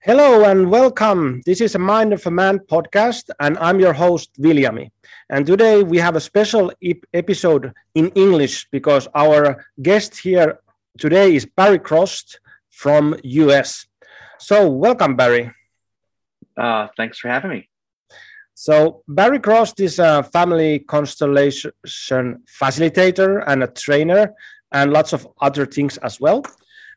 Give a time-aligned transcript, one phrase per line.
[0.00, 1.40] Hello and welcome.
[1.46, 4.90] This is a Mind of a Man podcast, and I'm your host, Viljami.
[5.30, 10.58] And today we have a special ep- episode in English because our guest here
[10.98, 12.38] today is Barry Cross
[12.70, 13.86] from US.
[14.38, 15.50] So welcome, Barry.
[16.56, 17.68] Uh, thanks for having me.
[18.54, 24.34] So Barry Cross is a family constellation facilitator and a trainer
[24.72, 26.42] and lots of other things as well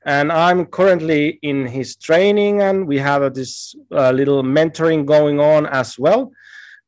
[0.05, 5.97] and I'm currently in his training, and we have this little mentoring going on as
[5.97, 6.31] well.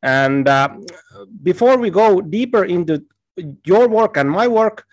[0.03, 0.69] And uh,
[1.41, 3.03] before we go deeper into
[3.65, 4.85] your work and my work,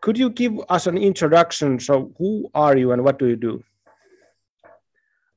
[0.00, 1.80] could you give us an introduction?
[1.80, 3.64] So, who are you and what do you do?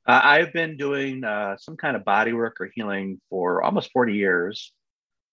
[0.08, 4.14] Uh, I've been doing uh, some kind of body work or healing for almost 40
[4.14, 4.72] years.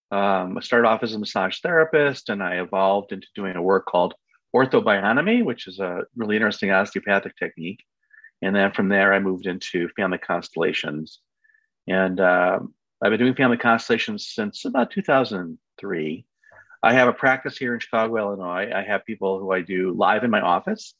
[0.09, 3.85] Um, I started off as a massage therapist and I evolved into doing a work
[3.85, 4.13] called
[4.55, 7.83] orthobionomy, which is a really interesting osteopathic technique.
[8.41, 11.19] And then from there, I moved into family constellations.
[11.87, 12.59] And uh,
[13.01, 16.25] I've been doing family constellations since about 2003.
[16.83, 18.71] I have a practice here in Chicago, Illinois.
[18.73, 20.93] I have people who I do live in my office,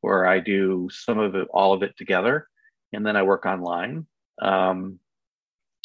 [0.00, 2.46] where I do some of it, all of it together,
[2.92, 4.06] and then I work online.
[4.40, 5.00] Um,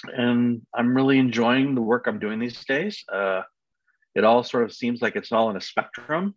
[0.05, 3.03] and I'm really enjoying the work I'm doing these days.
[3.11, 3.41] Uh,
[4.15, 6.35] it all sort of seems like it's all in a spectrum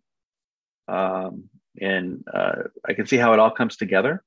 [0.87, 4.23] um, and uh, I can see how it all comes together.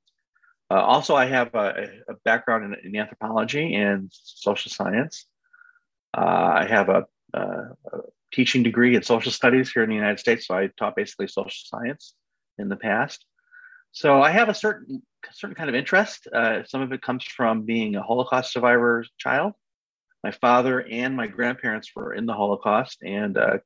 [0.70, 5.24] Uh, also, I have a, a background in, in, anthropology and social science.
[6.16, 7.68] Uh, I have a, a,
[8.32, 11.50] teaching degree in social studies here in the United States, so I taught basically social
[11.50, 12.14] science
[12.58, 13.24] in the past.
[13.92, 16.28] So I have a certain certain kind of interest.
[16.32, 19.54] Uh, some of it comes from being a Holocaust survivor child.
[20.22, 23.58] My father and my grandparents were in the Holocaust, and uh,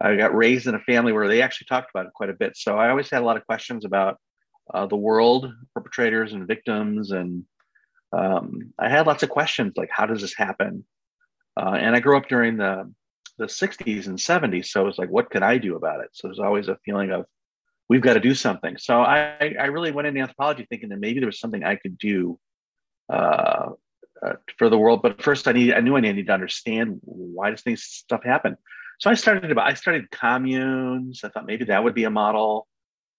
[0.00, 2.56] I got raised in a family where they actually talked about it quite a bit.
[2.56, 4.18] So I always had a lot of questions about
[4.72, 7.44] uh, the world, perpetrators and victims, and
[8.12, 10.84] um, I had lots of questions like, how does this happen?
[11.56, 12.92] Uh, and I grew up during the
[13.36, 16.10] the 60s and 70s, so it was like, what can I do about it?
[16.12, 17.26] So there's always a feeling of
[17.88, 18.76] we've got to do something.
[18.78, 21.98] So I I really went into anthropology thinking that maybe there was something I could
[21.98, 22.38] do
[23.12, 23.70] uh,
[24.24, 25.02] uh, for the world.
[25.02, 28.56] But first, I need I knew I needed to understand why does things stuff happen.
[28.98, 31.22] So I started about I started communes.
[31.24, 32.66] I thought maybe that would be a model.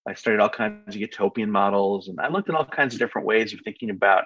[0.07, 3.27] I studied all kinds of utopian models, and I looked at all kinds of different
[3.27, 4.25] ways of thinking about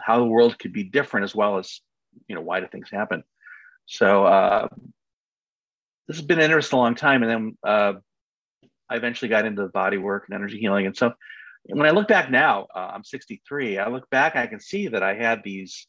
[0.00, 1.80] how the world could be different, as well as
[2.28, 3.24] you know why do things happen.
[3.86, 4.68] So uh,
[6.06, 7.94] this has been an interest a long time, and then uh,
[8.88, 10.86] I eventually got into body work and energy healing.
[10.86, 11.12] And so
[11.64, 13.78] when I look back now, uh, I'm 63.
[13.78, 15.86] I look back, I can see that I had these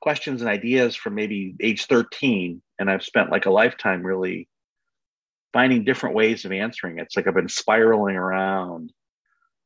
[0.00, 4.48] questions and ideas from maybe age 13 and i've spent like a lifetime really
[5.52, 7.02] finding different ways of answering it.
[7.02, 8.92] it's like i've been spiraling around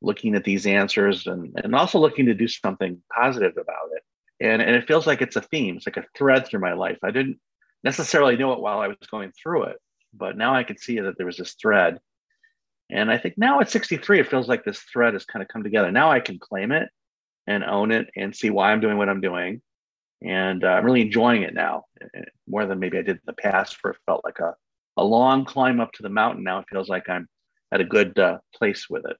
[0.02, 4.02] looking at these answers and, and also looking to do something positive about it.
[4.42, 6.98] And, and it feels like it's a theme it's like a thread through my life.
[7.02, 7.38] I didn't
[7.84, 9.76] necessarily know it while i was going through it
[10.12, 11.98] but now i can see that there was this thread.
[12.90, 15.62] And i think now at 63 it feels like this thread has kind of come
[15.62, 15.90] together.
[15.90, 16.88] Now i can claim it
[17.46, 19.60] and own it and see why i'm doing what i'm doing
[20.22, 23.32] and uh, I'm really enjoying it now eh, more than maybe I did in the
[23.32, 24.54] past, where it felt like a,
[24.96, 26.44] a long climb up to the mountain.
[26.44, 27.28] Now it feels like I'm
[27.72, 29.16] at a good uh, place with it.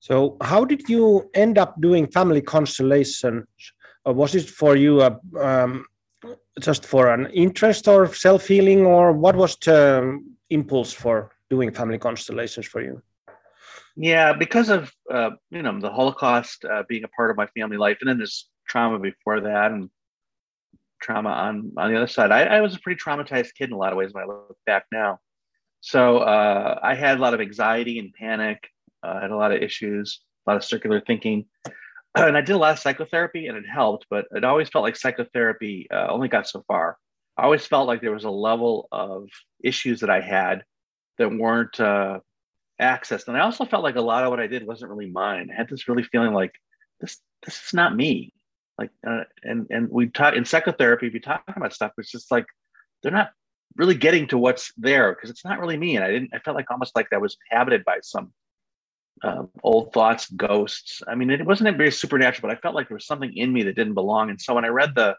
[0.00, 3.46] So, how did you end up doing family constellations?
[4.06, 5.84] Or was it for you a, um,
[6.58, 10.18] just for an interest or self healing, or what was the
[10.48, 13.02] impulse for doing family constellations for you?
[13.94, 17.76] Yeah, because of uh, you know the Holocaust uh, being a part of my family
[17.76, 19.90] life, and then there's trauma before that and
[21.02, 22.30] trauma on on the other side.
[22.30, 24.56] I, I was a pretty traumatized kid in a lot of ways when I look
[24.64, 25.18] back now.
[25.80, 28.68] So uh, I had a lot of anxiety and panic.
[29.02, 31.46] Uh, I had a lot of issues, a lot of circular thinking,
[32.14, 34.06] and I did a lot of psychotherapy, and it helped.
[34.10, 36.96] But it always felt like psychotherapy uh, only got so far.
[37.36, 39.28] I always felt like there was a level of
[39.64, 40.62] issues that I had
[41.18, 42.20] that weren't uh,
[42.80, 45.48] accessed, and I also felt like a lot of what I did wasn't really mine.
[45.50, 46.52] I had this really feeling like
[47.00, 48.34] this this is not me
[48.80, 52.46] like uh, and and we talk in psychotherapy we talk about stuff it's just like
[53.02, 53.30] they're not
[53.76, 55.96] really getting to what's there because it's not really me.
[55.96, 58.32] And i didn't i felt like almost like that was inhabited by some
[59.22, 61.02] um, old thoughts ghosts.
[61.06, 63.62] I mean it wasn't very supernatural but i felt like there was something in me
[63.64, 64.30] that didn't belong.
[64.30, 65.14] And so when i read the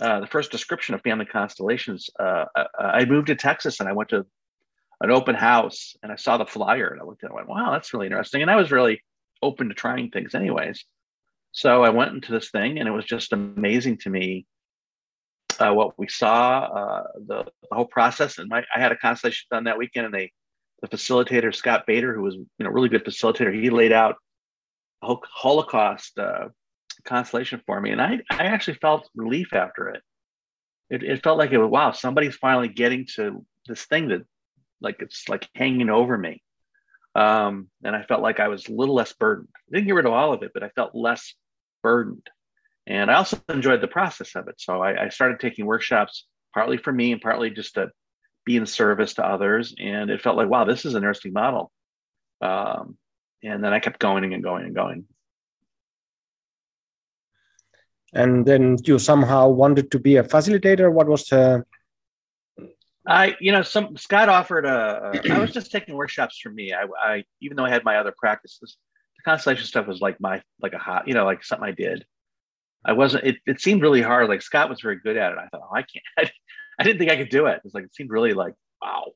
[0.00, 3.88] uh, the first description of family constellations uh, I, uh, I moved to texas and
[3.88, 4.24] i went to
[5.00, 7.48] an open house and i saw the flyer and i looked at it and went
[7.48, 8.42] wow that's really interesting.
[8.42, 9.02] And i was really
[9.42, 10.84] open to trying things anyways
[11.52, 14.46] so I went into this thing, and it was just amazing to me
[15.58, 18.38] uh, what we saw, uh, the, the, whole process.
[18.38, 20.32] And my, I had a consultation done that weekend, and they,
[20.82, 24.16] the facilitator Scott Bader, who was you know really good facilitator, he laid out
[25.02, 26.48] Holocaust uh,
[27.04, 30.02] constellation for me, and I I actually felt relief after it.
[30.90, 34.22] It, it felt like it was wow, somebody's finally getting to this thing that
[34.80, 36.42] like it's like hanging over me.
[37.18, 39.48] Um, and I felt like I was a little less burdened.
[39.56, 41.34] I didn't get rid of all of it, but I felt less
[41.82, 42.30] burdened.
[42.86, 44.54] And I also enjoyed the process of it.
[44.58, 47.90] So I, I started taking workshops partly for me and partly just to
[48.46, 49.74] be in service to others.
[49.80, 51.72] And it felt like, wow, this is an interesting model.
[52.40, 52.96] Um,
[53.42, 55.04] and then I kept going and going and going.
[58.14, 60.90] And then you somehow wanted to be a facilitator.
[60.92, 61.64] What was the
[63.08, 65.12] I, you know, some Scott offered a.
[65.14, 66.74] a I was just taking workshops for me.
[66.74, 68.76] I, I, even though I had my other practices,
[69.16, 72.04] the constellation stuff was like my, like a hot, you know, like something I did.
[72.84, 73.24] I wasn't.
[73.24, 74.28] It, it seemed really hard.
[74.28, 75.38] Like Scott was very good at it.
[75.38, 76.04] I thought, oh, I can't.
[76.18, 76.30] I,
[76.78, 77.56] I didn't think I could do it.
[77.56, 79.12] It was like it seemed really like wow,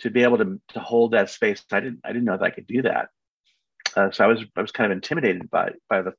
[0.00, 1.62] to be able to to hold that space.
[1.72, 2.00] I didn't.
[2.04, 3.08] I didn't know that I could do that.
[3.96, 6.14] Uh, so I was I was kind of intimidated by by the,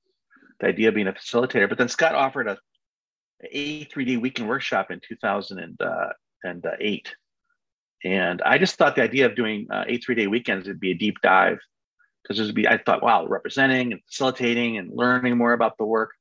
[0.59, 1.69] the idea of being a facilitator.
[1.69, 2.57] But then Scott offered a
[3.53, 6.09] A3D weekend workshop in 2000 and uh,
[6.43, 7.15] and uh, eight.
[8.03, 10.91] And I just thought the idea of doing uh, eight three day weekends would be
[10.91, 11.59] a deep dive
[12.21, 16.11] because would be I thought wow representing and facilitating and learning more about the work.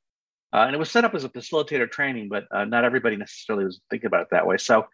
[0.52, 3.64] Uh, and it was set up as a facilitator training, but uh, not everybody necessarily
[3.64, 4.56] was thinking about it that way.
[4.56, 4.86] So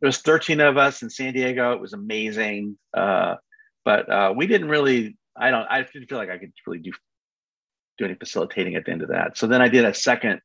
[0.00, 1.72] there was 13 of us in San Diego.
[1.72, 3.36] It was amazing, uh,
[3.84, 5.16] but uh, we didn't really.
[5.36, 5.66] I don't.
[5.70, 6.92] I didn't feel like I could really do
[7.98, 9.38] do any facilitating at the end of that.
[9.38, 10.40] So then I did a second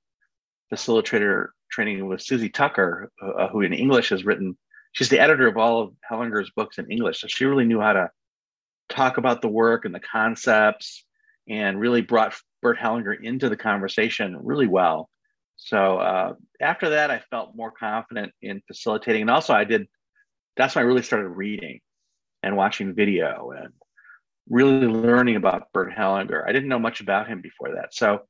[0.71, 4.57] facilitator training with Suzi Tucker, uh, who in English has written.
[4.93, 7.93] She's the editor of all of Hellinger's books in English, so she really knew how
[7.93, 8.11] to
[8.89, 11.05] talk about the work and the concepts,
[11.47, 15.09] and really brought Bert Hellinger into the conversation really well.
[15.55, 19.87] So uh, after that, I felt more confident in facilitating, and also I did.
[20.57, 21.79] That's when I really started reading
[22.43, 23.69] and watching video and
[24.49, 26.43] really learning about Bert Hellinger.
[26.45, 28.21] I didn't know much about him before that, so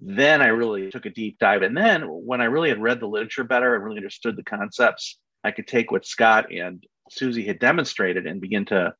[0.00, 1.62] then I really took a deep dive.
[1.62, 5.18] And then when I really had read the literature better and really understood the concepts,
[5.44, 8.94] I could take what Scott and Suzi had demonstrated and begin to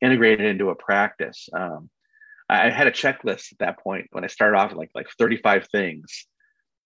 [0.00, 1.48] integrate it into a practice.
[1.52, 1.90] Um,
[2.48, 6.26] I had a checklist at that point when I started off like like 35 things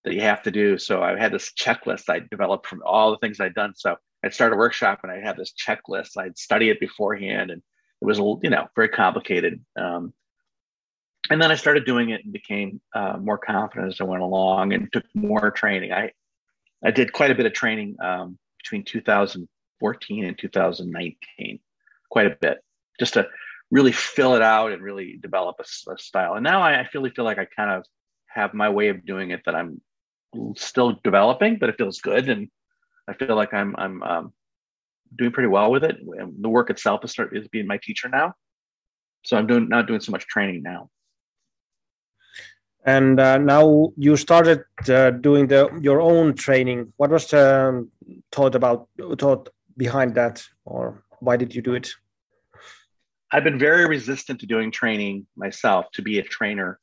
[0.04, 0.78] that you have to do.
[0.78, 3.72] So I had this checklist I developed from all the things I'd done.
[3.74, 6.16] So I'd start a workshop and I had this checklist.
[6.16, 7.62] I'd study it beforehand and
[8.00, 9.64] it was you know very complicated.
[9.76, 10.12] Um,
[11.30, 14.72] and then I started doing it and became uh, more confident as I went along
[14.72, 15.92] and took more training.
[15.92, 16.12] I
[16.84, 21.58] I did quite a bit of training um, between 2014 and 2019,
[22.10, 22.58] quite a bit,
[23.00, 23.26] just to
[23.70, 26.34] really fill it out and really develop a, a style.
[26.34, 27.84] And now I, I really feel like I kind of
[28.28, 29.80] have my way of doing it that I'm
[30.56, 32.48] still developing, but it feels good, and
[33.08, 34.32] I feel like I'm I'm um,
[35.16, 35.96] doing pretty well with it.
[36.40, 38.34] The work itself is, start, is being my teacher now,
[39.24, 40.90] so I'm doing not doing so much training now
[42.86, 46.92] and uh, now you started uh, doing the your own training.
[46.96, 47.90] What was the um,
[48.32, 48.88] thought about
[49.18, 50.42] thought behind that?
[50.64, 51.90] Or why did you do it?
[53.32, 56.78] I've been very resistant to doing training myself to be a trainer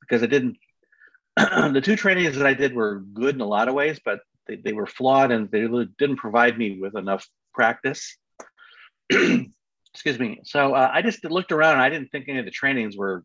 [0.00, 0.58] because i didn't
[1.36, 4.56] the two trainings that i did were good in a lot of ways but they,
[4.56, 5.60] they were flawed and they
[5.98, 8.18] didn't provide me with enough practice.
[9.10, 10.40] Excuse me.
[10.44, 13.24] So uh, i just looked around and i didn't think any of the trainings were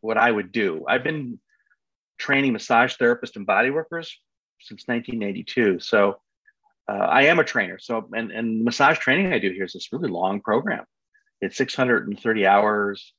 [0.00, 0.84] what i would do.
[0.88, 1.38] I've been
[2.18, 4.18] training massage therapists and body workers
[4.60, 5.80] since 1982.
[5.80, 6.20] So
[6.88, 7.78] uh, I am a trainer.
[7.78, 10.84] So and and massage training I do here is this really long program.
[11.40, 13.12] It's 630 hours.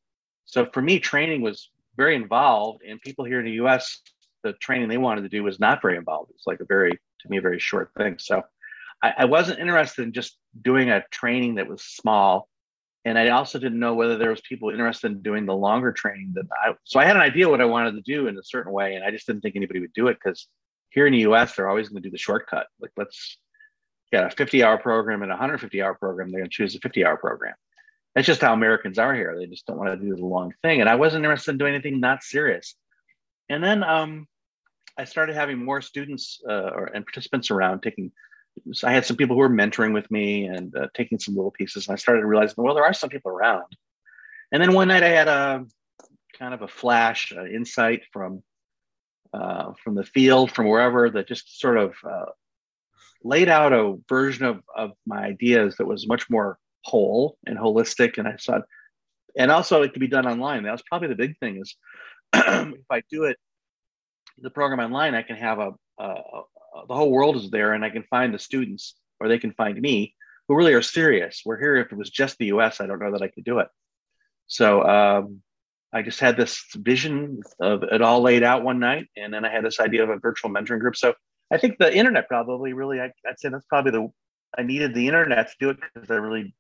[0.46, 4.02] So for me, training was very involved, and people here in the U.S.
[4.44, 6.32] The training they wanted to do was not very involved.
[6.32, 8.18] It's like a very, to me, a very short thing.
[8.20, 8.44] So
[9.02, 12.48] I, I wasn't interested in just doing a training that was small
[13.06, 16.32] and I also didn't know whether there was people interested in doing the longer training
[16.34, 16.74] that I.
[16.84, 19.06] So I had an idea what I wanted to do in a certain way, and
[19.06, 20.48] I just didn't think anybody would do it because
[20.90, 21.56] here in the U.S.
[21.56, 22.66] they're always going to do the shortcut.
[22.80, 23.38] Like let's
[24.12, 26.32] get a 50-hour program and a 150-hour program.
[26.32, 27.54] They're going to choose a 50-hour program.
[28.16, 29.36] That's just how Americans are here.
[29.38, 30.82] They just don't want to do the long thing.
[30.82, 32.76] And I wasn't interested in doing anything not serious.
[33.50, 34.28] And then um,
[34.98, 38.12] I started having more students uh, or, and participants around taking
[38.84, 41.88] I had some people who were mentoring with me and uh, taking some little pieces.
[41.88, 43.66] And I started realizing, well, there are some people around.
[44.52, 45.66] And then one night I had a
[46.38, 48.44] kind of a flash uh, insight from
[49.34, 52.26] uh, from the field, from wherever, that just sort of uh,
[53.22, 58.18] laid out a version of, of my ideas that was much more whole and holistic.
[58.18, 58.62] And I thought,
[59.38, 60.64] and also it could be done online.
[60.64, 61.76] That was probably the big thing is
[62.34, 63.38] if I do it,
[64.38, 66.14] the program online, I can have a, a,
[66.88, 69.80] the whole world is there, and I can find the students, or they can find
[69.80, 70.16] me,
[70.48, 71.42] who really are serious.
[71.46, 71.78] We're here.
[71.78, 73.68] If it was just the U.S., I don't know that I could do it.
[74.48, 75.42] So um,
[75.92, 79.52] I just had this vision of it all laid out one night, and then I
[79.52, 80.96] had this idea of a virtual mentoring group.
[80.96, 81.14] So
[81.52, 84.10] I think the internet probably really, I, would say that's probably the
[84.58, 86.56] I needed the internet to do it because I really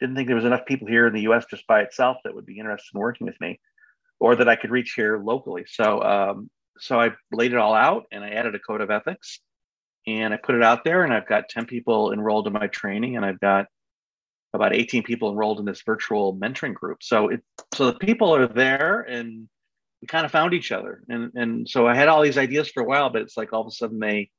[0.00, 1.44] didn't think there was enough people here in the U.S.
[1.50, 3.60] just by itself that would be interested in working with me,
[4.18, 5.64] or that I could reach here locally.
[5.66, 9.40] So um, so I laid it all out, and I added a code of ethics,
[10.06, 13.16] and I put it out there, and I've got ten people enrolled in my training,
[13.16, 13.66] and I've got
[14.54, 17.02] about 18 people enrolled in this virtual mentoring group.
[17.02, 17.42] So it
[17.74, 19.48] so the people are there and
[20.00, 21.02] we kind of found each other.
[21.08, 23.62] And and so I had all these ideas for a while, but it's like all
[23.62, 24.30] of a sudden they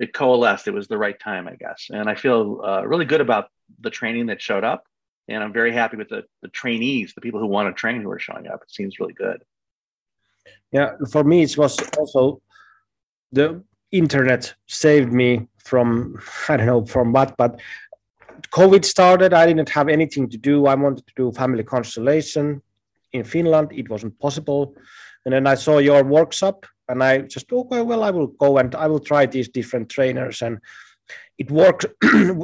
[0.00, 0.66] it coalesced.
[0.66, 1.88] It was the right time, I guess.
[1.90, 3.48] And I feel uh, really good about
[3.80, 4.84] the training that showed up.
[5.28, 8.10] And I'm very happy with the, the trainees, the people who want to train who
[8.10, 8.62] are showing up.
[8.62, 9.42] It seems really good.
[10.72, 12.40] Yeah, for me, it was also
[13.32, 17.60] the internet saved me from I don't know from what, but
[18.50, 19.32] COVID started.
[19.32, 20.66] I didn't have anything to do.
[20.66, 22.62] I wanted to do family constellation
[23.12, 23.72] in Finland.
[23.72, 24.74] It wasn't possible.
[25.24, 28.58] And then I saw your workshop and I just, oh, okay, well, I will go
[28.58, 30.42] and I will try these different trainers.
[30.42, 30.58] And
[31.38, 31.86] it worked,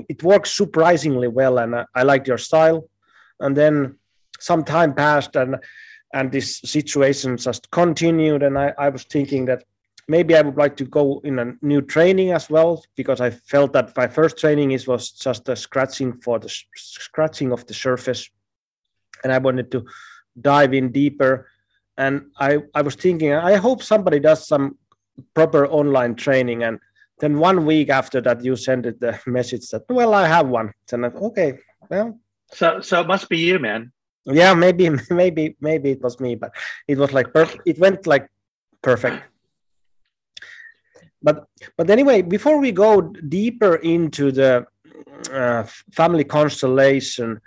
[0.08, 1.58] it works surprisingly well.
[1.58, 2.88] And I, I liked your style.
[3.38, 3.98] And then
[4.38, 5.56] some time passed and
[6.12, 8.42] and this situation just continued.
[8.42, 9.64] And I, I was thinking that
[10.08, 13.72] maybe I would like to go in a new training as well because I felt
[13.74, 18.28] that my first training is was just a scratching for the scratching of the surface,
[19.22, 19.84] and I wanted to
[20.40, 21.48] dive in deeper.
[21.96, 24.78] And I I was thinking I hope somebody does some
[25.34, 26.78] proper online training and
[27.20, 31.06] then one week after that you sent the message that well i have one and
[31.06, 32.18] I, okay well
[32.52, 33.92] so so it must be you man
[34.26, 36.52] yeah maybe maybe maybe it was me but
[36.88, 37.28] it was like
[37.66, 38.28] it went like
[38.82, 39.22] perfect.
[41.22, 41.46] But
[41.76, 44.66] but anyway, before we go deeper into the
[45.32, 47.40] uh, family constellation,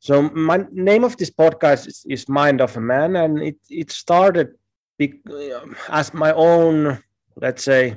[0.00, 3.90] so my name of this podcast is, is Mind of a Man, and it it
[3.90, 4.54] started
[4.98, 5.20] be,
[5.88, 7.02] as my own,
[7.36, 7.96] let's say,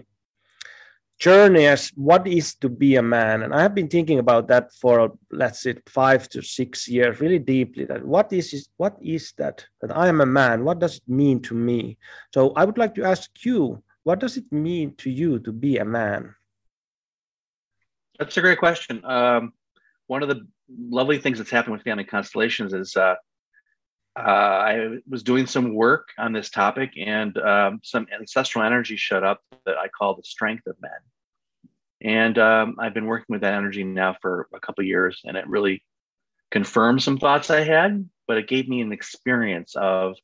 [1.20, 4.74] journey as what is to be a man and i have been thinking about that
[4.74, 9.66] for let's say five to six years really deeply that what is what is that
[9.82, 11.98] that i am a man what does it mean to me
[12.34, 15.78] so i would like to ask you what does it mean to you to be
[15.78, 16.36] a man?
[18.20, 19.04] That's a great question.
[19.04, 19.54] Um,
[20.08, 23.16] one of the lovely things that's happened with family constellations is uh,
[24.16, 29.24] uh, I was doing some work on this topic, and um, some ancestral energy showed
[29.24, 30.92] up that I call the strength of men.
[32.02, 35.48] And um, I've been working with that energy now for a couple years, and it
[35.48, 35.84] really
[36.52, 40.16] confirmed some thoughts I had, but it gave me an experience of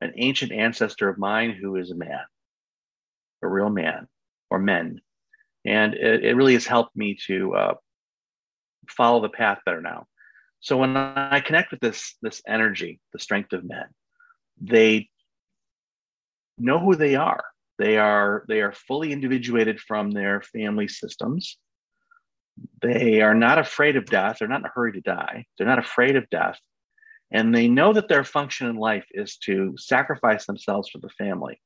[0.00, 2.20] an ancient ancestor of mine who is a man
[3.42, 4.06] a real man
[4.50, 5.00] or men.
[5.64, 7.74] And it, it really has helped me to uh,
[8.88, 10.06] follow the path better now.
[10.60, 13.86] So when I connect with this, this energy, the strength of men,
[14.60, 15.08] they
[16.58, 17.44] know who they are.
[17.78, 21.56] They are they are fully individuated from their family systems.
[22.82, 24.36] They are not afraid of death.
[24.38, 25.46] They're not in a hurry to die.
[25.56, 26.58] They're not afraid of death.
[27.30, 31.58] And they know that their function in life is to sacrifice themselves for the family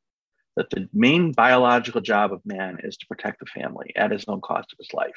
[0.57, 4.41] that the main biological job of man is to protect the family at his own
[4.41, 5.17] cost of his life.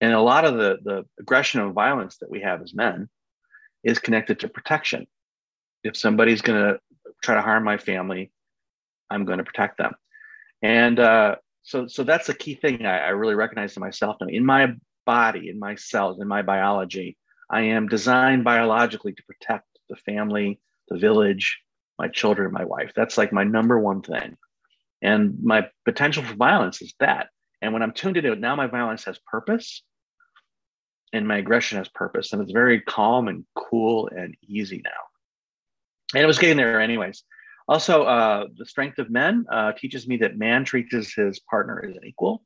[0.00, 3.08] And a lot of the, the aggression and violence that we have as men
[3.84, 5.06] is connected to protection.
[5.84, 6.80] If somebody's going to
[7.22, 8.32] try to harm my family,
[9.10, 9.92] I'm going to protect them.
[10.62, 14.16] And uh, so, so that's a key thing I, I really recognize in myself.
[14.26, 14.74] In my
[15.06, 17.16] body, in my cells, in my biology,
[17.50, 21.58] I am designed biologically to protect the family, the village,
[21.98, 22.92] my children, my wife.
[22.94, 24.36] That's like my number one thing.
[25.02, 27.28] And my potential for violence is that.
[27.62, 29.82] And when I'm tuned into it, now my violence has purpose
[31.12, 32.32] and my aggression has purpose.
[32.32, 34.90] And it's very calm and cool and easy now.
[36.14, 37.22] And it was getting there anyways.
[37.68, 41.96] Also, uh, the strength of men uh, teaches me that man treats his partner as
[41.96, 42.42] an equal.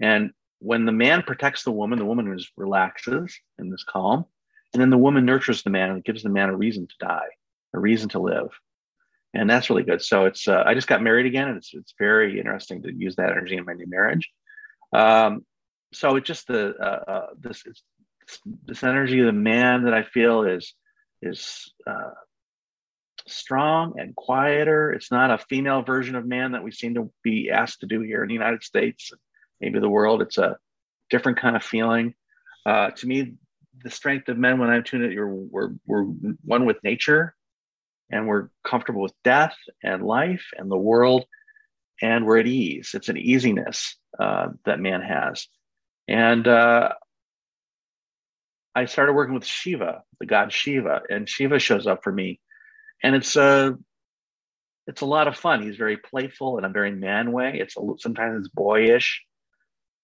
[0.00, 4.26] And when the man protects the woman, the woman is relaxes and is calm.
[4.72, 7.28] And then the woman nurtures the man and gives the man a reason to die
[7.74, 8.50] a reason to live
[9.34, 11.94] and that's really good so it's uh, i just got married again and it's, it's
[11.98, 14.30] very interesting to use that energy in my new marriage
[14.92, 15.44] um,
[15.92, 17.64] so it's just the uh, uh, this
[18.64, 20.74] this energy of the man that i feel is
[21.20, 22.10] is uh,
[23.28, 24.90] strong and quieter.
[24.90, 28.00] It's not a female version of man that we seem to be asked to do
[28.00, 29.12] here in the united states
[29.60, 30.22] maybe the world.
[30.22, 30.56] It's a
[31.10, 32.14] different kind of feeling.
[32.66, 33.34] Uh, to me
[33.84, 36.04] the strength of men when i'm tuned you're we're, we're
[36.44, 37.34] one with nature
[38.10, 41.24] and we're comfortable with death and life and the world
[42.00, 42.90] and we're at ease.
[42.94, 45.46] It's an easiness uh, that man has
[46.08, 46.90] and uh,
[48.74, 52.40] I started working with Shiva, the god Shiva, and Shiva shows up for me,
[53.02, 53.72] and it's a uh,
[54.86, 55.62] it's a lot of fun.
[55.62, 57.58] He's very playful in a very man way.
[57.60, 59.22] It's a, sometimes it's boyish,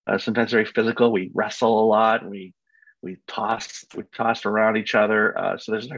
[0.07, 1.11] uh, sometimes very physical.
[1.11, 2.29] We wrestle a lot.
[2.29, 2.55] We
[3.03, 5.37] we toss we toss around each other.
[5.37, 5.89] Uh, so there's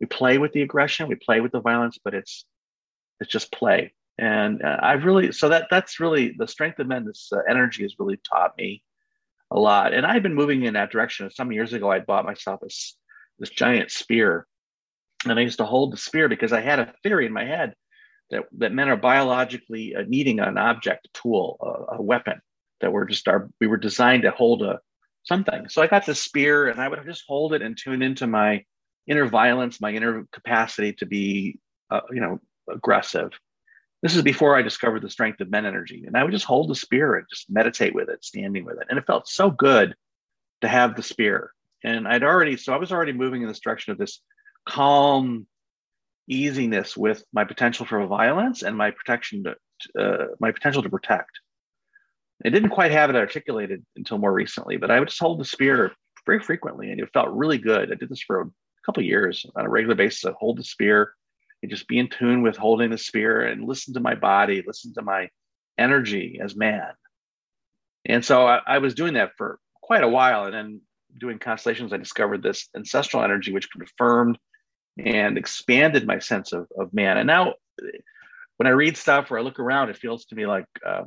[0.00, 2.44] we play with the aggression, we play with the violence, but it's
[3.20, 3.92] it's just play.
[4.18, 7.04] And uh, I've really so that that's really the strength of men.
[7.04, 8.82] This uh, energy has really taught me
[9.50, 9.92] a lot.
[9.92, 11.30] And I've been moving in that direction.
[11.30, 12.96] Some years ago, I bought myself this
[13.38, 14.46] this giant spear,
[15.24, 17.74] and I used to hold the spear because I had a theory in my head
[18.30, 22.40] that that men are biologically uh, needing an object, a tool, a, a weapon
[22.80, 24.80] that we're just our we were designed to hold a
[25.24, 25.68] something.
[25.68, 28.64] So I got this spear, and I would just hold it and tune into my
[29.06, 31.58] inner violence, my inner capacity to be,
[31.90, 32.40] uh, you know,
[32.70, 33.30] aggressive.
[34.02, 36.04] This is before I discovered the strength of men energy.
[36.06, 38.86] And I would just hold the spear and just meditate with it, standing with it.
[38.88, 39.94] And it felt so good
[40.62, 41.52] to have the spear.
[41.84, 44.20] And I'd already, so I was already moving in this direction of this
[44.66, 45.46] calm
[46.28, 51.40] easiness with my potential for violence and my protection to, uh, my potential to protect.
[52.44, 55.44] I didn't quite have it articulated until more recently, but I would just hold the
[55.44, 55.92] spear
[56.24, 57.92] very frequently and it felt really good.
[57.92, 58.50] I did this for a
[58.86, 60.24] couple years on a regular basis.
[60.24, 61.14] I'd hold the spear
[61.62, 64.94] and just be in tune with holding the spear and listen to my body, listen
[64.94, 65.28] to my
[65.78, 66.90] energy as man.
[68.04, 70.44] And so I, I was doing that for quite a while.
[70.44, 70.80] And then
[71.18, 74.38] doing constellations, I discovered this ancestral energy, which confirmed
[74.98, 77.18] and expanded my sense of, of man.
[77.18, 77.54] And now
[78.56, 81.04] when I read stuff or I look around, it feels to me like uh,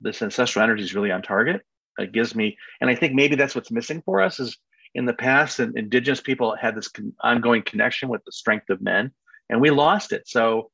[0.00, 1.62] this ancestral energy is really on target.
[1.98, 4.56] It gives me, and I think maybe that's what's missing for us is
[4.94, 8.80] in the past, and indigenous people had this con- ongoing connection with the strength of
[8.80, 9.12] men
[9.48, 10.26] and we lost it.
[10.26, 10.70] So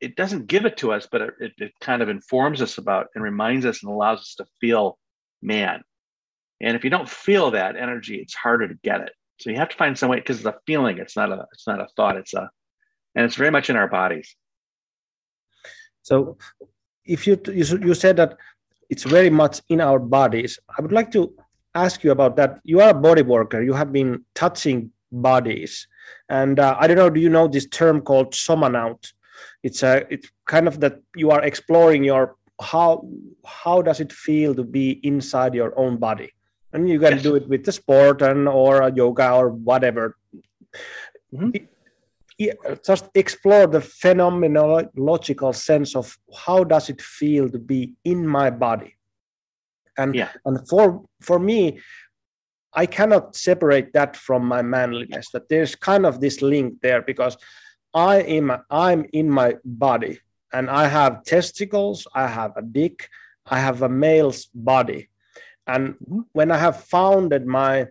[0.00, 3.08] it doesn't give it to us, but it, it, it kind of informs us about
[3.14, 4.98] and reminds us and allows us to feel
[5.42, 5.82] man.
[6.60, 9.12] And if you don't feel that energy, it's harder to get it.
[9.38, 10.98] So you have to find some way because it's a feeling.
[10.98, 12.16] It's not a it's not a thought.
[12.16, 12.50] It's a
[13.14, 14.36] and it's very much in our bodies.
[16.02, 16.36] So
[17.04, 18.36] if you you, you said that
[18.90, 21.32] it's very much in our bodies, I would like to
[21.74, 22.60] ask you about that.
[22.64, 23.62] You are a body worker.
[23.62, 25.86] You have been touching bodies.
[26.28, 29.12] And uh, I don't know, do you know this term called somanaut?
[29.62, 33.06] It's a it's kind of that you are exploring your how
[33.44, 36.30] how does it feel to be inside your own body,
[36.72, 37.22] and you can yes.
[37.22, 40.16] do it with the sport and or a yoga or whatever.
[41.32, 41.64] Mm-hmm.
[42.84, 48.96] Just explore the phenomenological sense of how does it feel to be in my body,
[49.98, 50.30] and yeah.
[50.44, 51.80] and for for me,
[52.72, 55.30] I cannot separate that from my manliness.
[55.30, 57.36] That there's kind of this link there because
[57.94, 60.20] I am I'm in my body
[60.52, 63.08] and I have testicles, I have a dick,
[63.46, 65.08] I have a male's body,
[65.66, 66.20] and mm-hmm.
[66.32, 67.88] when I have founded my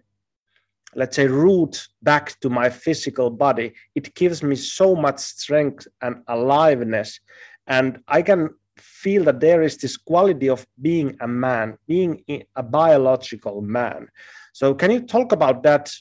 [0.96, 6.24] let's say root back to my physical body it gives me so much strength and
[6.28, 7.20] aliveness.
[7.68, 12.24] And i can feel that there is this quality of being a man being
[12.56, 14.08] a biological man
[14.54, 15.92] so can you talk about that?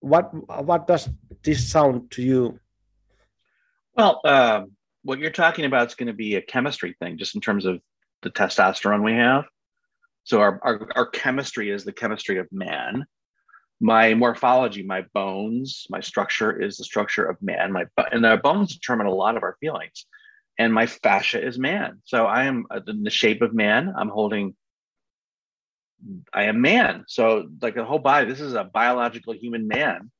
[0.00, 0.30] What
[0.64, 1.08] what does
[1.42, 2.60] this sound to you?
[3.96, 4.64] Well, uh,
[5.02, 7.80] what you're talking about is going to be a chemistry thing, just in terms of
[8.22, 9.44] the testosterone we have.
[10.24, 13.04] So our, our, our chemistry is the chemistry of man.
[13.80, 17.72] My morphology, my bones, my structure is the structure of man.
[17.72, 20.06] My and our bones determine a lot of our feelings.
[20.58, 22.00] And my fascia is man.
[22.04, 23.92] So I am uh, in the shape of man.
[23.96, 24.54] I'm holding
[26.32, 27.04] I am man.
[27.08, 30.10] So like the whole body, this is a biological human man,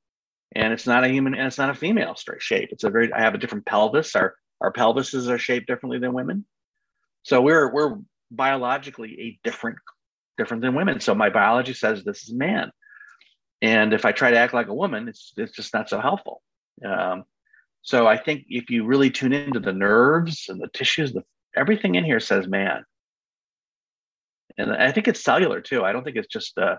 [0.54, 2.70] and it's not a human and it's not a female straight shape.
[2.72, 4.16] It's a very I have a different pelvis.
[4.16, 6.44] Our our pelvises are shaped differently than women.
[7.22, 7.98] So we're we're
[8.30, 9.78] biologically a different
[10.38, 11.00] different than women.
[11.00, 12.70] So my biology says this is man.
[13.62, 16.42] And if I try to act like a woman, it's it's just not so helpful.
[16.84, 17.24] Um,
[17.82, 21.94] so I think if you really tune into the nerves and the tissues, the everything
[21.94, 22.84] in here says man
[24.56, 25.84] and I think it's cellular too.
[25.84, 26.76] I don't think it's just uh,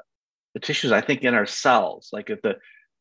[0.54, 0.92] the tissues.
[0.92, 2.56] I think in our cells, like if the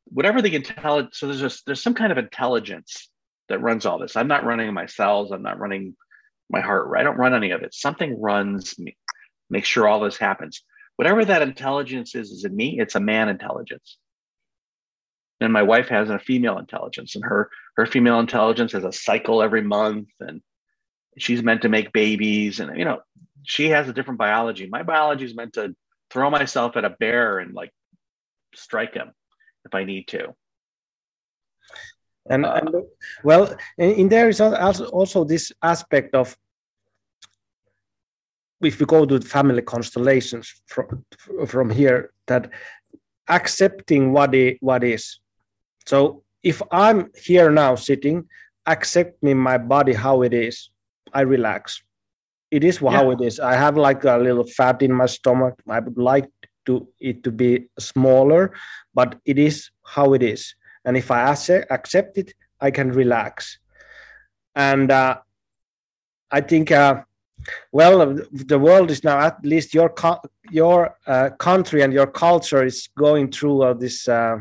[0.06, 1.18] whatever the intelligence.
[1.18, 3.08] So there's just there's some kind of intelligence
[3.48, 4.16] that runs all this.
[4.16, 5.30] I'm not running my cells.
[5.30, 5.96] I'm not running
[6.50, 6.88] my heart.
[6.88, 7.00] Right?
[7.00, 7.74] I don't run any of it.
[7.74, 8.96] Something runs me.
[9.50, 10.62] Make sure all this happens.
[10.96, 12.78] Whatever that intelligence is, is in me.
[12.78, 13.98] It's a man intelligence.
[15.40, 19.42] And my wife has a female intelligence, and her her female intelligence has a cycle
[19.42, 20.40] every month, and
[21.18, 23.00] she's meant to make babies, and you know
[23.44, 24.66] she has a different biology.
[24.66, 25.74] My biology is meant to
[26.10, 27.72] throw myself at a bear and like
[28.54, 29.12] strike him
[29.64, 30.34] if I need to.
[32.28, 32.74] And, uh, and
[33.22, 36.36] well, in there is also, also this aspect of
[38.62, 41.04] if we go to family constellations from
[41.46, 42.50] from here that
[43.28, 45.20] accepting what it, what is.
[45.86, 48.28] So if I'm here now sitting,
[48.66, 50.70] accepting my body how it is,
[51.12, 51.82] I relax.
[52.54, 53.14] It is how yeah.
[53.14, 53.40] it is.
[53.40, 55.54] I have like a little fat in my stomach.
[55.68, 56.30] I would like
[56.66, 58.52] to it to be smaller,
[58.94, 60.54] but it is how it is.
[60.84, 61.20] And if I
[61.70, 63.58] accept it, I can relax.
[64.54, 65.18] And uh,
[66.30, 67.02] I think, uh,
[67.72, 69.92] well, the world is now at least your
[70.50, 74.36] your uh, country and your culture is going through uh, this uh,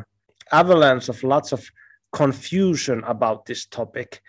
[0.51, 1.61] avalanche of lots of
[2.11, 4.21] confusion about this topic.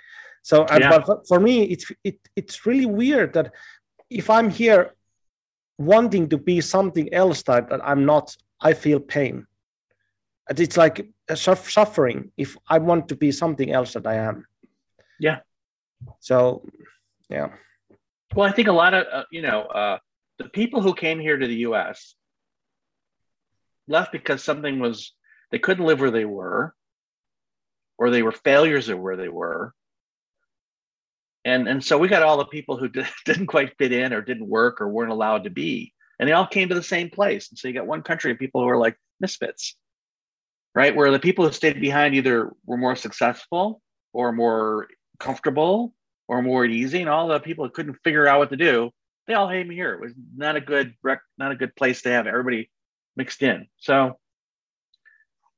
[0.45, 1.01] So, yeah.
[1.07, 3.55] but for me, it's it, it's really weird that
[4.11, 4.95] if I'm here
[5.79, 9.47] wanting to be something else that, that I'm not, I feel pain.
[10.47, 14.47] And It's like suffering if I want to be something else that I am.
[15.19, 15.39] Yeah.
[16.21, 16.69] So,
[17.31, 17.49] yeah.
[18.35, 19.99] Well, I think a lot of uh, you know uh,
[20.37, 22.17] the people who came here to the U.S.
[23.89, 25.15] left because something was
[25.51, 26.75] they couldn't live where they were,
[27.97, 29.73] or they were failures of where they were,
[31.45, 34.23] and and so we got all the people who did, didn't quite fit in or
[34.23, 37.51] didn't work or weren't allowed to be, and they all came to the same place.
[37.51, 39.77] And so you got one country of people who are like misfits,
[40.75, 40.95] right?
[40.95, 43.81] Where the people who stayed behind either were more successful
[44.13, 45.95] or more comfortable
[46.29, 48.91] or more easy, and all the people who couldn't figure out what to do,
[49.27, 49.93] they all came here.
[49.95, 50.95] It was not a good
[51.39, 52.71] not a good place to have everybody
[53.17, 53.67] mixed in.
[53.79, 54.19] So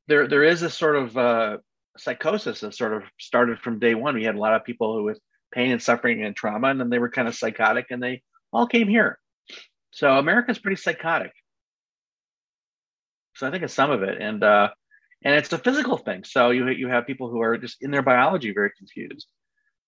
[0.08, 1.58] there there is a sort of uh,
[1.96, 4.14] psychosis that sort of started from day one.
[4.14, 5.20] We had a lot of people who with
[5.52, 8.66] pain and suffering and trauma, and then they were kind of psychotic, and they all
[8.66, 9.18] came here.
[9.90, 11.32] So America's pretty psychotic.
[13.36, 14.70] So I think it's some of it, and uh,
[15.24, 16.24] and it's a physical thing.
[16.24, 19.26] So you you have people who are just in their biology very confused.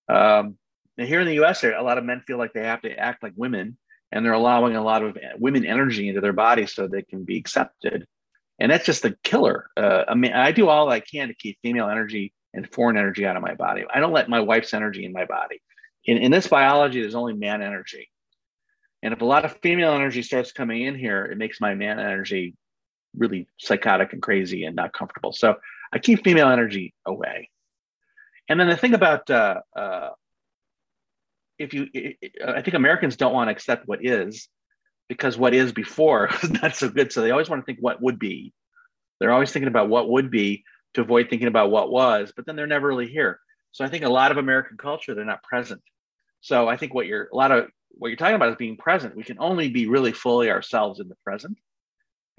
[0.08, 0.56] Um,
[0.96, 3.22] and here in the U.S., a lot of men feel like they have to act
[3.22, 3.78] like women,
[4.10, 7.38] and they're allowing a lot of women energy into their body so they can be
[7.38, 8.06] accepted.
[8.58, 9.70] And that's just the killer.
[9.76, 13.26] Uh, I mean, I do all I can to keep female energy and foreign energy
[13.26, 13.84] out of my body.
[13.92, 15.60] I don't let my wife's energy in my body.
[16.04, 18.10] In, in this biology, there's only man energy.
[19.02, 21.98] And if a lot of female energy starts coming in here, it makes my man
[22.00, 22.54] energy
[23.16, 25.32] really psychotic and crazy and not comfortable.
[25.32, 25.56] So
[25.92, 27.50] I keep female energy away.
[28.48, 30.10] And then the thing about uh, uh,
[31.58, 31.88] if you,
[32.46, 34.48] I think Americans don't want to accept what is
[35.08, 37.12] because what is before is not so good.
[37.12, 38.52] So they always want to think what would be.
[39.20, 42.56] They're always thinking about what would be to avoid thinking about what was, but then
[42.56, 43.40] they're never really here.
[43.72, 45.82] So I think a lot of American culture, they're not present.
[46.40, 49.16] So I think what you're a lot of what you're talking about is being present.
[49.16, 51.58] We can only be really fully ourselves in the present.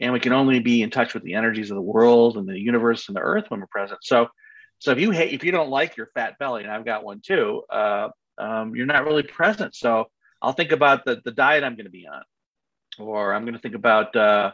[0.01, 2.57] And we can only be in touch with the energies of the world and the
[2.57, 3.99] universe and the earth when we're present.
[4.03, 4.29] So
[4.79, 7.21] so if you hate if you don't like your fat belly, and I've got one
[7.21, 9.75] too, uh, um, you're not really present.
[9.75, 10.05] So
[10.41, 12.23] I'll think about the, the diet I'm going to be on,
[12.97, 14.51] or I'm going to think about uh,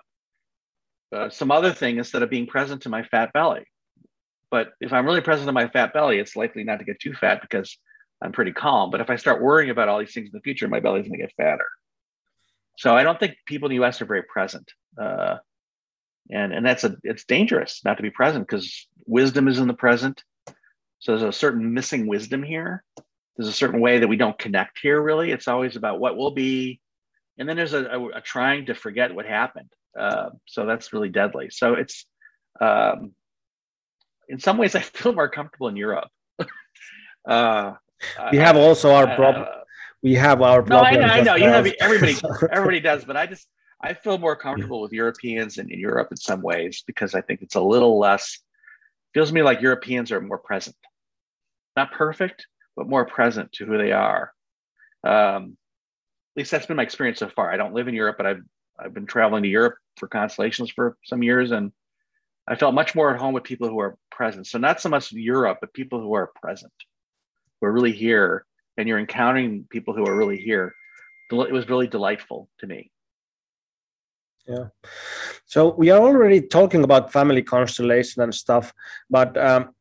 [1.11, 3.65] uh, some other thing instead of being present to my fat belly.
[4.55, 7.13] But if I'm really present in my fat belly, it's likely not to get too
[7.13, 7.77] fat because
[8.21, 8.89] I'm pretty calm.
[8.89, 11.19] But if I start worrying about all these things in the future, my belly's going
[11.19, 11.67] to get fatter.
[12.77, 14.01] So I don't think people in the U.S.
[14.01, 15.39] are very present, uh,
[16.31, 19.73] and and that's a it's dangerous not to be present because wisdom is in the
[19.73, 20.23] present.
[20.99, 22.81] So there's a certain missing wisdom here.
[23.35, 25.01] There's a certain way that we don't connect here.
[25.01, 26.79] Really, it's always about what will be,
[27.37, 29.73] and then there's a, a, a trying to forget what happened.
[29.99, 31.49] Uh, so that's really deadly.
[31.49, 32.05] So it's
[32.61, 33.11] um,
[34.29, 36.09] in some ways I feel more comfortable in Europe.
[37.27, 37.73] uh,
[38.31, 39.43] we have also our problem.
[39.43, 39.61] Uh,
[40.03, 40.93] we have our problem.
[40.93, 41.35] no, I know, I know.
[41.35, 42.15] You have everybody.
[42.51, 43.47] everybody does, but I just
[43.81, 47.41] I feel more comfortable with Europeans in, in Europe in some ways because I think
[47.41, 48.39] it's a little less.
[49.13, 50.75] Feels to me like Europeans are more present,
[51.75, 54.31] not perfect, but more present to who they are.
[55.03, 55.57] Um,
[56.35, 57.51] at least that's been my experience so far.
[57.51, 58.41] I don't live in Europe, but I've
[58.77, 61.71] I've been traveling to Europe for constellations for some years, and
[62.47, 64.47] I felt much more at home with people who are present.
[64.47, 66.73] So not so much Europe, but people who are present,
[67.59, 68.45] who are really here,
[68.77, 70.73] and you're encountering people who are really here.
[71.31, 72.91] It was really delightful to me.
[74.47, 74.65] Yeah.
[75.45, 78.71] So we are already talking about family constellation and stuff,
[79.09, 79.73] but um,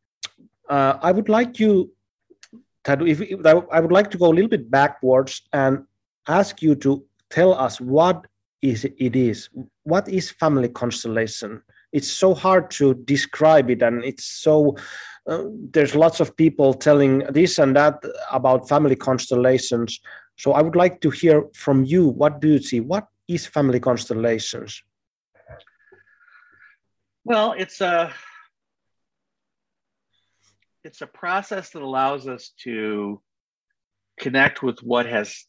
[0.70, 1.92] uh, I would like you,
[2.84, 5.84] to, if, if I would like to go a little bit backwards and
[6.28, 8.26] ask you to tell us what
[8.62, 9.50] is it is.
[9.82, 11.62] What is family constellation?
[11.94, 14.76] It's so hard to describe it and it's so
[15.26, 20.00] uh, there's lots of people telling this and that about family constellations.
[20.36, 22.80] So i would like to hear from you what do you see?
[22.80, 24.82] What is family constellations?
[27.24, 28.12] Well it's a
[30.82, 33.22] it's a process that allows us to
[34.20, 35.46] connect with what has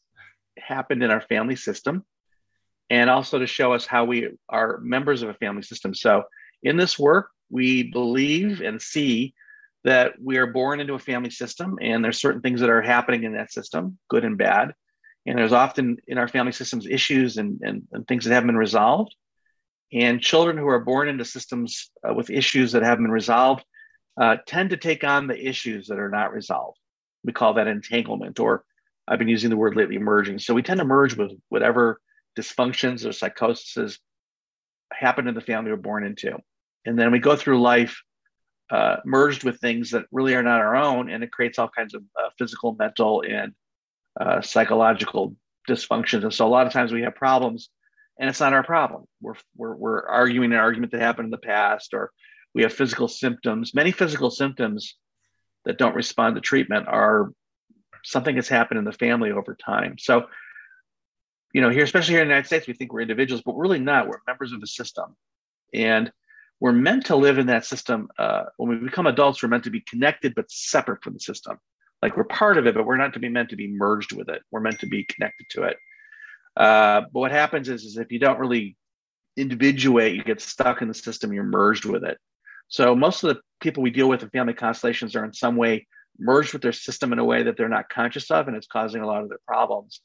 [0.58, 2.04] happened in our family system
[2.90, 5.94] and also to show us how we are members of a family system.
[5.94, 6.24] So
[6.62, 9.34] In this work, we believe and see
[9.84, 13.22] that we are born into a family system, and there's certain things that are happening
[13.22, 14.74] in that system, good and bad.
[15.26, 18.56] And there's often in our family systems issues and, and, and things that haven't been
[18.56, 19.14] resolved.
[19.92, 23.64] And children who are born into systems uh, with issues that haven't been resolved
[24.20, 26.78] uh, tend to take on the issues that are not resolved.
[27.22, 28.64] We call that entanglement, or
[29.06, 30.40] I've been using the word lately, merging.
[30.40, 32.00] So we tend to merge with whatever
[32.38, 33.98] dysfunctions or psychoses
[34.92, 36.36] happen in the family we're born into.
[36.84, 38.00] And then we go through life
[38.70, 41.94] uh, merged with things that really are not our own, and it creates all kinds
[41.94, 43.52] of uh, physical, mental, and
[44.20, 45.36] uh, psychological
[45.68, 46.22] dysfunctions.
[46.22, 47.68] And so a lot of times we have problems,
[48.18, 49.04] and it's not our problem.
[49.20, 52.10] We're, we're, we're arguing an argument that happened in the past, or
[52.54, 53.74] we have physical symptoms.
[53.74, 54.96] Many physical symptoms
[55.64, 57.32] that don't respond to treatment are
[58.04, 59.96] something that's happened in the family over time.
[59.98, 60.26] So,
[61.52, 63.78] you know, here, especially here in the United States, we think we're individuals, but really
[63.78, 64.08] not.
[64.08, 65.16] We're members of the system.
[65.72, 66.12] And
[66.60, 68.08] we're meant to live in that system.
[68.18, 71.58] Uh, when we become adults, we're meant to be connected but separate from the system.
[72.02, 74.28] Like we're part of it, but we're not to be meant to be merged with
[74.28, 74.42] it.
[74.50, 75.76] We're meant to be connected to it.
[76.56, 78.76] Uh, but what happens is, is if you don't really
[79.36, 82.18] individuate, you get stuck in the system, you're merged with it.
[82.68, 85.86] So most of the people we deal with in family constellations are in some way
[86.18, 89.02] merged with their system in a way that they're not conscious of, and it's causing
[89.02, 90.00] a lot of their problems.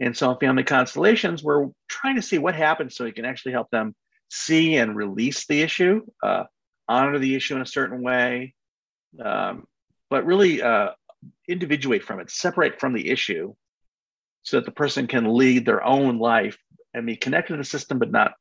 [0.00, 3.52] And so in family constellations, we're trying to see what happens so we can actually
[3.52, 3.94] help them
[4.30, 6.44] see and release the issue, uh,
[6.88, 8.54] honor the issue in a certain way,
[9.22, 9.66] um,
[10.10, 10.90] but really uh,
[11.48, 13.54] individuate from it, separate from the issue
[14.42, 16.56] so that the person can lead their own life
[16.94, 18.32] and be connected to the system, but not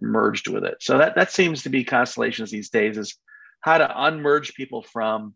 [0.00, 0.76] merged with it.
[0.80, 3.16] So that, that seems to be constellations these days is
[3.60, 5.34] how to unmerge people from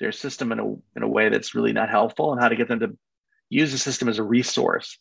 [0.00, 2.68] their system in a, in a way that's really not helpful and how to get
[2.68, 2.96] them to
[3.54, 4.98] use the system as a resource.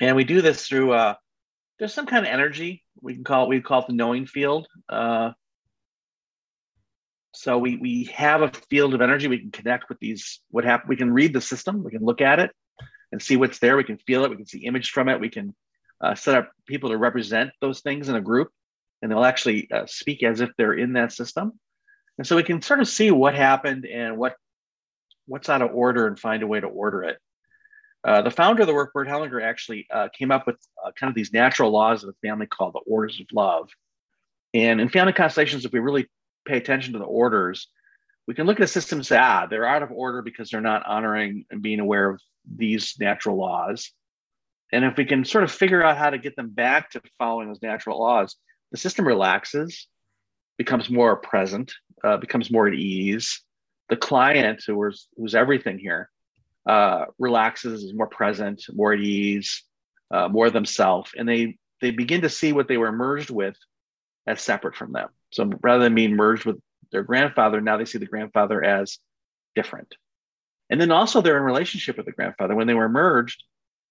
[0.00, 1.14] And we do this through uh,
[1.78, 4.66] there's some kind of energy we can call it we call it the knowing field
[4.88, 5.30] uh,
[7.32, 10.88] so we we have a field of energy we can connect with these what happened
[10.88, 12.50] we can read the system we can look at it
[13.12, 15.28] and see what's there we can feel it we can see image from it we
[15.28, 15.54] can
[16.00, 18.50] uh, set up people to represent those things in a group
[19.02, 21.52] and they'll actually uh, speak as if they're in that system
[22.18, 24.34] and so we can sort of see what happened and what
[25.26, 27.18] what's out of order and find a way to order it
[28.06, 31.10] uh, the founder of the work, Bert Hellinger, actually uh, came up with uh, kind
[31.10, 33.68] of these natural laws of the family called the orders of love.
[34.54, 36.08] And in family constellations, if we really
[36.46, 37.68] pay attention to the orders,
[38.28, 40.60] we can look at a system and say, ah, they're out of order because they're
[40.60, 42.20] not honoring and being aware of
[42.56, 43.90] these natural laws.
[44.72, 47.48] And if we can sort of figure out how to get them back to following
[47.48, 48.36] those natural laws,
[48.70, 49.88] the system relaxes,
[50.58, 51.72] becomes more present,
[52.04, 53.42] uh, becomes more at ease.
[53.88, 56.08] The client, who is, who's everything here,
[56.66, 59.62] uh, relaxes, is more present, more at ease,
[60.10, 63.56] uh, more themselves, and they they begin to see what they were merged with
[64.26, 65.08] as separate from them.
[65.30, 66.58] So rather than being merged with
[66.90, 68.98] their grandfather, now they see the grandfather as
[69.54, 69.94] different.
[70.70, 72.54] And then also they're in relationship with the grandfather.
[72.54, 73.42] When they were merged,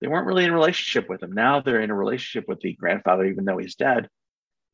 [0.02, 1.32] they weren't really in relationship with him.
[1.32, 4.10] Now they're in a relationship with the grandfather, even though he's dead,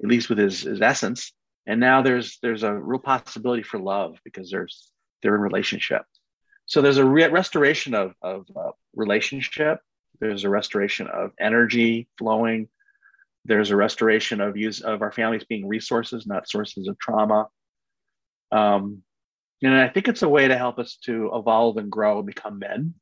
[0.02, 1.32] at least with his, his essence.
[1.68, 6.04] And now there's there's a real possibility for love because there's they're in relationship.
[6.71, 9.81] So there's a re- restoration of, of uh, relationship.
[10.21, 12.69] There's a restoration of energy flowing.
[13.43, 17.49] There's a restoration of use of our families being resources, not sources of trauma.
[18.53, 19.03] Um,
[19.62, 22.60] and I think it's a way to help us to evolve and grow and become
[22.60, 22.93] men.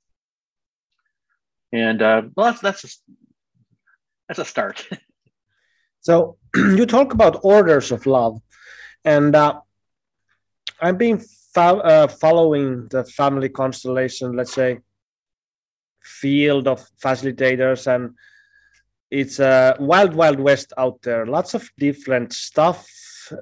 [1.71, 2.87] And uh, well, that's that's a,
[4.29, 4.83] that's a start.
[5.99, 8.41] so you talk about orders of love,
[9.05, 9.61] and uh,
[10.81, 11.23] I've been
[11.53, 14.79] fo- uh, following the family constellation, let's say,
[16.01, 18.15] field of facilitators, and
[19.11, 21.25] it's a wild, wild west out there.
[21.25, 22.87] Lots of different stuff,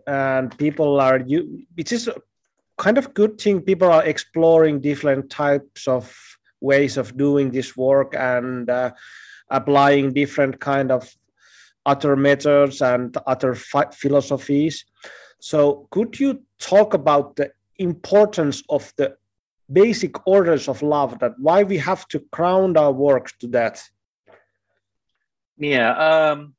[0.05, 1.65] and people are you.
[1.75, 2.09] It is
[2.77, 3.61] kind of good thing.
[3.61, 6.15] People are exploring different types of
[6.61, 8.91] ways of doing this work and uh,
[9.49, 11.13] applying different kind of
[11.85, 14.85] other methods and other philosophies.
[15.39, 19.17] So, could you talk about the importance of the
[19.71, 23.83] basic orders of love that why we have to ground our work to that.
[25.57, 26.55] Yeah um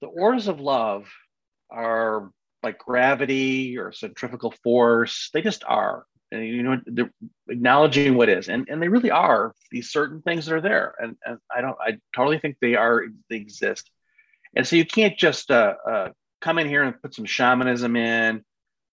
[0.00, 1.08] the orders of love
[1.70, 2.30] are
[2.62, 5.30] like gravity or centrifugal force.
[5.32, 6.04] They just are.
[6.32, 7.12] And you know they're
[7.48, 8.48] acknowledging what is.
[8.48, 10.94] And, and they really are these certain things that are there.
[10.98, 13.90] And, and i don't i totally think they are they exist.
[14.56, 16.08] And so you can't just uh, uh,
[16.40, 18.44] come in here and put some shamanism in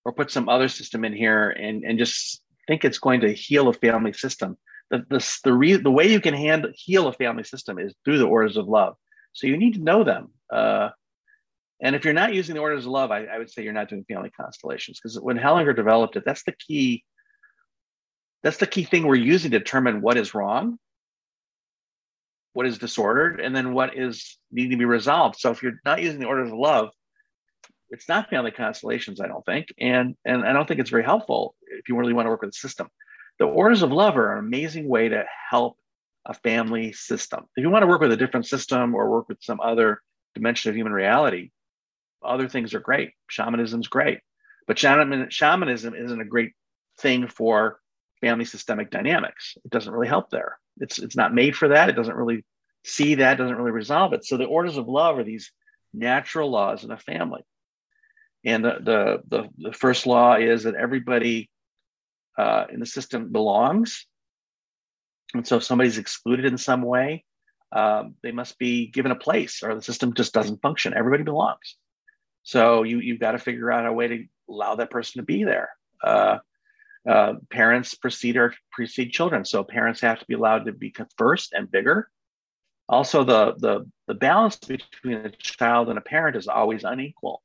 [0.06, 3.68] or put some other system in here and, and just think it's going to heal
[3.68, 4.58] a family system.
[4.90, 8.18] The, the, the, re, the way you can hand, heal a family system is through
[8.18, 8.96] the orders of love.
[9.34, 10.30] So you need to know them.
[10.52, 10.90] Uh,
[11.84, 13.90] And if you're not using the orders of love, I, I would say you're not
[13.90, 17.04] doing family constellations because when Hellinger developed it, that's the key.
[18.44, 20.78] That's the key thing we're using to determine what is wrong,
[22.54, 25.38] what is disordered, and then what is needing to be resolved.
[25.40, 26.90] So if you're not using the orders of love,
[27.92, 31.56] it's not family constellations, I don't think, and and I don't think it's very helpful
[31.62, 32.88] if you really want to work with the system.
[33.38, 35.78] The orders of love are an amazing way to help
[36.26, 37.46] a family system.
[37.56, 40.02] If you want to work with a different system or work with some other
[40.36, 41.52] dimension of human reality,
[42.24, 43.12] other things are great.
[43.30, 44.20] Shamanism's great,
[44.68, 46.54] but shamanism isn't a great
[47.00, 47.80] thing for
[48.22, 49.58] family systemic dynamics.
[49.66, 50.60] It doesn't really help there.
[50.78, 51.90] It's it's not made for that.
[51.90, 52.46] It doesn't really
[52.86, 53.38] see that.
[53.38, 54.24] Doesn't really resolve it.
[54.24, 55.52] So the orders of love are these
[55.94, 57.42] natural laws in a family,
[58.44, 61.50] and the the the, the first law is that everybody
[62.38, 64.06] uh, in the system belongs.
[65.34, 67.24] And so if somebody's excluded in some way,
[67.72, 70.94] um, they must be given a place or the system just doesn't function.
[70.94, 71.78] Everybody belongs.
[72.44, 75.44] So you, you've got to figure out a way to allow that person to be
[75.44, 75.70] there.
[76.04, 76.40] Uh,
[77.08, 79.46] uh, parents precede or precede children.
[79.46, 82.10] So parents have to be allowed to be first and bigger.
[82.90, 87.42] Also, the, the, the balance between a child and a parent is always unequal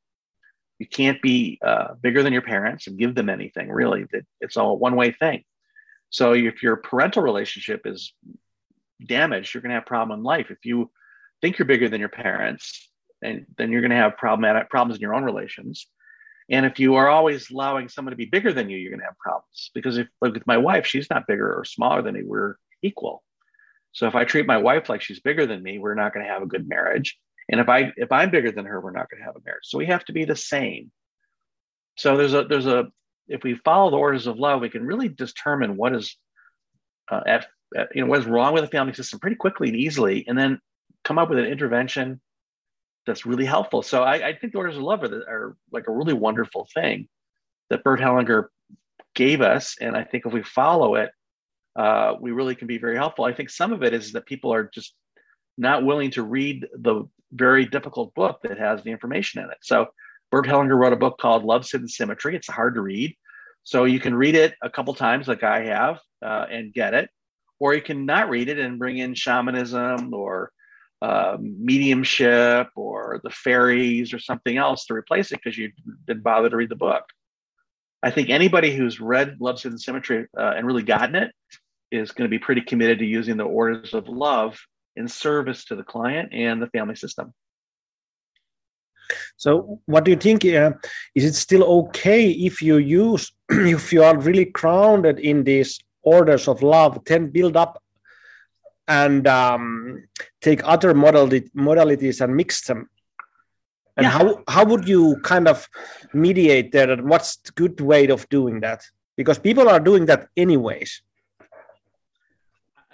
[0.78, 4.06] you can't be uh, bigger than your parents and give them anything really.
[4.40, 5.44] It's all one way thing.
[6.10, 8.12] So if your parental relationship is
[9.04, 10.50] damaged you're going to have problem in life.
[10.50, 10.90] If you
[11.42, 12.88] think you're bigger than your parents
[13.22, 15.86] and then you're going to have problematic problems in your own relations.
[16.48, 19.06] And if you are always allowing someone to be bigger than you you're going to
[19.06, 19.70] have problems.
[19.74, 23.22] Because if like with my wife she's not bigger or smaller than me we're equal.
[23.92, 26.32] So if i treat my wife like she's bigger than me we're not going to
[26.32, 29.20] have a good marriage and if I if I'm bigger than her, we're not going
[29.20, 29.64] to have a marriage.
[29.64, 30.90] So we have to be the same.
[31.96, 32.87] So there's a there's a
[33.28, 36.16] if we follow the orders of love, we can really determine what is
[37.11, 39.76] uh, at, at, you know what is wrong with the family system pretty quickly and
[39.76, 40.61] easily, and then
[41.04, 42.20] come up with an intervention
[43.06, 43.82] that's really helpful.
[43.82, 47.09] So I, I think the orders of love are, are like a really wonderful thing
[47.70, 48.46] that Bert Hellinger
[49.14, 51.11] gave us, and I think if we follow it,
[51.76, 53.24] uh, we really can be very helpful.
[53.24, 54.94] I think some of it is that people are just
[55.56, 57.04] not willing to read the
[57.37, 59.59] very difficult book that has the information in it.
[59.62, 59.87] So
[60.31, 62.35] Bert Hellinger wrote a book called Love's Hidden Symmetry.
[62.35, 63.16] It's hard to read.
[63.62, 67.11] So you can read it a couple times, like I have, uh, and get it,
[67.59, 70.53] or you can not read it and bring in shamanism or
[71.03, 75.72] uh, mediumship or the fairies or something else to replace it because you
[76.07, 77.05] didn't bother to read the book.
[78.03, 81.33] I think anybody who's read Love's Hidden Symmetry uh, and really gotten it
[81.90, 84.59] is going to be pretty committed to using the orders of love
[84.96, 87.32] in service to the client and the family system.
[89.37, 90.44] So, what do you think?
[90.44, 90.72] Uh,
[91.14, 96.48] is it still okay if you use, if you are really grounded in these orders
[96.48, 97.82] of love, then build up
[98.88, 100.04] and um,
[100.40, 102.88] take other modalities and mix them?
[103.96, 104.11] And yeah.
[104.11, 105.68] how how would you kind of
[106.12, 106.90] mediate that?
[106.90, 108.82] And what's the good way of doing that?
[109.16, 111.02] Because people are doing that anyways.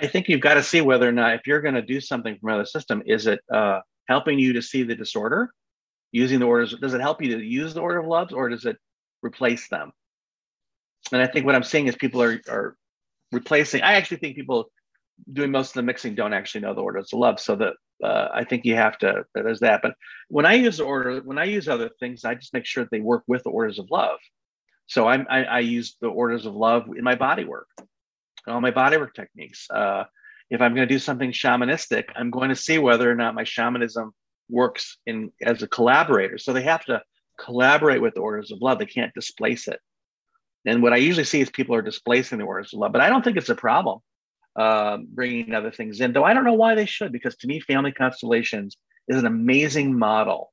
[0.02, 2.36] I think you've got to see whether or not if you're going to do something
[2.36, 5.52] from another system, is it uh, helping you to see the disorder
[6.10, 6.74] using the orders?
[6.74, 8.76] Does it help you to use the order of loves or does it
[9.22, 9.92] replace them?
[11.12, 12.76] And I think what I'm seeing is people are, are
[13.30, 13.82] replacing.
[13.82, 14.72] I actually think people
[15.32, 17.38] doing most of the mixing don't actually know the orders of love.
[17.38, 19.82] So that uh, I think you have to, there's that.
[19.82, 19.94] But
[20.28, 23.00] when I use the order, when I use other things, I just make sure they
[23.00, 24.18] work with the orders of love.
[24.88, 27.68] So I'm, I, I use the orders of love in my body work
[28.46, 29.66] all my bodywork techniques.
[29.70, 30.05] Uh,
[30.50, 33.44] if I'm going to do something shamanistic, I'm going to see whether or not my
[33.44, 34.12] shamanism
[34.50, 36.38] works in as a collaborator.
[36.38, 37.02] So they have to
[37.40, 38.78] collaborate with the orders of love.
[38.78, 39.81] They can't displace it.
[40.66, 43.09] And what I usually see is people are displacing the orders of love, but I
[43.09, 44.00] don't think it's a problem
[44.57, 46.12] um, bringing other things in.
[46.12, 48.76] Though I don't know why they should, because to me, family constellations
[49.09, 50.52] is an amazing model.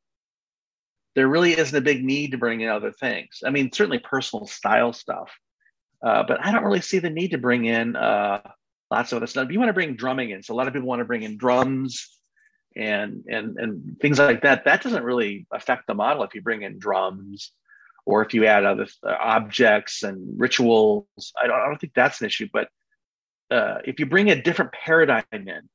[1.16, 3.40] There really isn't a big need to bring in other things.
[3.46, 5.32] I mean, certainly personal style stuff,
[6.04, 8.42] uh, but I don't really see the need to bring in uh,
[8.90, 9.50] lots of other stuff.
[9.52, 11.38] You want to bring drumming in, so a lot of people want to bring in
[11.38, 12.10] drums
[12.76, 14.66] and and and things like that.
[14.66, 17.52] That doesn't really affect the model if you bring in drums
[18.06, 21.06] or if you add other uh, objects and rituals.
[21.40, 22.48] I don't, I don't think that's an issue.
[22.52, 22.70] But
[23.52, 25.70] uh, if you bring a different paradigm in,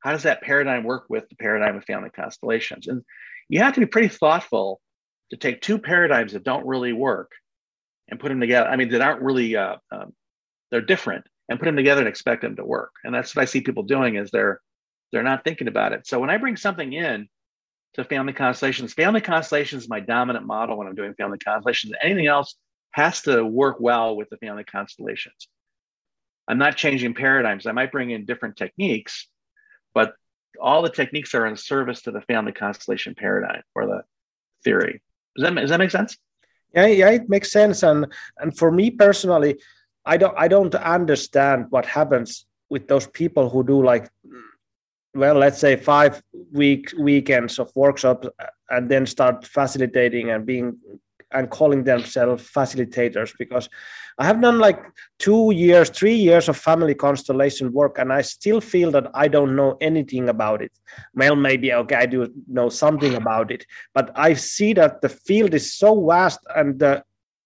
[0.00, 2.86] how does that paradigm work with the paradigm of family constellations?
[2.86, 3.02] And
[3.48, 4.80] you have to be pretty thoughtful
[5.30, 7.32] to take two paradigms that don't really work
[8.08, 8.68] and put them together.
[8.68, 10.12] I mean, that aren't really uh, um,
[10.70, 12.92] they're different, and put them together and expect them to work.
[13.04, 14.60] And that's what I see people doing is they're
[15.12, 16.06] they're not thinking about it.
[16.06, 17.28] So when I bring something in
[17.94, 21.92] to family constellations, family constellations is my dominant model when I'm doing family constellations.
[22.02, 22.56] Anything else
[22.90, 25.48] has to work well with the family constellations.
[26.48, 27.66] I'm not changing paradigms.
[27.66, 29.28] I might bring in different techniques,
[29.94, 30.14] but
[30.60, 34.02] all the techniques are in service to the family constellation paradigm or the
[34.62, 35.00] theory.
[35.36, 36.16] Does that, does that make sense?
[36.74, 37.82] Yeah, yeah, it makes sense.
[37.82, 38.06] And
[38.38, 39.60] and for me personally,
[40.04, 44.10] I don't I don't understand what happens with those people who do like
[45.14, 46.22] well let's say five
[46.52, 50.76] week weekends of workshops uh, and then start facilitating and being
[51.34, 53.68] and calling themselves facilitators because
[54.18, 54.80] I have done like
[55.18, 59.56] two years, three years of family constellation work, and I still feel that I don't
[59.56, 60.72] know anything about it.
[61.14, 65.52] Well, maybe okay, I do know something about it, but I see that the field
[65.52, 67.04] is so vast and the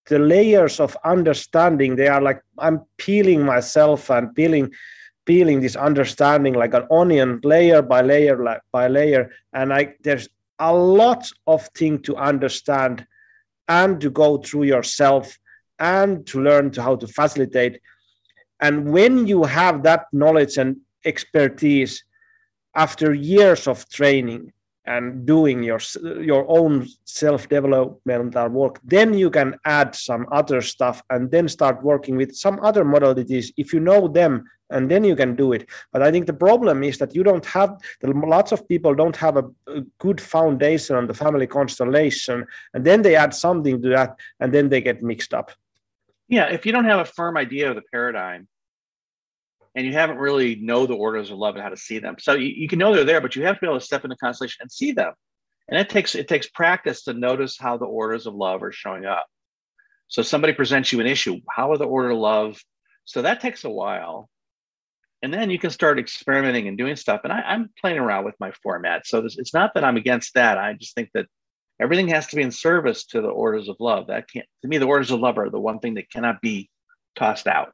[0.08, 4.72] the layers of understanding they are like I'm peeling myself and peeling
[5.26, 10.26] peeling this understanding like an onion layer by layer by layer and i there's
[10.58, 13.06] a lot of thing to understand
[13.68, 15.38] and to go through yourself
[15.78, 17.80] and to learn to how to facilitate.
[18.60, 22.04] And when you have that knowledge and expertise
[22.74, 24.52] after years of training
[24.88, 25.80] and doing your
[26.30, 31.82] your own self developmental work then you can add some other stuff and then start
[31.82, 35.66] working with some other modalities if you know them and then you can do it.
[35.92, 37.70] But i think the problem is that you don't have
[38.36, 43.02] lots of people don't have a, a, good foundation on the family constellation and then
[43.02, 44.10] they add something to that
[44.40, 45.50] and then they get mixed up.
[46.28, 48.48] Yeah if you don't have a firm idea of the paradigm
[49.78, 52.34] and you haven't really know the orders of love and how to see them so
[52.34, 54.16] you, you can know they're there but you have to be able to step into
[54.16, 55.12] constellation and see them
[55.68, 59.06] and it takes it takes practice to notice how the orders of love are showing
[59.06, 59.26] up
[60.08, 62.60] so somebody presents you an issue how are the order of love
[63.04, 64.28] so that takes a while
[65.22, 67.22] and then you can start experimenting and doing stuff.
[67.24, 69.06] And I, am playing around with my format.
[69.06, 70.58] So this, it's not that I'm against that.
[70.58, 71.26] I just think that
[71.80, 74.08] everything has to be in service to the orders of love.
[74.08, 76.70] That can't, to me, the orders of love are the one thing that cannot be
[77.16, 77.72] tossed out.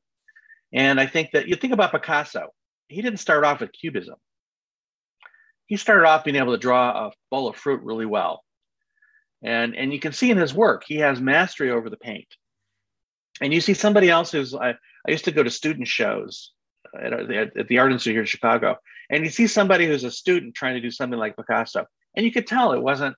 [0.75, 2.49] And I think that you think about Picasso,
[2.89, 4.17] he didn't start off with cubism.
[5.67, 8.45] He started off being able to draw a bowl of fruit really well.
[9.43, 12.27] And, and you can see in his work, he has mastery over the paint.
[13.41, 14.71] And you see somebody else who's, I,
[15.07, 16.53] I used to go to student shows
[17.01, 17.13] at,
[17.57, 18.77] at the Art Institute here in Chicago,
[19.11, 22.33] and you see somebody who's a student trying to do something like Picasso, and you
[22.33, 23.17] could tell it wasn't.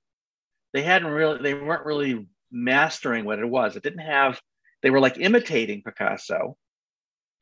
[0.72, 1.42] They hadn't really.
[1.42, 3.76] They weren't really mastering what it was.
[3.76, 4.40] It didn't have.
[4.82, 6.56] They were like imitating Picasso,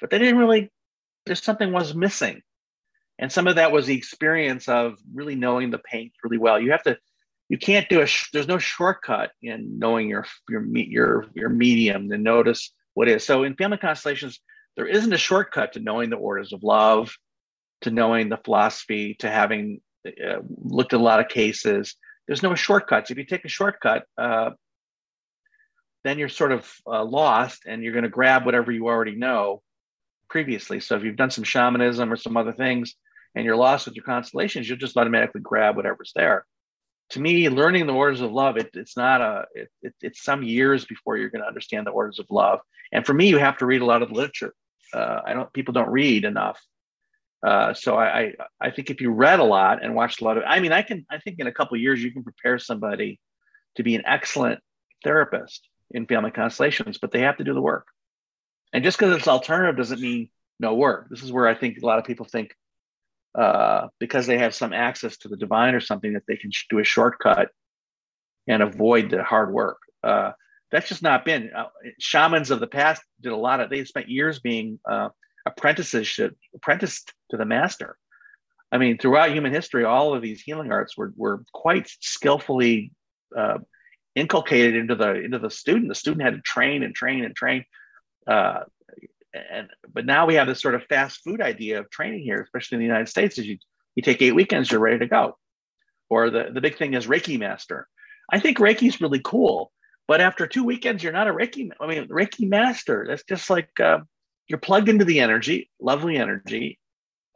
[0.04, 0.70] but they didn't really.
[1.24, 2.42] There's something was missing,
[3.18, 6.60] and some of that was the experience of really knowing the paint really well.
[6.60, 6.98] You have to.
[7.48, 8.06] You can't do a.
[8.30, 13.24] There's no shortcut in knowing your your your your medium to notice what is.
[13.24, 14.40] So in family constellations,
[14.76, 17.16] there isn't a shortcut to knowing the orders of love,
[17.80, 21.96] to knowing the philosophy, to having uh, looked at a lot of cases.
[22.26, 23.10] There's no shortcuts.
[23.10, 24.50] If you take a shortcut, uh,
[26.02, 29.62] then you're sort of uh, lost and you're going to grab whatever you already know
[30.34, 30.80] previously.
[30.80, 32.94] So if you've done some shamanism or some other things
[33.34, 36.44] and you're lost with your constellations, you'll just automatically grab whatever's there.
[37.10, 40.42] To me, learning the orders of love, it, it's not a, it, it, it's some
[40.42, 42.60] years before you're going to understand the orders of love.
[42.92, 44.54] And for me, you have to read a lot of literature
[44.94, 46.60] uh, I don't people don't read enough.
[47.44, 50.38] Uh, so I, I, I think if you read a lot and watched a lot
[50.38, 53.20] of, I mean, I can I think in a couple years you can prepare somebody
[53.76, 54.60] to be an excellent
[55.02, 57.86] therapist in family constellations, but they have to do the work.
[58.74, 60.28] And just because it's alternative doesn't mean
[60.60, 61.08] no work.
[61.08, 62.54] This is where I think a lot of people think
[63.34, 66.80] uh, because they have some access to the divine or something that they can do
[66.80, 67.48] a shortcut
[68.46, 69.78] and avoid the hard work.
[70.02, 70.32] Uh,
[70.74, 71.66] that's just not been uh,
[72.00, 75.08] shamans of the past did a lot of they spent years being uh,
[75.46, 76.18] apprentices
[76.54, 77.96] apprenticed to the master
[78.72, 82.90] i mean throughout human history all of these healing arts were, were quite skillfully
[83.36, 83.58] uh,
[84.16, 87.64] inculcated into the into the student the student had to train and train and train
[88.26, 88.60] uh,
[89.34, 92.76] and but now we have this sort of fast food idea of training here especially
[92.76, 93.58] in the united states is you
[93.94, 95.36] you take eight weekends you're ready to go
[96.08, 97.88] or the, the big thing is reiki master
[98.30, 99.72] i think reiki is really cool
[100.06, 101.70] but after two weekends, you're not a Reiki.
[101.80, 103.06] I mean, Reiki master.
[103.08, 104.00] That's just like uh,
[104.48, 106.78] you're plugged into the energy, lovely energy,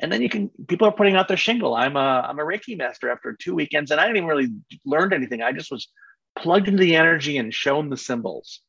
[0.00, 0.50] and then you can.
[0.66, 1.74] People are putting out their shingle.
[1.74, 4.48] I'm a I'm a Reiki master after two weekends, and I didn't even really
[4.84, 5.42] learned anything.
[5.42, 5.88] I just was
[6.38, 8.60] plugged into the energy and shown the symbols,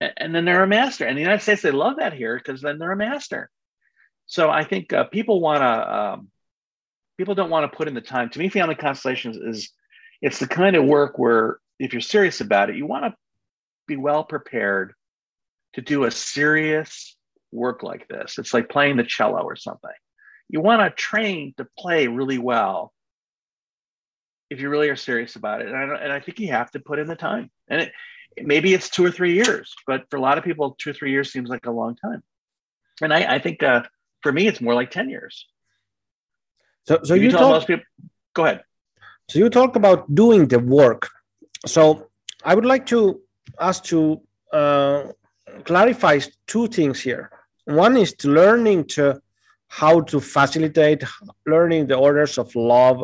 [0.00, 1.04] and, then they're a master.
[1.04, 3.50] And the United States, they love that here because then they're a master.
[4.26, 5.94] So I think uh, people want to.
[5.94, 6.28] Um,
[7.16, 8.30] people don't want to put in the time.
[8.30, 9.70] To me, family constellations is
[10.20, 13.14] it's the kind of work where if you're serious about it, you want to
[13.86, 14.94] be well prepared
[15.74, 17.16] to do a serious
[17.52, 18.38] work like this.
[18.38, 19.90] It's like playing the cello or something.
[20.48, 22.92] You want to train to play really well
[24.50, 25.68] if you really are serious about it.
[25.68, 27.50] And I, and I think you have to put in the time.
[27.68, 27.92] And it,
[28.42, 31.10] maybe it's two or three years, but for a lot of people, two or three
[31.10, 32.22] years seems like a long time.
[33.02, 33.82] And I, I think uh,
[34.22, 35.46] for me, it's more like 10 years.
[36.86, 37.84] So, so you, you talk, most people,
[38.34, 38.62] go ahead.
[39.28, 41.08] So you talk about doing the work.
[41.66, 42.08] So
[42.44, 43.20] I would like to
[43.58, 44.20] ask to
[44.52, 45.04] uh,
[45.64, 47.30] clarify two things here.
[47.64, 49.20] One is to learning to
[49.68, 51.02] how to facilitate
[51.46, 53.02] learning the orders of love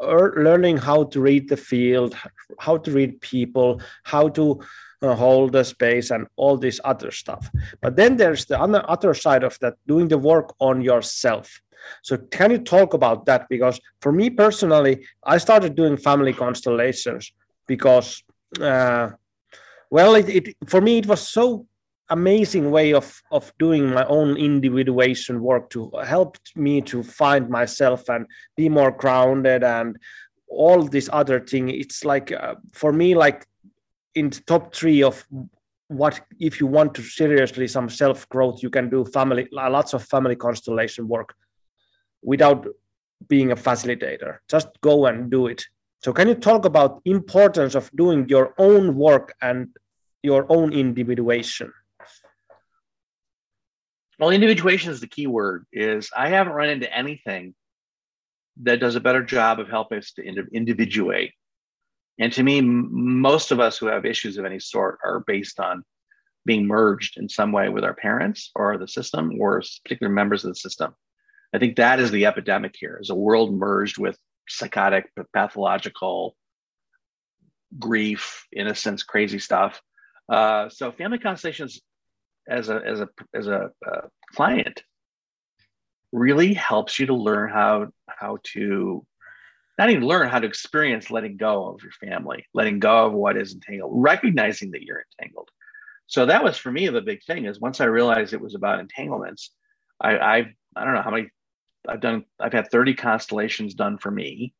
[0.00, 2.16] learning how to read the field
[2.58, 4.60] how to read people how to
[5.02, 7.50] uh, hold the space and all this other stuff.
[7.80, 11.60] But then there's the other, other side of that doing the work on yourself.
[12.02, 13.48] So can you talk about that?
[13.48, 14.94] Because for me personally
[15.24, 17.32] i started doing family constellations
[17.66, 18.22] because
[18.60, 19.08] uh,
[19.90, 21.66] well it, it, for me it was so
[22.10, 28.08] amazing way of of doing my own individuation work to help me to find myself
[28.08, 28.26] and
[28.56, 29.96] be more grounded and
[30.48, 31.70] all this other thing.
[31.70, 33.46] It's like uh, for me like
[34.14, 35.24] in the top three of
[35.88, 40.02] what if you want to seriously some self growth you can do family lots of
[40.04, 41.34] family constellation work
[42.22, 42.66] without
[43.28, 44.38] being a facilitator.
[44.48, 45.64] Just go and do it.
[46.02, 49.68] So can you talk about importance of doing your own work and
[50.22, 51.72] your own individuation
[54.18, 57.54] well individuation is the key word is i haven't run into anything
[58.60, 61.32] that does a better job of helping us to individuate.
[62.18, 65.82] And to me most of us who have issues of any sort are based on
[66.44, 70.50] being merged in some way with our parents or the system or particular members of
[70.50, 70.94] the system.
[71.54, 76.36] I think that is the epidemic here is a world merged with psychotic pathological
[77.78, 79.80] grief innocence crazy stuff.
[80.28, 81.80] Uh, so family constellations
[82.48, 84.00] as a as a as a uh,
[84.34, 84.82] client
[86.12, 89.04] really helps you to learn how how to
[89.78, 93.36] not even learn how to experience letting go of your family, letting go of what
[93.36, 95.48] is entangled, recognizing that you're entangled.
[96.06, 98.80] So that was for me the big thing is once I realized it was about
[98.80, 99.50] entanglements,
[100.00, 101.30] I I've I don't know how many
[101.88, 104.54] I've done I've had 30 constellations done for me.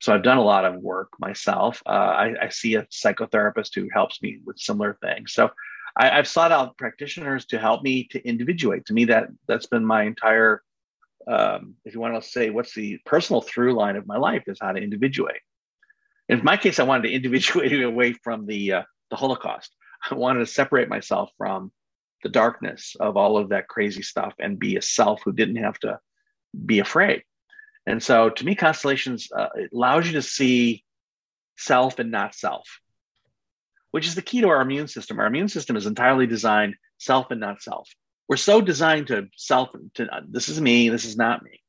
[0.00, 1.82] So I've done a lot of work myself.
[1.86, 5.32] Uh, I, I see a psychotherapist who helps me with similar things.
[5.32, 5.50] So
[5.96, 8.86] I, have sought out practitioners to help me to individuate.
[8.86, 10.62] To me, that that's been my entire,
[11.28, 14.58] um, if you want to say, what's the personal through line of my life is
[14.60, 15.40] how to individuate.
[16.28, 19.74] In my case, I wanted to individuate away from the uh, the Holocaust.
[20.10, 21.72] I wanted to separate myself from
[22.22, 25.78] the darkness of all of that crazy stuff and be a self who didn't have
[25.80, 26.00] to
[26.64, 27.22] be afraid.
[27.86, 30.84] And so, to me, constellations uh, allows you to see
[31.56, 32.66] self and not self
[33.94, 35.20] which is the key to our immune system.
[35.20, 37.88] Our immune system is entirely designed self and not self.
[38.28, 41.62] We're so designed to self, to this is me, this is not me.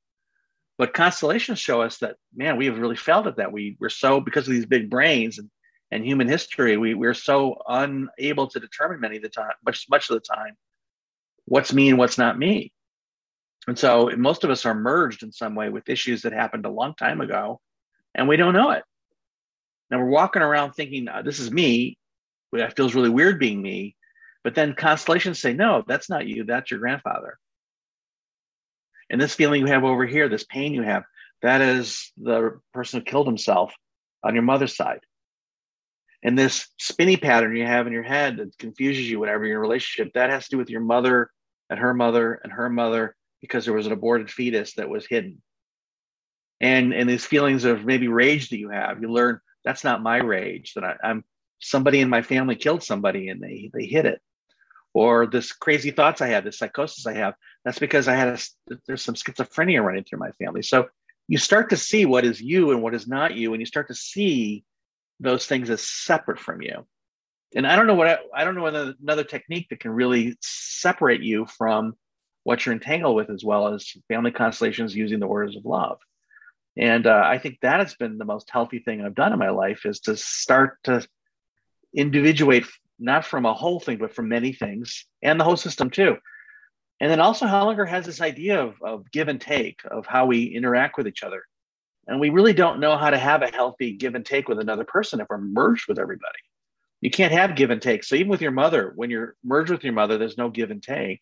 [0.80, 3.52] But constellations show us that, man, we have really failed at that.
[3.52, 5.52] We, we're so, because of these big brains and,
[5.92, 10.10] and human history, we, we're so unable to determine many of the time, much, much
[10.10, 10.58] of the time,
[11.46, 12.74] what's me and what's not me.
[13.68, 16.72] And so most of us are merged in some way with issues that happened a
[16.72, 17.62] long time ago,
[18.16, 18.82] and we don't know it.
[19.92, 22.00] Now we're walking around thinking, uh, this is me,
[22.58, 23.96] it feels really weird being me.
[24.44, 26.44] But then constellations say, no, that's not you.
[26.44, 27.40] That's your grandfather.
[29.10, 31.04] And this feeling you have over here, this pain you have,
[31.42, 33.74] that is the person who killed himself
[34.24, 35.02] on your mother's side.
[36.24, 40.14] And this spinny pattern you have in your head that confuses you whatever a relationship,
[40.14, 41.30] that has to do with your mother
[41.70, 45.42] and her mother and her mother because there was an aborted fetus that was hidden.
[46.62, 50.18] And and these feelings of maybe rage that you have, you learn that's not my
[50.18, 51.24] rage, that I, I'm
[51.60, 54.22] somebody in my family killed somebody and they they hid it.
[54.94, 58.78] Or this crazy thoughts i have this psychosis i have that's because i had a,
[58.88, 60.62] there's some schizophrenia running through my family.
[60.62, 60.88] So
[61.28, 63.88] you start to see what is you and what is not you and you start
[63.88, 64.64] to see
[65.20, 66.86] those things as separate from you.
[67.56, 70.38] And i don't know what i, I don't know another, another technique that can really
[70.42, 71.96] separate you from
[72.44, 75.98] what you're entangled with as well as family constellations using the orders of love.
[76.78, 79.50] And uh, i think that has been the most healthy thing i've done in my
[79.50, 81.06] life is to start to
[81.96, 82.66] individuate
[83.00, 86.18] not from a whole thing, but from many things and the whole system too.
[87.02, 90.46] And then also Hellinger has this idea of, of give and take, of how we
[90.46, 91.44] interact with each other.
[92.08, 94.86] And we really don't know how to have a healthy give and take with another
[94.86, 96.40] person if we're merged with everybody.
[97.02, 98.04] You can't have give and take.
[98.04, 100.82] So even with your mother, when you're merged with your mother, there's no give and
[100.82, 101.20] take.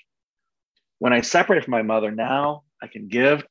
[0.99, 3.43] When I separate from my mother, now I can give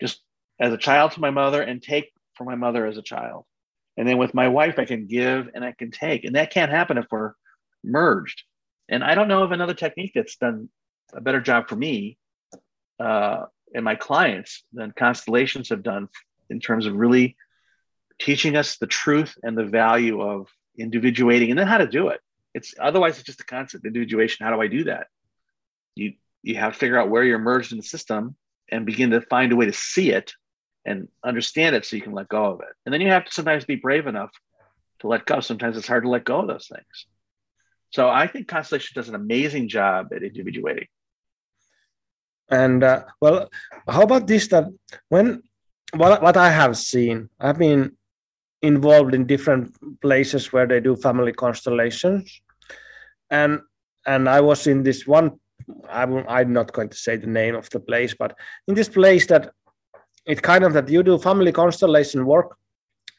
[0.00, 0.20] just
[0.60, 3.44] as a child to my mother and take from my mother as a child.
[3.96, 6.24] And then with my wife, I can give and I can take.
[6.24, 7.32] And that can't happen if we're
[7.82, 8.42] merged.
[8.88, 10.68] And I don't know of another technique that's done
[11.14, 12.18] a better job for me
[12.98, 13.44] uh,
[13.74, 16.08] and my clients than constellations have done
[16.50, 17.36] in terms of really
[18.18, 22.20] teaching us the truth and the value of individuating and then how to do it.
[22.54, 24.44] It's otherwise it's just a concept individuation.
[24.46, 25.08] How do I do that?
[25.94, 28.36] You you have to figure out where you're merged in the system
[28.70, 30.32] and begin to find a way to see it
[30.86, 32.74] and understand it so you can let go of it.
[32.84, 34.30] And then you have to sometimes be brave enough
[35.00, 35.40] to let go.
[35.40, 37.06] Sometimes it's hard to let go of those things.
[37.90, 40.86] So I think Constellation does an amazing job at individuating.
[42.48, 43.50] And uh, well,
[43.88, 44.46] how about this?
[44.48, 44.66] That
[45.08, 45.42] when
[45.94, 47.96] what what I have seen, I've been
[48.62, 52.40] involved in different places where they do family constellations,
[53.30, 53.60] and
[54.06, 55.40] and I was in this one.
[55.90, 58.36] I'm, I'm not going to say the name of the place, but
[58.68, 59.50] in this place that
[60.26, 62.56] it kind of that you do family constellation work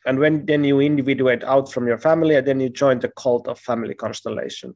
[0.06, 3.48] and when then you individuate out from your family and then you join the cult
[3.48, 4.76] of family constellation.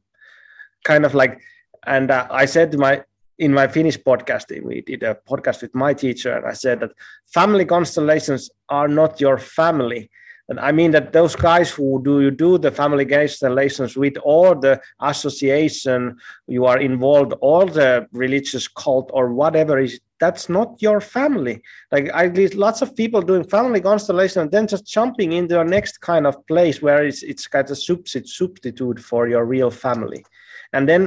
[0.84, 1.40] Kind of like
[1.86, 3.02] and uh, i said my
[3.38, 6.90] in my finnish podcasting we did a podcast with my teacher and i said that
[7.32, 10.10] family constellations are not your family.
[10.48, 14.54] And I mean that those guys who do you do the family constellations with or
[14.54, 16.16] the association
[16.46, 21.56] you are involved, or the religious cult or whatever is that's not your family.
[21.90, 26.00] Like I lots of people doing family constellation and then just jumping into a next
[26.00, 30.24] kind of place where it's it's kind of substitute for your real family.
[30.72, 31.02] And then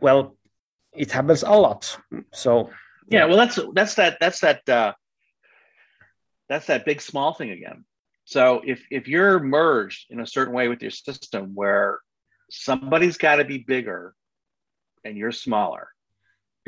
[0.00, 0.36] well,
[0.92, 1.82] it happens a lot.
[2.32, 2.70] So
[3.08, 4.92] yeah, well that's that's that that's that uh
[6.50, 7.84] that's that big small thing again
[8.28, 12.00] so if if you're merged in a certain way with your system where
[12.50, 14.14] somebody's got to be bigger
[15.02, 15.88] and you're smaller,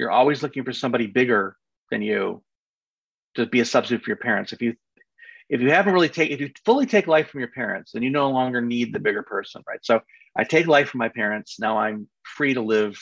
[0.00, 1.56] you're always looking for somebody bigger
[1.90, 2.42] than you
[3.34, 4.54] to be a substitute for your parents.
[4.54, 4.74] If you
[5.50, 8.08] if you haven't really take if you fully take life from your parents, then you
[8.08, 9.80] no longer need the bigger person, right?
[9.82, 10.00] So
[10.34, 11.60] I take life from my parents.
[11.60, 12.98] Now I'm free to live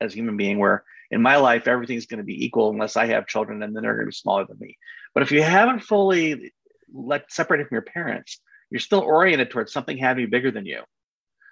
[0.00, 3.06] as a human being where in my life everything's going to be equal unless I
[3.08, 4.78] have children and then they're going to be smaller than me.
[5.12, 6.52] But if you haven't fully
[6.90, 8.40] let separated from your parents,
[8.70, 10.80] you're still oriented towards something having bigger than you.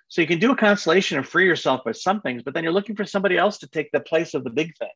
[0.08, 2.72] So you can do a constellation and free yourself by some things, but then you're
[2.72, 4.90] looking for somebody else to take the place of the big thing.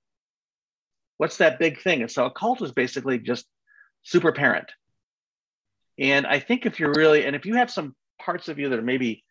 [1.17, 2.03] What's that big thing?
[2.03, 3.47] And so a cult is basically just
[4.03, 4.71] super parent.
[5.99, 8.79] And I think if you're really, and if you have some parts of you that
[8.79, 9.25] are maybe,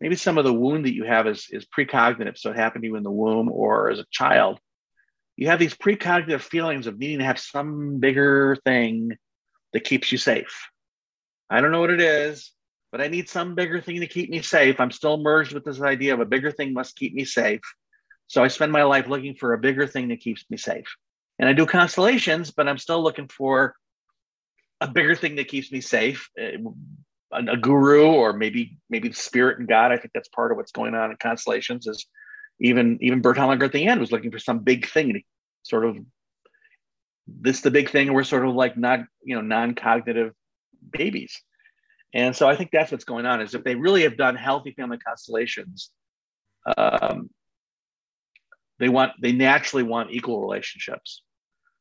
[0.00, 2.88] maybe some of the wound that you have is, is precognitive, so it happened to
[2.88, 4.58] you in the womb or as a child,
[5.36, 9.16] you have these precognitive feelings of needing to have some bigger thing
[9.72, 10.68] that keeps you safe.
[11.48, 12.50] I don't know what it is,
[12.90, 14.80] but I need some bigger thing to keep me safe.
[14.80, 17.60] I'm still merged with this idea of a bigger thing must keep me safe.
[18.26, 20.96] So I spend my life looking for a bigger thing that keeps me safe.
[21.38, 23.74] And I do constellations, but I'm still looking for
[24.80, 26.28] a bigger thing that keeps me safe.
[26.40, 26.58] Uh,
[27.32, 29.92] a, guru or maybe maybe the spirit and God.
[29.92, 32.06] I think that's part of what's going on in constellations is
[32.60, 35.20] even even Bert Hellinger at the end was looking for some big thing to
[35.62, 35.98] sort of
[37.26, 40.32] this the big thing we're sort of like not you know non-cognitive
[40.90, 41.42] babies
[42.14, 44.72] and so i think that's what's going on is if they really have done healthy
[44.72, 45.90] family constellations
[46.76, 47.30] um,
[48.78, 51.22] they want they naturally want equal relationships.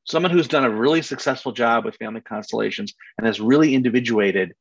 [0.06, 4.54] Someone who's done a really successful job with family constellations and has really individuated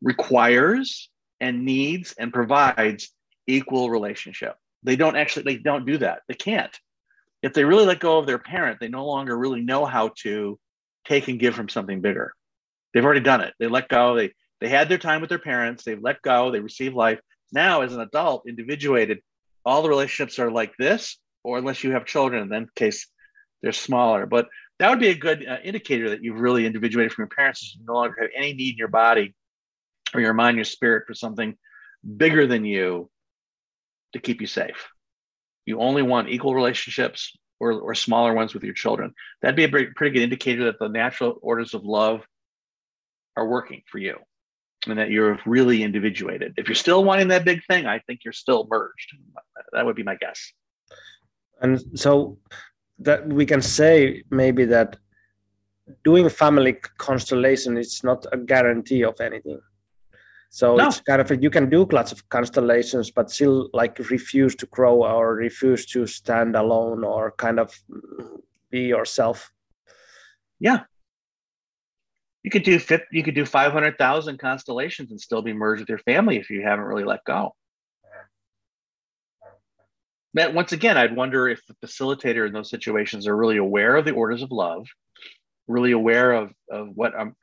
[0.00, 3.10] requires and needs and provides
[3.46, 4.54] equal relationship.
[4.84, 6.22] They don't actually they don't do that.
[6.28, 6.76] They can't.
[7.42, 10.58] If they really let go of their parent, they no longer really know how to
[11.04, 12.32] take and give from something bigger.
[12.92, 13.54] They've already done it.
[13.58, 14.14] They let go.
[14.14, 15.84] They they had their time with their parents.
[15.84, 16.50] They've let go.
[16.50, 17.20] They receive life.
[17.52, 19.20] Now, as an adult, individuated,
[19.64, 23.08] all the relationships are like this, or unless you have children, in that case,
[23.60, 24.26] they're smaller.
[24.26, 27.74] But that would be a good uh, indicator that you've really individuated from your parents.
[27.74, 29.34] You no longer have any need in your body
[30.14, 31.56] or your mind, your spirit for something
[32.16, 33.10] bigger than you
[34.12, 34.92] to keep you safe
[35.66, 39.14] you only want equal relationships or, or smaller ones with your children.
[39.40, 42.22] That'd be a pretty good indicator that the natural orders of love
[43.36, 44.16] are working for you
[44.86, 46.54] and that you're really individuated.
[46.56, 49.16] If you're still wanting that big thing, I think you're still merged.
[49.72, 50.52] That would be my guess.
[51.60, 52.38] And so
[52.98, 54.96] that we can say maybe that
[56.04, 59.60] doing family constellation is not a guarantee of anything.
[60.50, 60.88] So no.
[60.88, 65.04] it's kind of you can do lots of constellations, but still like refuse to grow
[65.04, 67.72] or refuse to stand alone or kind of
[68.70, 69.50] be yourself.
[70.60, 70.80] Yeah,
[72.42, 72.78] you could do
[73.10, 76.50] you could do five hundred thousand constellations and still be merged with your family if
[76.50, 77.54] you haven't really let go.
[80.34, 84.04] But once again, I'd wonder if the facilitator in those situations are really aware of
[84.04, 84.86] the orders of love,
[85.68, 87.36] really aware of of what um,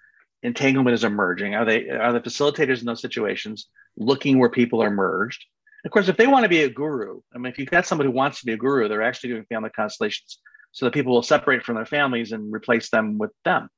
[0.44, 1.56] entanglement is emerging?
[1.56, 5.46] Are they are the facilitators in those situations looking where people are merged?
[5.86, 8.10] Of course, if they want to be a guru, I mean, if you've got somebody
[8.10, 10.40] who wants to be a guru, they're actually doing family constellations
[10.72, 13.70] so that people will separate from their families and replace them with them.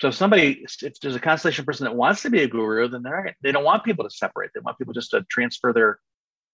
[0.00, 3.02] So if somebody, if there's a constellation person that wants to be a guru, then
[3.02, 4.50] they're they don't want people to separate.
[4.54, 5.98] They want people just to transfer their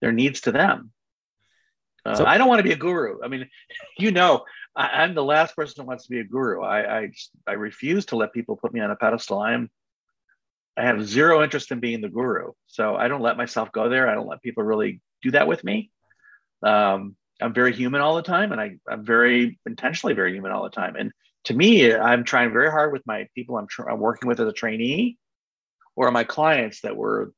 [0.00, 0.92] their needs to them.
[2.06, 3.18] Uh, so, I don't want to be a guru.
[3.22, 3.48] I mean,
[3.98, 4.44] you know,
[4.76, 6.62] I, am the last person who wants to be a guru.
[6.62, 7.10] I, I,
[7.46, 9.38] I refuse to let people put me on a pedestal.
[9.38, 9.70] I'm
[10.76, 12.52] I have zero interest in being the guru.
[12.66, 14.08] So I don't let myself go there.
[14.08, 15.90] I don't let people really do that with me.
[16.62, 20.64] Um, I'm very human all the time, and I, I'm very intentionally very human all
[20.64, 20.96] the time.
[20.96, 21.12] And
[21.44, 24.48] to me, I'm trying very hard with my people I'm, tr- I'm working with as
[24.48, 25.18] a trainee
[25.96, 27.28] or my clients that we're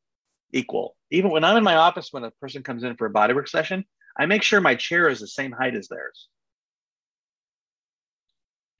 [0.53, 0.97] equal.
[1.11, 3.85] Even when I'm in my office, when a person comes in for a bodywork session,
[4.19, 6.29] I make sure my chair is the same height as theirs.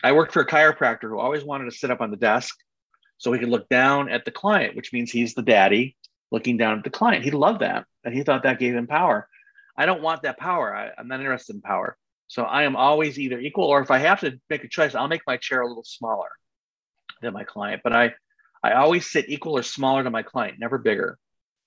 [0.03, 2.55] I worked for a chiropractor who always wanted to sit up on the desk
[3.19, 5.97] so he could look down at the client, which means he's the daddy
[6.31, 7.25] looking down at the client.
[7.25, 7.85] He loved that.
[8.05, 9.29] And he thought that gave him power.
[9.77, 10.75] I don't want that power.
[10.75, 11.97] I, I'm not interested in power.
[12.29, 15.09] So I am always either equal or if I have to make a choice, I'll
[15.09, 16.29] make my chair a little smaller
[17.23, 17.83] than my client.
[17.85, 18.15] But I
[18.63, 21.19] I always sit equal or smaller to my client, never bigger.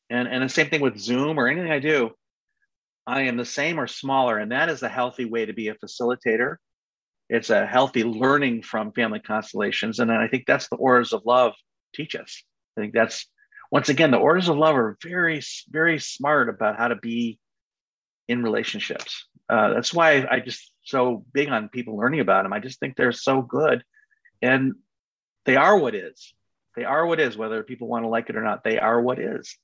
[0.10, 2.12] And and the same thing with Zoom or anything I do,
[3.08, 4.38] I am the same or smaller.
[4.38, 6.58] And that is a healthy way to be a facilitator
[7.30, 11.54] it's a healthy learning from family constellations and i think that's the orders of love
[11.94, 12.44] teach us
[12.78, 13.28] i think that's
[13.72, 17.40] once again the orders of love are very very smart about how to be
[18.28, 22.60] in relationships uh, that's why i just so big on people learning about them i
[22.60, 23.84] just think they're so good.
[24.42, 24.76] And
[25.46, 26.34] they are what is.
[26.76, 28.64] They are what is whether people want to like it or not.
[28.64, 29.56] They are what is.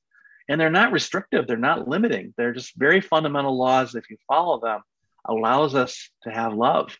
[0.49, 1.47] And they're not restrictive.
[1.47, 2.33] They're not limiting.
[2.37, 3.95] They're just very fundamental laws.
[3.95, 4.81] If you follow them
[5.27, 6.95] allows us to have love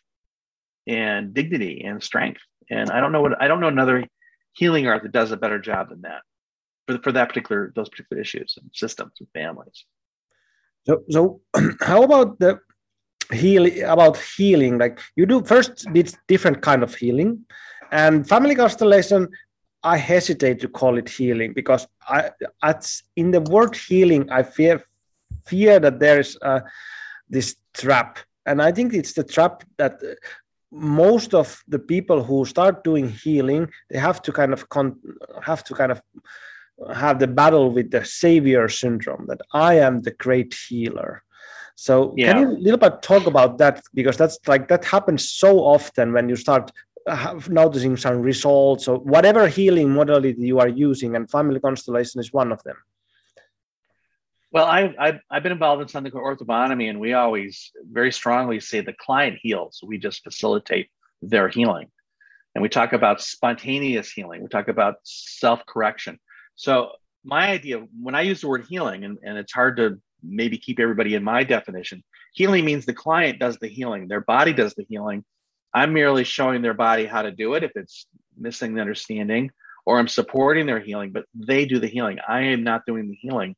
[0.86, 2.40] and dignity and strength.
[2.70, 4.04] And I don't know what I don't know another
[4.52, 6.22] healing art that does a better job than that
[6.86, 9.84] for, for that particular those particular issues and systems and families.
[10.84, 11.40] So so
[11.80, 12.58] how about the
[13.32, 14.78] healing about healing?
[14.78, 17.44] Like you do first did different kind of healing
[17.92, 19.28] and family constellation
[19.82, 22.30] I hesitate to call it healing because I,
[22.62, 24.82] at, in the word healing, I fear
[25.46, 26.60] fear that there is uh,
[27.28, 30.00] this trap, and I think it's the trap that
[30.72, 34.98] most of the people who start doing healing they have to kind of con-
[35.40, 36.02] have to kind of
[36.92, 41.22] have the battle with the savior syndrome that i am the great healer
[41.76, 42.32] so yeah.
[42.32, 46.12] can you a little bit talk about that because that's like that happens so often
[46.12, 46.72] when you start
[47.06, 52.32] uh, noticing some results or whatever healing modality you are using and family constellation is
[52.32, 52.76] one of them
[54.52, 58.58] well, I've, I've, I've, been involved in something called orthobionomy, and we always very strongly
[58.58, 59.80] say the client heals.
[59.84, 60.88] We just facilitate
[61.20, 61.88] their healing.
[62.54, 66.18] And we talk about spontaneous healing, we talk about self correction.
[66.54, 70.58] So, my idea, when I use the word healing, and, and it's hard to maybe
[70.58, 72.02] keep everybody in my definition,
[72.34, 75.24] healing means the client does the healing, their body does the healing.
[75.74, 78.06] I'm merely showing their body how to do it if it's
[78.36, 79.50] missing the understanding,
[79.84, 82.18] or I'm supporting their healing, but they do the healing.
[82.26, 83.56] I am not doing the healing.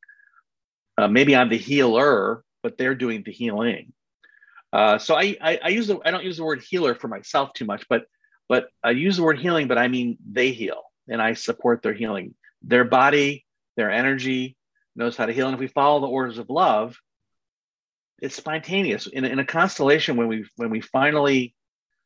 [0.97, 3.93] Uh, maybe I'm the healer, but they're doing the healing.
[4.71, 7.53] Uh, so I, I, I use the I don't use the word healer for myself
[7.53, 8.03] too much, but
[8.47, 11.93] but I use the word healing, but I mean they heal and I support their
[11.93, 12.35] healing.
[12.61, 13.45] Their body,
[13.77, 14.57] their energy
[14.95, 16.97] knows how to heal, and if we follow the orders of love,
[18.21, 19.07] it's spontaneous.
[19.07, 21.55] In, in a constellation, when we when we finally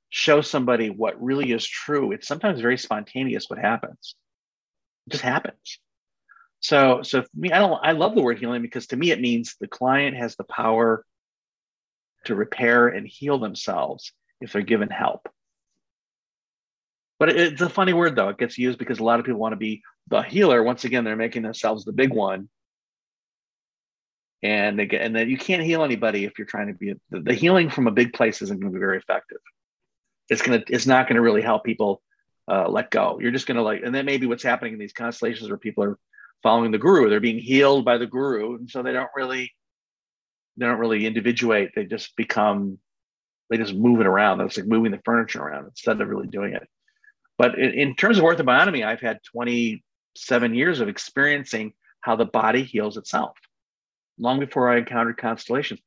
[0.10, 3.46] show somebody what really is true, it's sometimes very spontaneous.
[3.48, 4.16] What happens?
[5.08, 5.80] It just happens.
[6.60, 7.80] So, so me, I don't.
[7.84, 11.06] I love the word healing because to me it means the client has the power
[12.26, 15.28] to repair and heal themselves if they're given help.
[17.20, 18.30] But it's a funny word though.
[18.30, 20.64] It gets used because a lot of people want to be the healer.
[20.64, 22.50] Once again, they're making themselves the big one,
[24.44, 27.22] and they get and then you can't heal anybody if you're trying to be the,
[27.22, 29.40] the healing from a big place isn't going to be very effective.
[30.30, 30.64] It's gonna.
[30.68, 32.02] It's not going to really help people
[32.52, 33.20] uh, let go.
[33.22, 35.58] You're just going to like, and that may be what's happening in these constellations where
[35.58, 35.98] people are
[36.44, 37.10] following the guru.
[37.10, 39.52] They're being healed by the guru, and so they don't really
[40.58, 41.72] they don't really individuate.
[41.74, 42.80] They just become
[43.50, 44.42] they just move it around.
[44.42, 46.68] It's like moving the furniture around instead of really doing it.
[47.38, 52.64] But in, in terms of orthobionomy, I've had 27 years of experiencing how the body
[52.64, 53.38] heals itself
[54.18, 55.80] long before I encountered constellations.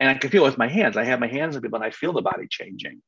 [0.00, 0.96] And I can feel it with my hands.
[0.96, 3.02] I have my hands on people and I feel the body changing.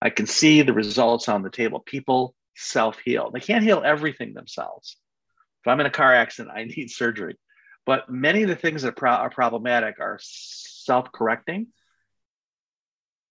[0.00, 1.80] I can see the results on the table.
[1.80, 3.30] People self heal.
[3.30, 4.96] They can't heal everything themselves.
[5.64, 7.36] If I'm in a car accident, I need surgery.
[7.86, 11.68] But many of the things that pro- are problematic are self correcting.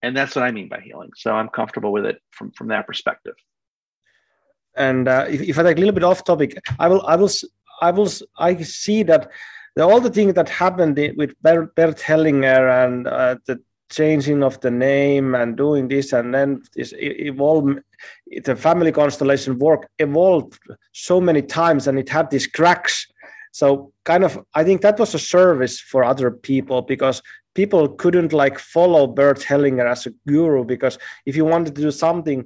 [0.02, 1.12] And that's what I mean by healing.
[1.16, 3.36] So I'm comfortable with it from, from that perspective.
[4.76, 7.30] And uh, if, if I take a little bit off topic, I will, I will,
[7.82, 9.30] I will, I see that
[9.80, 15.36] all the things that happened with Bert, Hellinger and uh, the changing of the name
[15.36, 17.80] and doing this and then this evolved
[18.46, 20.58] the family constellation work evolved
[20.94, 23.06] so many times and it had these cracks
[23.52, 27.22] so kind of i think that was a service for other people because
[27.54, 31.92] people couldn't like follow Bert Hellinger as a guru because if you wanted to do
[31.92, 32.46] something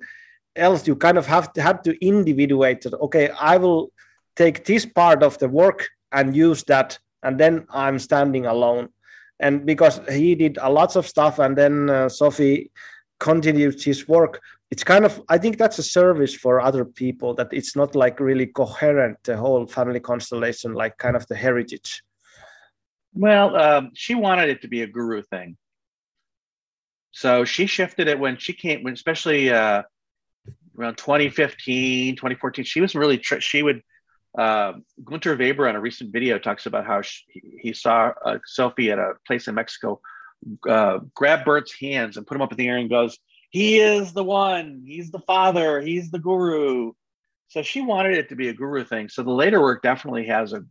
[0.55, 2.93] else, you kind of have to have to individuate that.
[2.95, 3.91] Okay, I will
[4.35, 8.89] take this part of the work and use that, and then I'm standing alone.
[9.39, 12.71] And because he did a lots of stuff, and then uh, Sophie
[13.19, 17.49] continued his work, it's kind of I think that's a service for other people that
[17.51, 22.01] it's not like really coherent the whole family constellation, like kind of the heritage.
[23.13, 25.57] Well, um, she wanted it to be a guru thing.
[27.11, 29.83] So she shifted it when she came, when especially uh,
[30.77, 32.65] around 2015, 2014.
[32.65, 33.81] She was really, tr- she would,
[34.37, 34.73] uh,
[35.03, 37.23] Gunter Weber on a recent video talks about how she,
[37.59, 40.01] he saw a Sophie at a place in Mexico
[40.69, 43.17] uh, grab Bert's hands and put him up in the air and goes,
[43.49, 46.93] He is the one, he's the father, he's the guru.
[47.47, 49.09] So she wanted it to be a guru thing.
[49.09, 50.63] So the later work definitely has a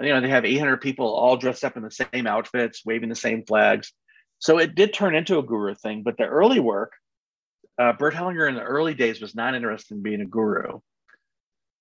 [0.00, 3.14] you know, they have 800 people all dressed up in the same outfits, waving the
[3.14, 3.92] same flags.
[4.38, 6.02] So it did turn into a guru thing.
[6.02, 6.92] But the early work,
[7.78, 10.80] uh, Bert Hellinger in the early days was not interested in being a guru.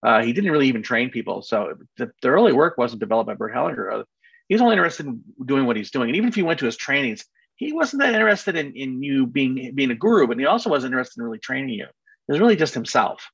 [0.02, 1.42] Uh, he didn't really even train people.
[1.42, 4.06] So the, the, early work wasn't developed by Bert Hellinger.
[4.48, 6.10] He was only interested in doing what he's doing.
[6.10, 7.26] And even if you went to his trainings,
[7.56, 10.94] he wasn't that interested in, in you being being a guru, but he also wasn't
[10.94, 11.84] interested in really training you.
[11.84, 13.30] It was really just himself.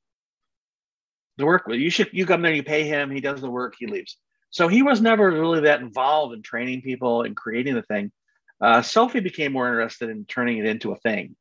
[1.37, 3.85] The work you should you come there, you pay him, he does the work, he
[3.85, 4.17] leaves.
[4.49, 8.11] So he was never really that involved in training people and creating the thing.
[8.59, 11.35] Uh, Sophie became more interested in turning it into a thing.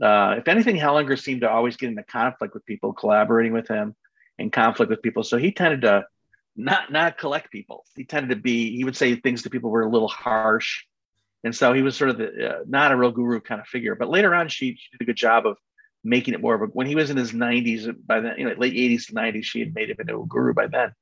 [0.00, 3.94] Uh, if anything, Hellinger seemed to always get into conflict with people, collaborating with him
[4.38, 5.22] in conflict with people.
[5.22, 6.06] So he tended to
[6.56, 7.84] not not collect people.
[7.94, 10.84] He tended to be he would say things to people were a little harsh,
[11.44, 13.94] and so he was sort of the, uh, not a real guru kind of figure.
[13.94, 15.56] But later on, she, she did a good job of
[16.02, 16.66] making it more of a.
[16.66, 19.60] When he was in his 90s, by then, you know, late 80s to 90s, she
[19.60, 20.92] had made him into a guru by then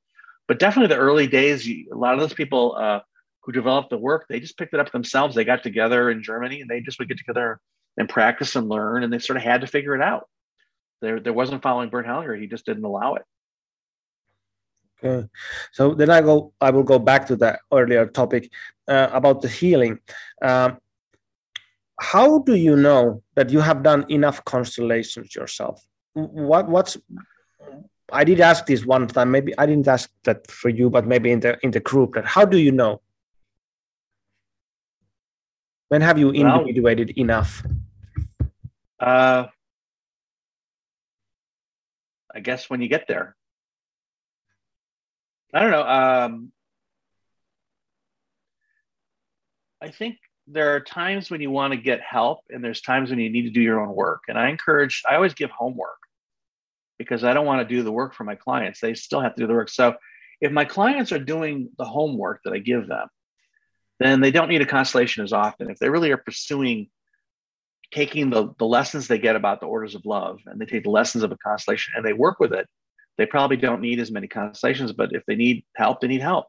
[0.46, 3.00] but definitely the early days, a lot of those people uh,
[3.42, 5.34] who developed the work, they just picked it up themselves.
[5.34, 7.60] They got together in Germany and they just would get together
[7.96, 10.28] and practice and learn, and they sort of had to figure it out.
[11.00, 13.22] There, there wasn't following Bert Hellinger; he just didn't allow it.
[15.02, 15.28] Okay,
[15.72, 16.52] so then I go.
[16.60, 18.50] I will go back to that earlier topic
[18.88, 19.98] uh, about the healing.
[20.40, 20.78] Um,
[22.00, 25.84] how do you know that you have done enough constellations yourself?
[26.14, 26.96] What what's
[28.12, 29.30] I did ask this one time.
[29.30, 32.14] Maybe I didn't ask that for you, but maybe in the in the group.
[32.14, 33.00] That how do you know?
[35.88, 37.62] When have you individuated well, enough?
[38.98, 39.46] Uh,
[42.34, 43.36] I guess when you get there.
[45.52, 45.86] I don't know.
[45.86, 46.52] Um,
[49.80, 50.16] I think
[50.46, 53.42] there are times when you want to get help, and there's times when you need
[53.42, 54.22] to do your own work.
[54.28, 55.02] And I encourage.
[55.08, 55.98] I always give homework
[56.98, 58.80] because I don't want to do the work for my clients.
[58.80, 59.68] They still have to do the work.
[59.68, 59.94] So
[60.40, 63.08] if my clients are doing the homework that I give them,
[64.00, 65.70] then they don't need a constellation as often.
[65.70, 66.88] If they really are pursuing
[67.92, 70.90] taking the, the lessons they get about the orders of love and they take the
[70.90, 72.66] lessons of a constellation and they work with it,
[73.18, 74.92] they probably don't need as many constellations.
[74.92, 76.46] But if they need help, they need help.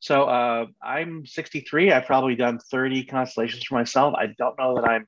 [0.00, 1.92] So uh, I'm 63.
[1.92, 4.14] I've probably done 30 constellations for myself.
[4.14, 5.06] I don't know that I'm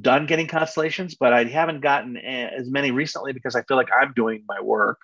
[0.00, 4.12] done getting constellations, but I haven't gotten as many recently because I feel like I'm
[4.14, 4.98] doing my work,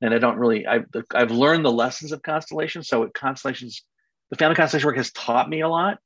[0.00, 0.66] and I don't really.
[0.66, 2.88] I've I've learned the lessons of constellations.
[2.88, 3.82] So constellations,
[4.30, 5.98] the family constellation work has taught me a lot,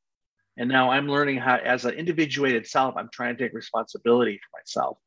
[0.57, 4.59] and now I'm learning how, as an individuated self, I'm trying to take responsibility for
[4.59, 4.99] myself.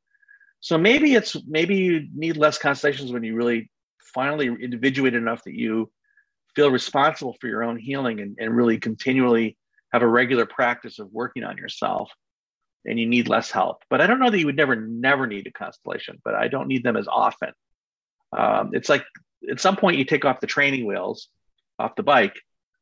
[0.59, 3.69] So maybe it's maybe you need less constellations when you really
[4.13, 5.91] finally individuate enough that you
[6.55, 9.57] feel responsible for your own healing and, and really continually
[9.91, 12.11] have a regular practice of working on yourself
[12.85, 13.83] and you need less help.
[13.89, 16.67] But I don't know that you would never, never need a constellation, but I don't
[16.67, 17.51] need them as often.
[18.37, 19.05] Um, it's like
[19.49, 21.29] at some point you take off the training wheels
[21.79, 22.39] off the bike,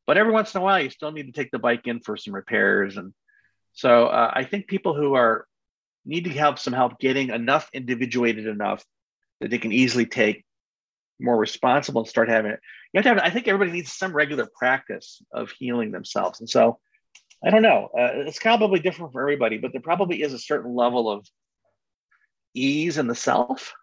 [0.07, 2.17] but every once in a while you still need to take the bike in for
[2.17, 2.97] some repairs.
[2.97, 3.13] And
[3.73, 5.47] so uh, I think people who are
[6.05, 8.83] need to have some help getting enough individuated enough
[9.39, 10.43] that they can easily take
[11.19, 12.59] more responsible and start having it.
[12.93, 16.39] You have to have, I think everybody needs some regular practice of healing themselves.
[16.39, 16.79] And so
[17.43, 17.89] I don't know.
[17.97, 21.27] Uh, it's probably different for everybody, but there probably is a certain level of
[22.53, 23.73] ease in the self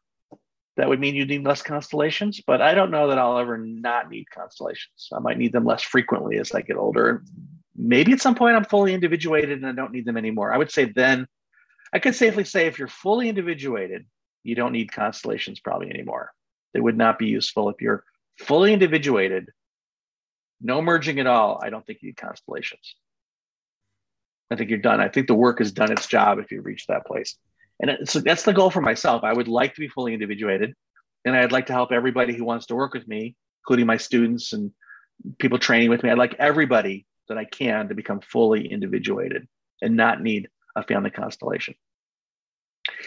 [0.79, 2.41] that would mean you need less constellations.
[2.47, 5.09] But I don't know that I'll ever not need constellations.
[5.13, 7.25] I might need them less frequently as I get older.
[7.77, 10.53] Maybe at some point I'm fully individuated and I don't need them anymore.
[10.53, 11.27] I would say then,
[11.93, 14.07] I could safely say if you're fully individuated,
[14.45, 16.31] you don't need constellations probably anymore.
[16.75, 18.05] They would not be useful if you're
[18.39, 19.51] fully individuated,
[20.61, 21.61] no merging at all.
[21.61, 22.95] I don't think you need constellations.
[24.51, 25.01] I think you're done.
[25.01, 27.37] I think the work has done its job if you reach that place.
[27.81, 29.23] And so that's the goal for myself.
[29.25, 30.75] I would like to be fully individuated,
[31.25, 34.53] and I'd like to help everybody who wants to work with me, including my students
[34.53, 34.73] and
[35.39, 36.11] people training with me.
[36.11, 39.47] I'd like everybody that I can to become fully individuated
[39.81, 41.75] and not need a family constellation.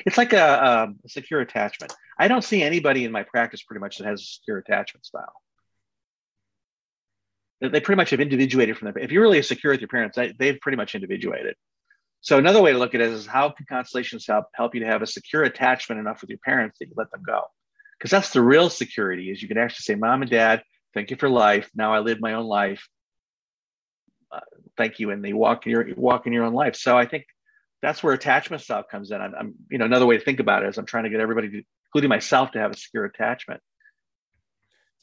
[0.06, 1.94] It's like a, a, secure attachment.
[2.20, 5.34] I don't see anybody in my practice pretty much that has a secure attachment style.
[7.62, 9.04] They pretty much have individuated from their.
[9.04, 11.56] If you're really secure with your parents, they, they've pretty much individuated.
[12.22, 14.88] So another way to look at it is how can constellations help help you to
[14.88, 17.42] have a secure attachment enough with your parents that you let them go?
[17.98, 20.64] Because that's the real security is you can actually say, "Mom and Dad,
[20.94, 21.70] thank you for life.
[21.76, 22.88] Now I live my own life.
[24.32, 24.40] Uh,
[24.78, 26.76] thank you," and they walk in your walk in your own life.
[26.76, 27.26] So I think
[27.82, 29.20] that's where attachment style comes in.
[29.20, 31.20] I'm, I'm, you know, another way to think about it is I'm trying to get
[31.20, 33.62] everybody, to, including myself, to have a secure attachment.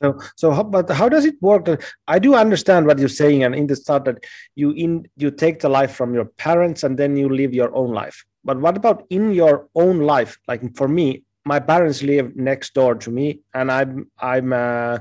[0.02, 1.66] So, so how, but how does it work?
[2.06, 4.24] I do understand what you're saying, and in the start that
[4.54, 7.92] you in you take the life from your parents and then you live your own
[7.92, 8.24] life.
[8.44, 10.38] But what about in your own life?
[10.46, 14.98] Like for me, my parents live next door to me, and I'm I'm uh,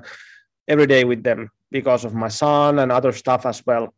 [0.68, 3.94] every day with them because of my son and other stuff as well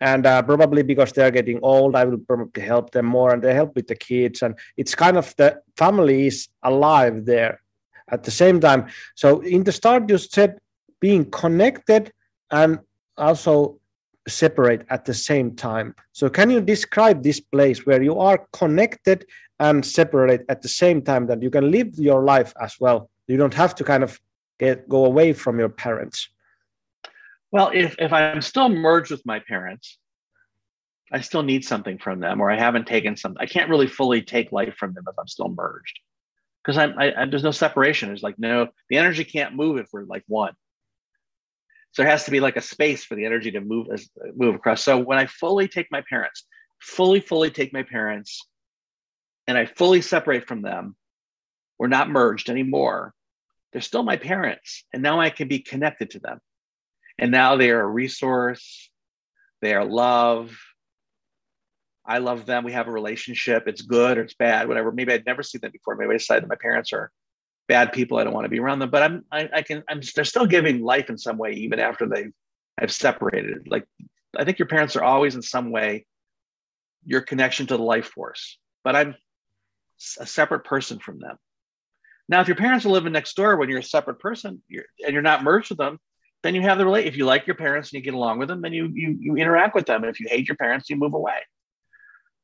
[0.00, 3.54] and uh, probably because they're getting old i will probably help them more and they
[3.54, 7.60] help with the kids and it's kind of the family is alive there
[8.10, 8.86] at the same time.
[9.14, 10.58] So in the start you said
[11.00, 12.12] being connected
[12.50, 12.78] and
[13.16, 13.78] also
[14.28, 15.94] separate at the same time.
[16.12, 19.26] So can you describe this place where you are connected
[19.58, 23.10] and separate at the same time that you can live your life as well?
[23.26, 24.20] You don't have to kind of
[24.58, 26.28] get go away from your parents.
[27.50, 29.98] Well, if, if I'm still merged with my parents,
[31.12, 33.40] I still need something from them, or I haven't taken something.
[33.40, 35.98] I can't really fully take life from them if I'm still merged,
[36.64, 38.08] because I'm I, I, there's no separation.
[38.08, 40.54] There's like no the energy can't move if we're like one.
[41.92, 44.54] So there has to be like a space for the energy to move as move
[44.54, 44.82] across.
[44.82, 46.44] So when I fully take my parents,
[46.80, 48.46] fully fully take my parents,
[49.46, 50.96] and I fully separate from them,
[51.78, 53.12] we're not merged anymore.
[53.72, 56.40] They're still my parents, and now I can be connected to them.
[57.18, 58.90] And now they are a resource,
[59.60, 60.56] they are love.
[62.04, 62.64] I love them.
[62.64, 63.68] We have a relationship.
[63.68, 64.90] It's good or it's bad, whatever.
[64.90, 65.94] Maybe I'd never seen them before.
[65.96, 67.12] Maybe I decided that my parents are
[67.68, 68.18] bad people.
[68.18, 68.90] I don't want to be around them.
[68.90, 72.08] But I'm I, I can I'm they're still giving life in some way, even after
[72.08, 72.26] they
[72.78, 73.68] have separated.
[73.68, 73.86] Like
[74.36, 76.06] I think your parents are always in some way
[77.04, 78.58] your connection to the life force.
[78.84, 79.14] But I'm
[80.18, 81.36] a separate person from them.
[82.28, 85.12] Now, if your parents are living next door when you're a separate person you're, and
[85.12, 85.98] you're not merged with them,
[86.42, 87.06] then you have the relate.
[87.06, 89.36] If you like your parents and you get along with them, then you you you
[89.36, 90.02] interact with them.
[90.02, 91.38] And if you hate your parents, you move away.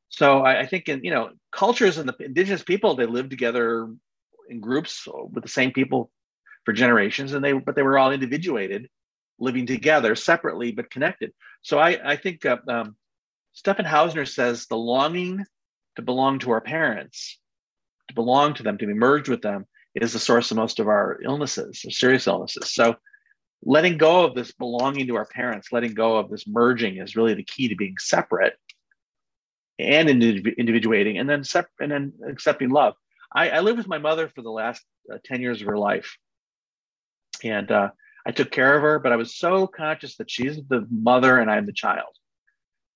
[0.08, 3.88] So I, I think in you know cultures and the indigenous people they lived together
[4.48, 6.10] in groups with the same people
[6.64, 8.88] for generations, and they but they were all individuated,
[9.38, 11.32] living together separately but connected.
[11.62, 12.96] So I I think uh, um,
[13.52, 15.44] Stephan Hausner says the longing
[15.96, 17.38] to belong to our parents,
[18.08, 20.88] to belong to them, to be merged with them, is the source of most of
[20.88, 22.72] our illnesses, or serious illnesses.
[22.72, 22.96] So
[23.62, 27.34] letting go of this belonging to our parents, letting go of this merging is really
[27.34, 28.54] the key to being separate
[29.78, 32.94] and individuating, and then sep- and then accepting love.
[33.32, 36.16] I, I lived with my mother for the last uh, ten years of her life,
[37.44, 37.90] and uh,
[38.26, 38.98] I took care of her.
[38.98, 42.14] But I was so conscious that she's the mother and I'm the child.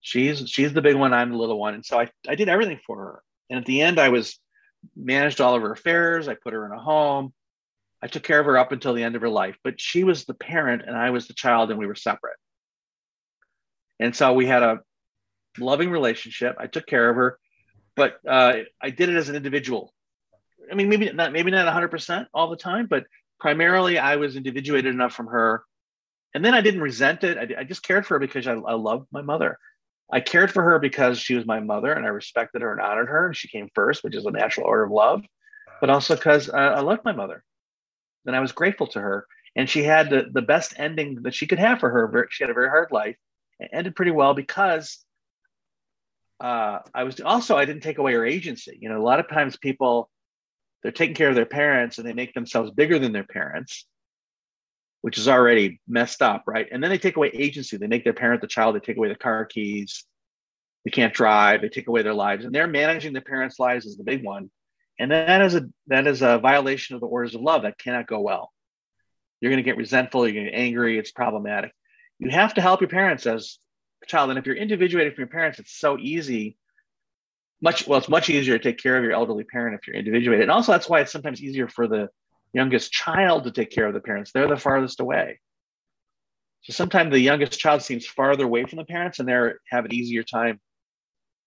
[0.01, 2.81] She's she's the big one, I'm the little one, and so I I did everything
[2.87, 3.23] for her.
[3.51, 4.39] And at the end, I was
[4.97, 6.27] managed all of her affairs.
[6.27, 7.33] I put her in a home.
[8.03, 10.25] I took care of her up until the end of her life, but she was
[10.25, 12.37] the parent and I was the child, and we were separate.
[14.01, 14.81] And so we had a
[15.59, 16.57] loving relationship.
[16.59, 17.39] I took care of her,
[17.97, 19.93] but uh, I did it as an individual.
[20.71, 23.05] I mean, maybe not, maybe not 100% all the time, but
[23.41, 25.65] primarily I was individuated enough from her.
[26.35, 27.37] And then I didn't resent it.
[27.37, 29.59] I, I just cared for her because I, I loved my mother.
[30.11, 33.09] I cared for her because she was my mother and I respected her and honored
[33.09, 33.27] her.
[33.27, 35.23] And she came first, which is a natural order of love,
[35.81, 37.43] but also because I loved my mother
[38.27, 39.27] and I was grateful to her.
[39.57, 42.29] And she had the, the best ending that she could have for her.
[42.31, 43.17] She had a very hard life.
[43.59, 45.05] It ended pretty well because
[46.43, 48.77] uh, I was also I didn't take away her agency.
[48.81, 50.11] You know, a lot of times people
[50.83, 53.87] they're taking care of their parents and they make themselves bigger than their parents,
[55.03, 56.67] which is already messed up, right?
[56.73, 57.77] And then they take away agency.
[57.77, 58.75] They make their parent the child.
[58.75, 60.05] They take away the car keys.
[60.85, 61.61] They can't drive.
[61.61, 64.51] They take away their lives, and they're managing their parents' lives is the big one.
[64.99, 67.63] And that is a that is a violation of the orders of love.
[67.63, 68.51] That cannot go well.
[69.41, 70.27] You're going to get resentful.
[70.27, 70.99] You're going to get angry.
[70.99, 71.71] It's problematic.
[72.19, 73.59] You have to help your parents as
[74.07, 74.31] child.
[74.31, 76.57] And if you're individuated from your parents, it's so easy.
[77.61, 80.43] Much well, it's much easier to take care of your elderly parent if you're individuated.
[80.43, 82.09] And also, that's why it's sometimes easier for the
[82.53, 84.33] youngest child to take care of the parents.
[84.33, 85.41] They're the farthest away.
[86.63, 89.95] So sometimes the youngest child seems farther away from the parents, and they have an
[89.95, 90.61] easier time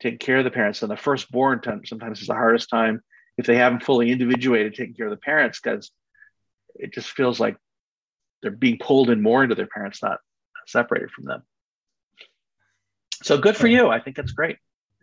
[0.01, 0.81] taking care of the parents.
[0.81, 3.01] And the firstborn sometimes is the hardest time
[3.37, 5.91] if they haven't fully individuated taking care of the parents because
[6.75, 7.57] it just feels like
[8.41, 10.19] they're being pulled in more into their parents not
[10.67, 11.43] separated from them
[13.23, 13.89] So good for you.
[13.89, 14.57] I think that's great.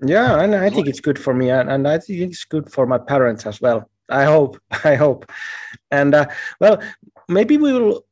[0.04, 2.86] Yeah, and I think it's good for me, and, and I think it's good for
[2.86, 3.88] my parents as well.
[4.08, 4.58] I hope.
[4.84, 5.30] I hope.
[5.90, 6.26] And uh,
[6.60, 6.82] well,
[7.28, 8.04] maybe we will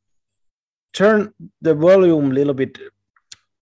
[0.93, 2.77] turn the volume a little bit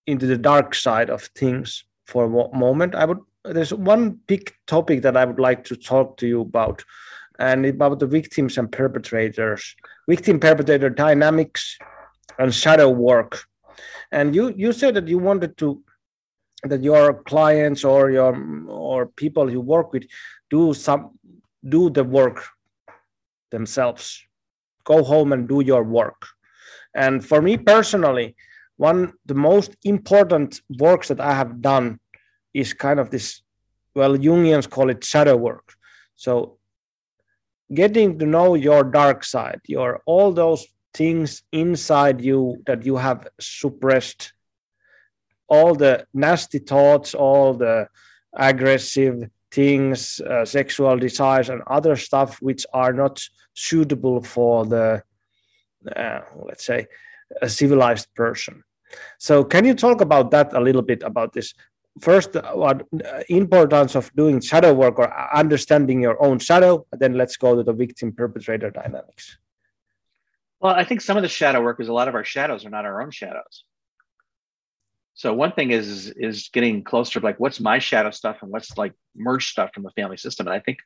[0.06, 2.96] into the dark side of things for a moment.
[2.96, 3.20] I would.
[3.46, 6.84] There's one big topic that I would like to talk to you about,
[7.40, 9.76] and about the victims and perpetrators,
[10.08, 11.78] victim perpetrator dynamics,
[12.38, 13.44] and shadow work.
[14.12, 15.82] And you you said that you wanted to
[16.64, 18.36] that your clients or your
[18.68, 20.06] or people you work with
[20.50, 21.18] do some
[21.68, 22.44] do the work
[23.52, 24.24] themselves.
[24.84, 26.26] Go home and do your work.
[26.96, 28.36] And for me personally
[28.78, 32.00] one the most important works that i have done
[32.54, 33.42] is kind of this
[33.94, 35.74] well jungians call it shadow work.
[36.16, 36.58] So
[37.74, 43.28] getting to know your dark side your all those things inside you that you have
[43.40, 44.34] suppressed
[45.50, 47.88] all the nasty thoughts, all the
[48.34, 53.22] aggressive things, uh, sexual desires, and other stuff which are not
[53.54, 55.04] suitable for the,
[55.96, 56.88] uh, let's say,
[57.42, 58.64] a civilized person.
[59.18, 61.54] So, can you talk about that a little bit about this?
[62.02, 67.36] First, what uh, importance of doing shadow work or understanding your own shadow, then let's
[67.38, 69.38] go to the victim perpetrator dynamics.
[70.62, 72.70] Well, I think some of the shadow work is a lot of our shadows are
[72.70, 73.64] not our own shadows.
[75.14, 78.78] So one thing is is getting closer to like what's my shadow stuff and what's
[78.78, 80.48] like merge stuff from the family system.
[80.48, 80.78] And I think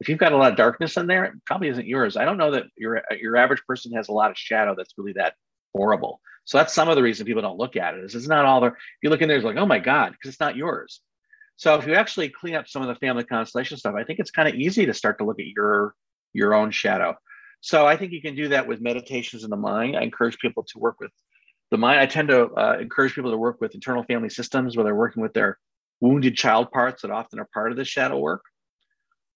[0.00, 2.16] if you've got a lot of darkness in there, it probably isn't yours.
[2.16, 5.12] I don't know that your your average person has a lot of shadow that's really
[5.14, 5.34] that
[5.74, 6.20] horrible.
[6.44, 8.04] So that's some of the reason people don't look at it.
[8.04, 8.70] Is it's not all there.
[8.70, 11.00] If you look in there, it's like, oh my God, because it's not yours.
[11.56, 14.30] So if you actually clean up some of the family constellation stuff, I think it's
[14.30, 15.94] kind of easy to start to look at your
[16.32, 17.16] your own shadow.
[17.60, 19.96] So I think you can do that with meditations in the mind.
[19.96, 21.12] I encourage people to work with
[21.72, 24.84] the mind i tend to uh, encourage people to work with internal family systems where
[24.84, 25.58] they're working with their
[26.00, 28.42] wounded child parts that often are part of the shadow work.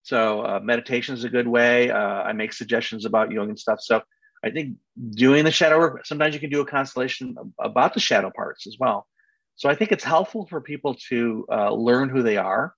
[0.02, 1.90] So uh, meditation is a good way.
[1.90, 3.78] Uh, i make suggestions about Jungian stuff.
[3.80, 4.02] So
[4.44, 4.76] i think
[5.12, 8.76] doing the shadow work sometimes you can do a constellation about the shadow parts as
[8.78, 9.06] well.
[9.56, 12.74] So i think it's helpful for people to uh, learn who they are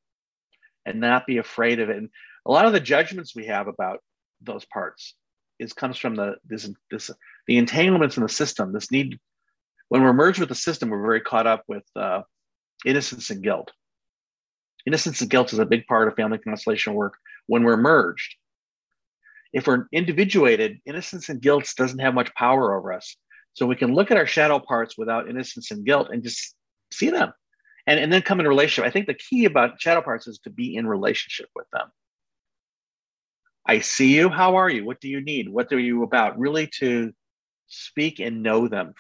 [0.86, 1.96] and not be afraid of it.
[1.96, 2.11] And
[2.46, 3.98] a lot of the judgments we have about
[4.40, 5.14] those parts
[5.59, 7.11] is comes from the this this
[7.48, 9.18] the entanglements in the system this need
[9.89, 12.22] when we're merged with the system, we're very caught up with uh,
[12.84, 13.70] innocence and guilt.
[14.86, 17.14] Innocence and guilt is a big part of family constellation work
[17.47, 18.34] when we're merged.
[19.53, 23.16] If we're individuated, innocence and guilt doesn't have much power over us.
[23.55, 26.55] So we can look at our shadow parts without innocence and guilt and just
[26.93, 27.32] see them.
[27.86, 28.86] And, and then come in relationship.
[28.86, 31.89] I think the key about shadow parts is to be in relationship with them.
[33.66, 34.28] I see you.
[34.28, 34.84] How are you?
[34.84, 35.49] What do you need?
[35.49, 36.39] What are you about?
[36.39, 37.12] Really to
[37.66, 38.95] speak and know them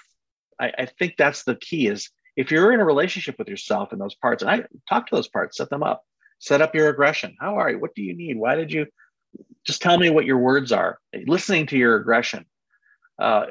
[0.60, 4.00] I, I think that's the key is if you're in a relationship with yourself and
[4.00, 6.04] those parts, and I talk to those parts, set them up,
[6.38, 7.36] set up your aggression.
[7.40, 7.80] How are you?
[7.80, 8.38] What do you need?
[8.38, 8.86] Why did you
[9.66, 10.98] just tell me what your words are?
[11.26, 12.46] Listening to your aggression.
[13.18, 13.46] Uh,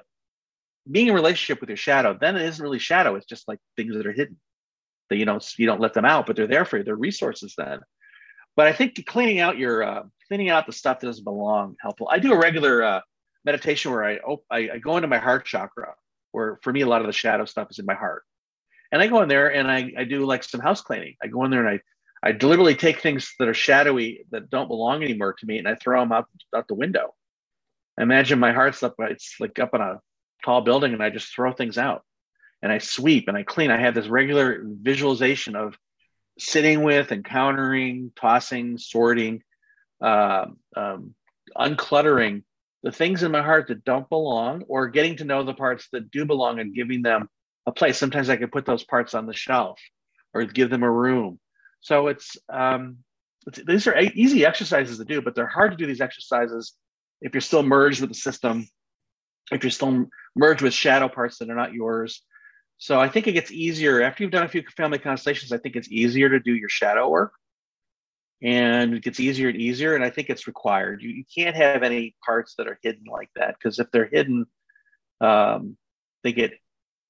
[0.89, 3.15] being in relationship with your shadow, then it isn't really shadow.
[3.15, 4.37] It's just like things that are hidden
[5.09, 6.83] that you don't you don't let them out, but they're there for you.
[6.83, 7.79] They're resources then.
[8.55, 12.07] But I think cleaning out your uh, cleaning out the stuff that doesn't belong helpful.
[12.09, 13.01] I do a regular uh,
[13.43, 15.93] meditation where I, op- I I go into my heart chakra
[16.37, 18.21] where for me, a lot of the shadow stuff is in my heart.
[18.91, 21.15] And I go in there and I, I do like some house cleaning.
[21.21, 21.79] I go in there and
[22.23, 25.67] I, I deliberately take things that are shadowy that don't belong anymore to me and
[25.67, 27.15] I throw them out, out the window.
[27.97, 29.99] I imagine my heart's up, it's like up on a
[30.45, 32.03] tall building and I just throw things out
[32.61, 33.71] and I sweep and I clean.
[33.71, 35.75] I have this regular visualization of
[36.37, 39.41] sitting with, encountering, tossing, sorting,
[40.01, 40.45] uh,
[40.75, 41.15] um,
[41.57, 42.43] uncluttering
[42.83, 46.11] the things in my heart that don't belong or getting to know the parts that
[46.11, 47.29] do belong and giving them
[47.65, 47.97] a place.
[47.97, 49.79] Sometimes I can put those parts on the shelf
[50.33, 51.39] or give them a room.
[51.81, 52.97] So it's, um,
[53.45, 56.73] it's these are easy exercises to do, but they're hard to do these exercises
[57.21, 58.67] if you're still merged with the system,
[59.51, 62.21] if you're still merged with shadow parts that are not yours.
[62.77, 65.51] So I think it gets easier after you've done a few family constellations.
[65.51, 67.33] I think it's easier to do your shadow work
[68.41, 71.01] and it gets easier and easier and i think it's required.
[71.01, 74.45] You, you can't have any parts that are hidden like that because if they're hidden
[75.21, 75.77] um,
[76.23, 76.53] they get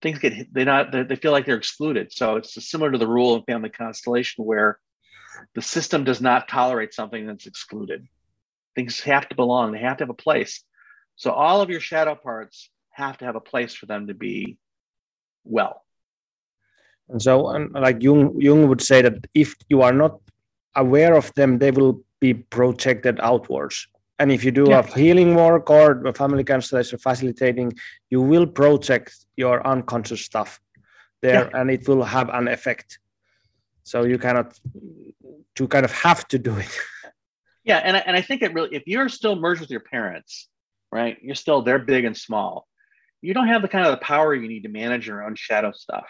[0.01, 2.11] things get they not they feel like they're excluded.
[2.11, 4.79] So it's similar to the rule in family constellation where
[5.55, 8.07] the system does not tolerate something that's excluded.
[8.75, 9.71] Things have to belong.
[9.71, 10.63] They have to have a place.
[11.15, 14.57] So all of your shadow parts have to have a place for them to be
[15.43, 15.83] well.
[17.09, 20.19] And so and like jung jung would say that if you are not
[20.77, 23.87] aware of them, they will be projected outwards.
[24.19, 24.79] And if you do yeah.
[24.79, 27.73] a healing work or a family constellation facilitating,
[28.09, 30.59] you will project your unconscious stuff
[31.21, 31.59] there yeah.
[31.59, 32.99] and it will have an effect.
[33.83, 34.59] so you cannot
[35.55, 36.73] to kind of have to do it
[37.63, 40.49] yeah and I, and I think it really if you're still merged with your parents
[40.91, 42.67] right you're still they're big and small
[43.21, 45.71] you don't have the kind of the power you need to manage your own shadow
[45.71, 46.07] stuff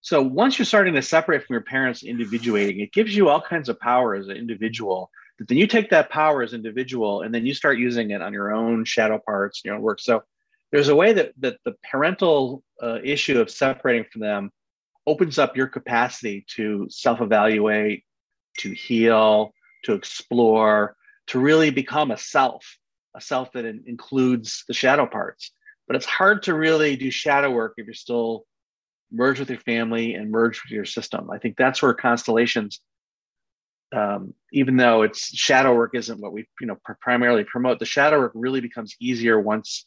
[0.00, 3.68] so once you're starting to separate from your parents individuating it gives you all kinds
[3.68, 5.10] of power as an individual.
[5.38, 8.32] But then you take that power as individual and then you start using it on
[8.32, 10.00] your own shadow parts your own work.
[10.00, 10.22] So
[10.72, 14.50] there's a way that that the parental uh, issue of separating from them
[15.06, 18.04] opens up your capacity to self-evaluate
[18.58, 19.52] to heal
[19.84, 20.96] to explore
[21.28, 22.78] to really become a self
[23.14, 25.50] a self that in- includes the shadow parts.
[25.86, 28.44] But it's hard to really do shadow work if you're still
[29.12, 31.30] merged with your family and merge with your system.
[31.30, 32.80] I think that's where constellations
[33.94, 37.86] um, even though it's shadow work isn't what we you know pr- primarily promote the
[37.86, 39.86] shadow work really becomes easier once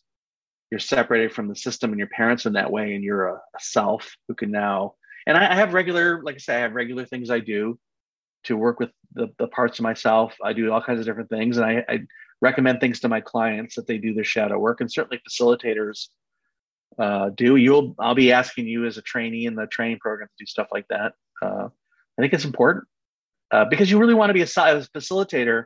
[0.71, 3.59] you're separated from the system and your parents in that way and you're a, a
[3.59, 4.93] self who can now
[5.27, 7.77] and I, I, have regular like i say i have regular things i do
[8.45, 10.33] to work with the, the parts of myself.
[10.43, 11.99] I do all kinds of different things and I, I
[12.41, 16.07] recommend things to my clients that they do their shadow work and certainly facilitators
[16.97, 20.43] uh, do you'll i'll be asking you as a trainee in the training program to
[20.43, 21.67] do stuff like that uh,
[22.17, 22.85] i think it's important
[23.51, 25.65] uh, because you really want to be a, a facilitator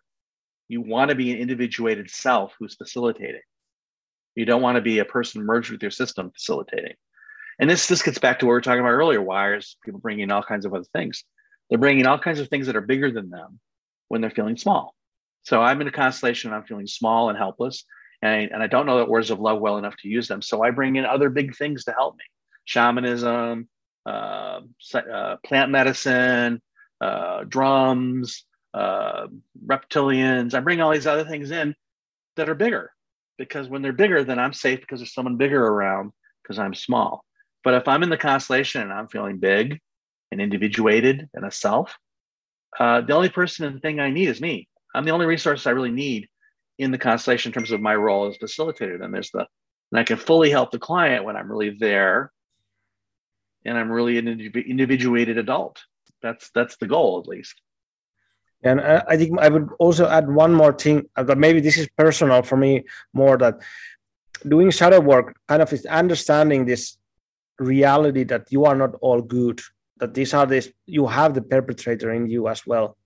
[0.68, 3.42] you want to be an individuated self who's facilitating
[4.36, 6.96] you don't want to be a person merged with your system facilitating.
[7.60, 9.22] And this this gets back to what we were talking about earlier.
[9.22, 11.24] Why is people bringing all kinds of other things?
[11.70, 13.60] They're bringing all kinds of things that are bigger than them
[14.08, 14.96] when they're feeling small.
[15.44, 16.52] So I'm in a constellation.
[16.52, 17.86] I'm feeling small and helpless,
[18.24, 20.42] and I, and I don't know that words of love well enough to use them.
[20.42, 22.24] So I bring in other big things to help me:
[22.64, 23.68] shamanism,
[24.06, 24.62] uh,
[24.94, 26.62] uh, plant medicine,
[27.02, 29.28] uh, drums, uh,
[29.66, 30.54] reptilians.
[30.54, 31.76] I bring all these other things in
[32.38, 32.92] that are bigger
[33.38, 37.26] because when they're bigger, then I'm safe because there's someone bigger around because I'm small.
[37.66, 39.80] But if I'm in the constellation and I'm feeling big
[40.32, 41.98] and individuated and a self,
[42.80, 44.70] uh, the only person and thing I need is me.
[44.96, 46.30] I'm the only resource I really need
[46.78, 49.02] in the constellation in terms of my role as facilitator.
[49.04, 49.46] And there's the,
[49.92, 52.32] and I can fully help the client when I'm really there
[53.66, 55.80] and I'm really an individuated adult.
[56.22, 57.62] That's that's the goal at least.
[58.64, 61.88] And I think I would also add one more thing uh, that maybe this is
[61.98, 63.62] personal for me more that
[64.48, 66.98] doing shadow work kind of is understanding this
[67.60, 69.62] reality that you are not all good,
[69.98, 72.98] that these are this, you have the perpetrator in you as well.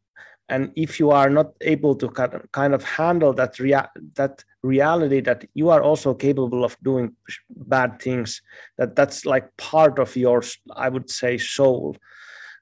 [0.49, 2.07] And if you are not able to
[2.51, 7.13] kind of handle that rea- that reality that you are also capable of doing
[7.49, 8.41] bad things,
[8.77, 10.43] that that's like part of your,
[10.73, 11.97] I would say, soul.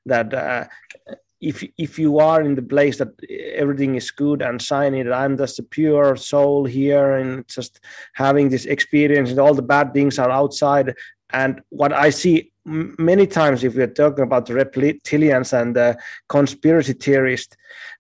[0.07, 0.66] That uh,
[1.41, 3.14] if if you are in the place that
[3.53, 7.80] everything is good and shiny that i'm just a pure soul here and just
[8.14, 10.95] having this experience and all the bad things are outside
[11.32, 15.98] and what i see many times if we're talking about reptilians and the
[16.28, 17.56] conspiracy theorists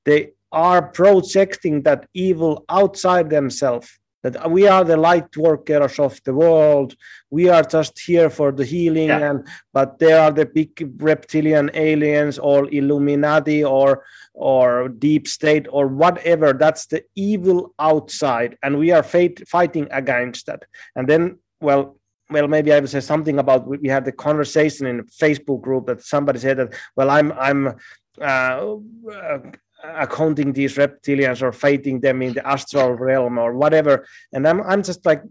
[0.05, 6.33] they are projecting that evil outside themselves that we are the light workers of the
[6.33, 6.95] world
[7.29, 9.29] we are just here for the healing yeah.
[9.29, 15.87] and but there are the big reptilian aliens or illuminati or or deep state or
[15.87, 20.63] whatever that's the evil outside and we are fight, fighting against that
[20.95, 21.95] and then well
[22.29, 25.85] well maybe i would say something about we had the conversation in a facebook group
[25.85, 27.75] that somebody said that well i'm i'm
[28.21, 28.75] uh,
[29.11, 29.39] uh,
[29.83, 34.05] accounting these reptilians or fighting them in the astral realm or whatever.
[34.33, 35.21] And i'm i'm just like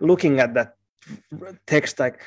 [0.00, 0.74] looking at that
[1.66, 2.20] text like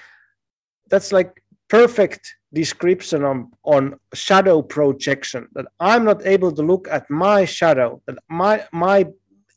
[0.90, 7.10] that's like perfect description on, on shadow projection that i'm not able to look at
[7.10, 9.06] my shadow that my my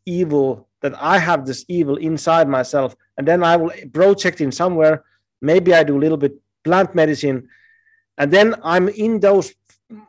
[0.06, 5.02] evil that i have this evil inside myself and then i will project in somewhere
[5.40, 7.48] maybe i do a little bit plant medicine
[8.18, 9.54] and then i'm in those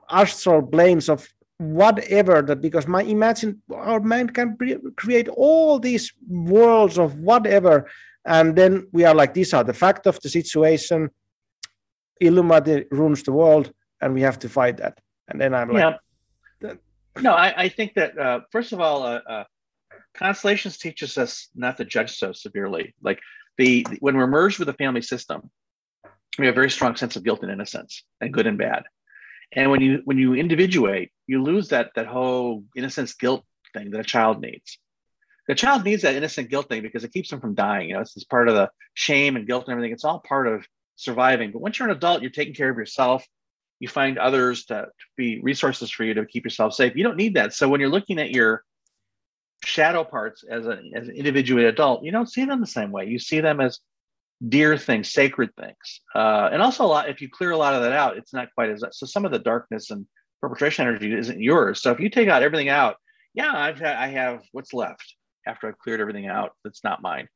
[0.10, 1.28] astral planes of
[1.58, 4.58] whatever that because my imagine our mind can
[4.98, 7.90] create all these worlds of whatever
[8.26, 11.10] and then we are like these are the fact of the situation
[12.20, 13.72] illuminati ruins the world
[14.02, 15.00] and we have to fight that
[15.30, 15.96] and then i'm like
[16.62, 16.74] yeah.
[17.22, 19.44] no I, I, think that uh, first of all uh, uh,
[20.18, 23.20] constellations teaches us not to judge so severely like
[23.58, 25.50] the when we're merged with the family system
[26.38, 28.84] we have a very strong sense of guilt and innocence and good and bad
[29.52, 33.44] and when you when you individuate, you lose that that whole innocence guilt
[33.74, 34.78] thing that a child needs.
[35.48, 37.90] The child needs that innocent guilt thing because it keeps them from dying.
[37.90, 39.94] You know, it's, it's part of the shame and guilt and everything.
[39.94, 40.66] It's all part of
[40.96, 41.52] surviving.
[41.52, 43.26] But once you're an adult, you're taking care of yourself.
[43.80, 46.96] You find others to, to be resources for you to keep yourself safe.
[46.96, 47.54] You don't need that.
[47.54, 48.64] So when you're looking at your
[49.66, 53.06] shadow parts as, a, as an individual adult, you don't see them the same way.
[53.06, 53.80] You see them as
[54.48, 56.02] dear things, sacred things.
[56.14, 58.54] Uh, and also a lot, if you clear a lot of that out, it's not
[58.54, 60.06] quite as, so some of the darkness and
[60.42, 61.82] perpetration energy isn't yours.
[61.82, 62.98] So if you take out everything out,
[63.34, 65.16] yeah, I've had, I have what's left
[65.48, 67.28] after I've cleared everything out that's not mine.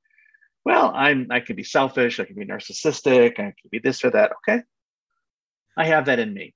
[0.65, 4.11] Well, I'm I can be selfish, I can be narcissistic, I can be this or
[4.11, 4.31] that.
[4.37, 4.61] Okay,
[5.77, 6.53] I have that in me,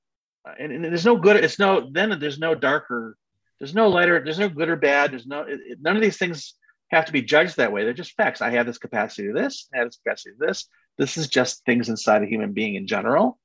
[0.47, 1.37] uh, and, and, there's no good.
[1.37, 3.17] It's no then there's no darker,
[3.63, 5.13] there's no lighter, there's no good or bad.
[5.13, 6.55] There's no it, none of these things
[6.91, 7.85] have to be judged that way.
[7.85, 8.41] They're just facts.
[8.41, 9.69] I have this capacity to this.
[9.73, 10.67] I have this capacity to this.
[10.97, 13.39] This is just things inside a human being in general,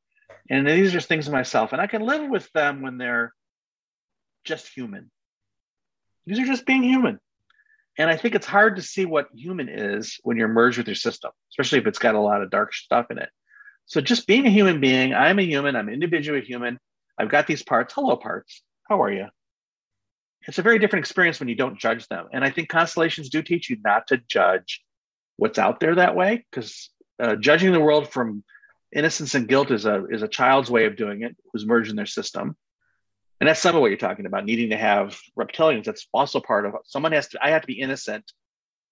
[0.51, 3.33] and these are just things in myself, and I can live with them when they're
[4.43, 5.09] just human.
[6.27, 7.21] These are just being human.
[7.97, 10.97] And I think it's hard to see what human is when you're merged with your
[10.97, 13.29] system, especially if it's got a lot of dark stuff in it.
[13.87, 16.81] So just being a human being, I'm a human, I'm an individual human.
[17.17, 17.95] I've got these parts.
[17.95, 18.65] Hello, parts.
[18.89, 19.27] How are you?
[20.49, 22.27] It's a very different experience when you don't judge them.
[22.33, 24.83] And I think constellations do teach you not to judge
[25.37, 26.89] what's out there that way, because
[27.23, 28.43] uh, judging the world from
[28.91, 31.97] innocence and guilt is a is a child's way of doing it, who's merged in
[31.97, 32.57] their system.
[33.41, 35.85] And that's some of what you're talking about needing to have reptilians.
[35.85, 38.25] That's also part of someone has to i have to be innocent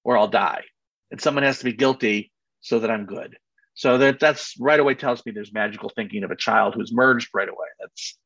[0.04, 0.62] or i'll die.
[1.10, 3.38] And someone has to be guilty so that i'm good.
[3.72, 7.30] So that that's right away tells me there's magical thinking of a child who's merged
[7.32, 7.68] right away.
[7.80, 8.18] That's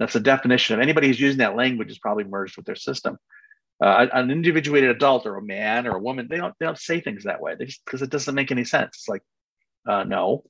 [0.00, 3.16] that's a definition of anybody who's using that language is probably merged with their system
[3.82, 7.00] uh, an individuated adult or a man or a woman they don't they don't say
[7.00, 9.22] things that way They just because it doesn't make any sense it's like
[9.88, 10.42] uh, no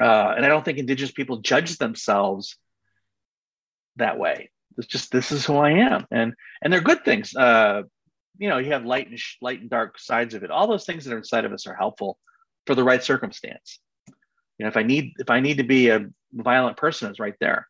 [0.00, 2.56] uh, and i don't think indigenous people judge themselves
[4.00, 4.50] that way.
[4.76, 7.34] It's just this is who I am, and and they're good things.
[7.34, 7.82] Uh,
[8.38, 10.50] you know, you have light and sh- light and dark sides of it.
[10.50, 12.18] All those things that are inside of us are helpful
[12.66, 13.78] for the right circumstance.
[14.58, 17.34] You know, if I need if I need to be a violent person, it's right
[17.40, 17.68] there.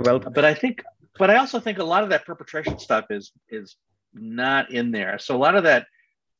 [0.00, 0.82] Well, but I think,
[1.18, 3.76] but I also think a lot of that perpetration stuff is is
[4.14, 5.18] not in there.
[5.18, 5.86] So a lot of that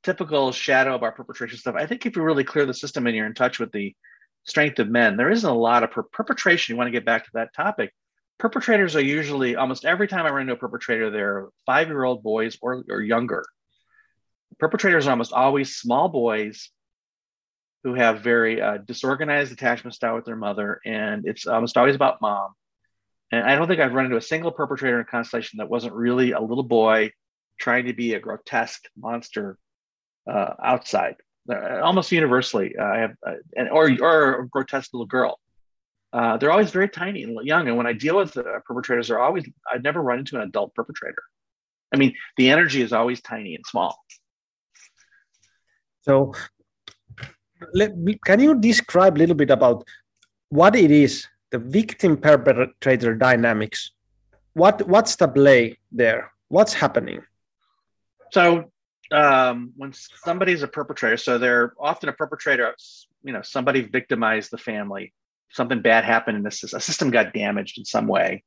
[0.03, 1.75] typical shadow of our perpetration stuff.
[1.77, 3.95] I think if you really clear the system and you're in touch with the
[4.45, 6.73] strength of men, there isn't a lot of per- perpetration.
[6.73, 7.93] You want to get back to that topic
[8.39, 12.23] perpetrators are usually almost every time I run into a perpetrator, they're five year old
[12.23, 13.45] boys or, or younger.
[14.59, 16.71] Perpetrators are almost always small boys
[17.85, 22.21] who have very uh, disorganized attachment style with their mother, and it's almost always about
[22.21, 22.53] mom.
[23.31, 26.33] And I don't think I've run into a single perpetrator in constellation that wasn't really
[26.33, 27.13] a little boy
[27.61, 29.59] trying to be a grotesque monster
[30.31, 31.17] uh, outside.
[31.51, 35.39] Uh, almost universally, uh, I have, uh, or or a grotesque little girl
[36.13, 37.69] uh, they're always very tiny and young.
[37.69, 38.35] And when I deal with
[38.67, 41.23] perpetrators, they're always, I've never run into an adult perpetrator.
[41.93, 43.99] I mean, the energy is always tiny and small.
[46.03, 46.35] So,
[47.75, 47.93] let,
[48.25, 49.85] can you describe a little bit about
[50.49, 53.93] what it is, the victim perpetrator dynamics?
[54.55, 56.33] What What's the play there?
[56.49, 57.23] What's happening?
[58.33, 58.71] So,
[59.13, 59.93] um, when
[60.25, 62.75] somebody's a perpetrator, so they're often a perpetrator,
[63.23, 65.15] you know, somebody victimized the family
[65.51, 68.45] something bad happened and this a system got damaged in some way.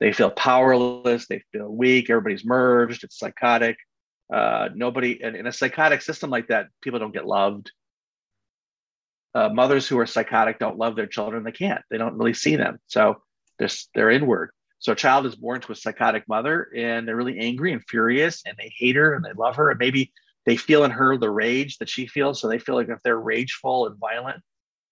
[0.00, 3.76] They feel powerless, they feel weak, everybody's merged, it's psychotic.
[4.32, 7.70] Uh, nobody in, in a psychotic system like that, people don't get loved.
[9.34, 11.42] Uh, mothers who are psychotic don't love their children.
[11.42, 11.82] They can't.
[11.90, 12.78] They don't really see them.
[12.86, 13.22] So
[13.58, 14.50] they're, they're inward.
[14.78, 18.42] So a child is born to a psychotic mother and they're really angry and furious
[18.44, 19.70] and they hate her and they love her.
[19.70, 20.12] And maybe
[20.44, 22.40] they feel in her the rage that she feels.
[22.40, 24.42] So they feel like if they're rageful and violent,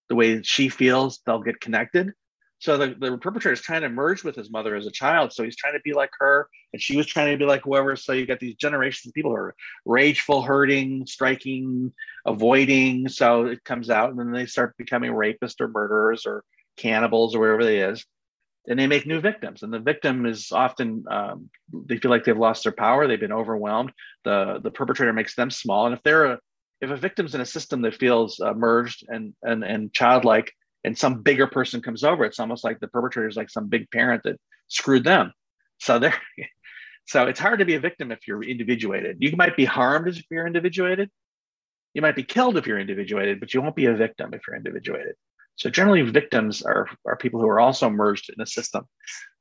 [0.08, 2.12] the way she feels, they'll get connected.
[2.60, 5.32] So the, the perpetrator is trying to merge with his mother as a child.
[5.32, 7.96] So he's trying to be like her, and she was trying to be like whoever.
[7.96, 9.54] So you got these generations of people who are
[9.86, 11.92] rageful, hurting, striking,
[12.26, 13.08] avoiding.
[13.08, 16.44] So it comes out, and then they start becoming rapists or murderers or
[16.76, 18.04] cannibals or wherever it is.
[18.68, 19.62] And they make new victims.
[19.62, 23.32] And the victim is often um, they feel like they've lost their power, they've been
[23.32, 23.92] overwhelmed.
[24.24, 25.86] The the perpetrator makes them small.
[25.86, 26.38] And if they're a
[26.82, 30.52] if a victim's in a system that feels uh, merged and, and and childlike
[30.85, 33.90] and some bigger person comes over it's almost like the perpetrator is like some big
[33.90, 34.39] parent that
[34.69, 35.32] screwed them.
[35.78, 36.15] So there
[37.07, 39.19] so it's hard to be a victim if you're individuated.
[39.20, 41.11] You might be harmed if you're individuated.
[41.94, 44.57] You might be killed if you're individuated but you won't be a victim if you're
[44.57, 45.15] individuated.
[45.57, 48.86] So generally victims are, are people who are also merged in a system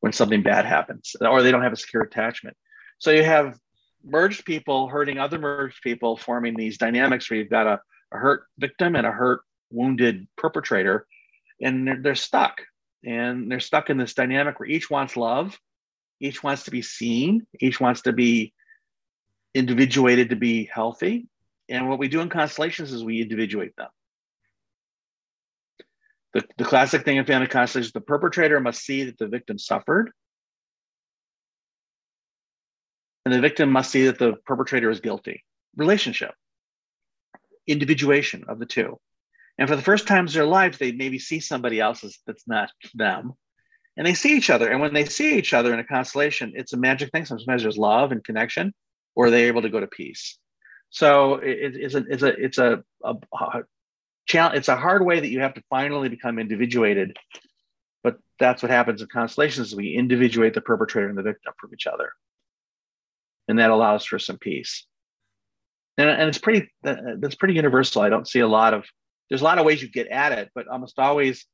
[0.02, 2.58] when something bad happens or they don't have a secure attachment.
[2.98, 3.58] So you have
[4.04, 7.80] merged people hurting other merged people, forming these dynamics where you've got a,
[8.14, 9.42] a hurt victim and a hurt
[9.72, 11.06] wounded perpetrator,
[11.62, 12.62] and they're, they're stuck.
[13.06, 15.58] And they're stuck in this dynamic where each wants love,
[16.20, 18.54] each wants to be seen, each wants to be
[19.54, 21.28] individuated to be healthy.
[21.70, 23.90] And what we do in constellations is we individuate them.
[26.34, 30.12] The, the classic thing in family constellations, the perpetrator must see that the victim suffered
[33.26, 35.44] and the victim must see that the perpetrator is guilty.
[35.76, 36.34] Relationship,
[37.68, 39.00] individuation of the two.
[39.60, 42.72] And for the first times in their lives, they maybe see somebody else that's not
[42.94, 43.34] them.
[43.98, 44.70] And they see each other.
[44.70, 47.26] And when they see each other in a constellation, it's a magic thing.
[47.26, 48.74] Sometimes there's love and connection,
[49.16, 50.38] or they're able to go to peace.
[50.90, 53.64] So it, it's a it's a it's a, a, a
[54.26, 54.58] challenge.
[54.58, 57.18] It's a hard way that you have to finally become individuated.
[58.02, 61.86] But that's what happens in constellations: we individuate the perpetrator and the victim from each
[61.86, 62.14] other,
[63.50, 64.88] and that allows for some peace.
[65.98, 68.02] And, and it's pretty that's pretty universal.
[68.02, 68.86] I don't see a lot of
[69.30, 71.46] there's a lot of ways you get at it, but almost always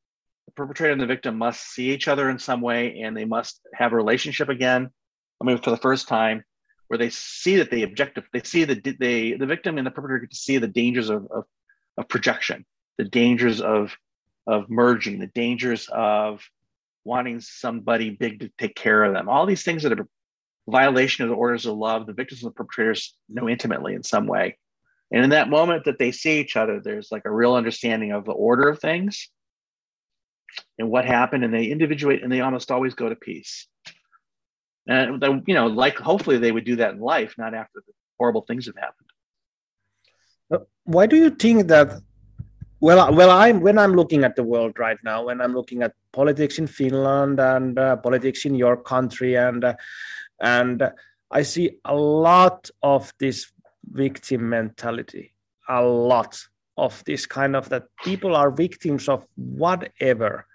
[0.45, 3.59] the perpetrator and the victim must see each other in some way, and they must
[3.73, 4.89] have a relationship again.
[5.41, 6.43] I mean, for the first time,
[6.87, 10.21] where they see that the objective, they see the they the victim and the perpetrator
[10.21, 11.45] get to see the dangers of, of,
[11.97, 12.65] of projection,
[12.97, 13.95] the dangers of
[14.47, 16.47] of merging, the dangers of
[17.03, 19.27] wanting somebody big to take care of them.
[19.29, 20.07] All these things that are
[20.67, 24.27] violation of the orders of love, the victims and the perpetrators know intimately in some
[24.27, 24.57] way.
[25.11, 28.25] And in that moment that they see each other, there's like a real understanding of
[28.25, 29.29] the order of things
[30.79, 33.67] and what happened, and they individuate and they almost always go to peace.
[34.87, 38.41] And you know, like hopefully they would do that in life, not after the horrible
[38.41, 39.09] things have happened.
[40.51, 42.01] Uh, why do you think that?
[42.79, 45.93] Well, well, I'm when I'm looking at the world right now, when I'm looking at
[46.11, 49.73] politics in Finland and uh, politics in your country, and uh,
[50.39, 50.91] and
[51.31, 53.51] I see a lot of this
[53.91, 55.33] victim mentality,
[55.69, 56.37] a lot
[56.77, 60.45] of this kind of that people are victims of whatever,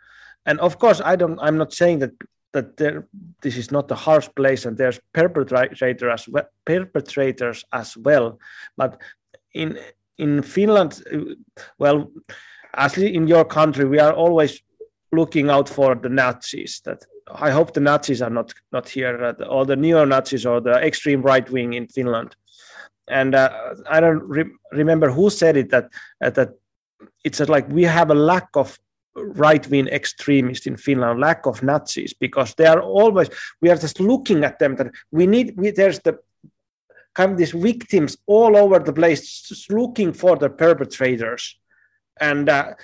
[0.47, 1.39] and of course, I don't.
[1.41, 2.13] I'm not saying that
[2.53, 3.07] that there,
[3.43, 8.39] this is not a harsh place and there's perpetrators as well, perpetrators as well
[8.77, 9.01] but
[9.55, 9.79] in
[10.19, 11.03] in finland
[11.79, 12.11] well
[12.77, 14.63] actually in your country we are always
[15.13, 17.05] looking out for the nazis that
[17.35, 21.49] i hope the nazis are not not here or the neo-nazis or the extreme right
[21.51, 22.35] wing in finland
[23.11, 25.87] and uh, i don't re- remember who said it that
[26.25, 26.51] uh, that
[27.25, 28.79] it's like we have a lack of
[29.15, 33.29] right-wing extremists in Finland, lack of Nazis, because they are always
[33.61, 35.57] we are just looking at them that we need.
[35.57, 36.19] We, there's the
[37.15, 41.59] kind of these victims all over the place, just looking for the perpetrators,
[42.21, 42.75] and uh,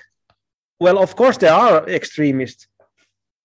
[0.80, 2.66] well, of course there are extremists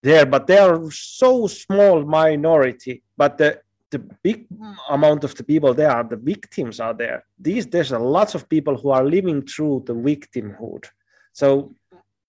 [0.03, 3.03] there, but they are so small minority.
[3.15, 3.61] But the
[3.91, 4.47] the big
[4.89, 7.26] amount of the people there are the victims are there.
[7.38, 10.85] These there's a lots of people who are living through the victimhood.
[11.34, 11.76] So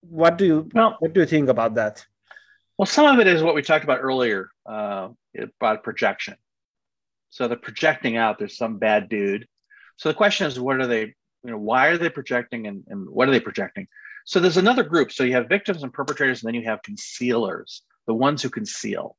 [0.00, 2.04] what do you well, what do you think about that?
[2.76, 5.08] Well, some of it is what we talked about earlier uh,
[5.38, 6.36] about projection.
[7.30, 9.46] So the projecting out, there's some bad dude.
[9.96, 11.14] So the question is, what are they?
[11.44, 13.88] You know, why are they projecting, and, and what are they projecting?
[14.24, 15.10] So there's another group.
[15.10, 19.16] So you have victims and perpetrators, and then you have concealers, the ones who conceal.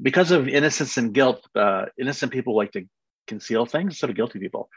[0.00, 2.84] Because of innocence and guilt, uh, innocent people like to
[3.26, 4.68] conceal things instead of guilty people.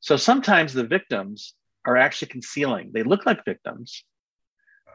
[0.00, 1.54] So sometimes the victims
[1.84, 2.90] are actually concealing.
[2.92, 4.04] They look like victims,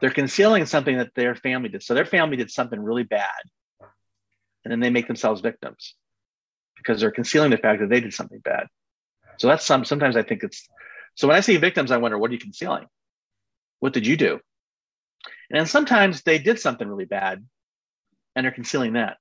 [0.00, 1.82] they're concealing something that their family did.
[1.82, 3.42] So their family did something really bad,
[4.64, 5.94] and then they make themselves victims
[6.76, 8.66] because they're concealing the fact that they did something bad.
[9.38, 9.84] So that's some.
[9.84, 10.68] Sometimes I think it's.
[11.14, 12.86] So when I see victims, I wonder, what are you concealing?
[13.80, 14.40] What did you do?
[15.50, 17.44] And sometimes they did something really bad,
[18.36, 19.16] and they're concealing that.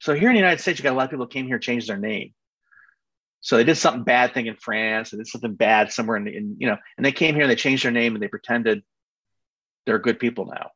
[0.00, 1.58] So here in the United States, you got a lot of people who came here,
[1.58, 2.32] changed their name.
[3.40, 6.56] So they did something bad thing in France, and did something bad somewhere in, in
[6.58, 8.82] you know, and they came here and they changed their name and they pretended
[9.86, 10.70] they're good people now.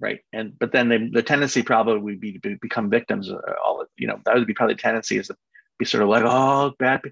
[0.00, 0.20] Right?
[0.32, 4.08] And but then they, the tendency probably would be to become victims uh, all you
[4.08, 5.36] know that would be probably the tendency is to
[5.78, 7.02] be sort of like oh bad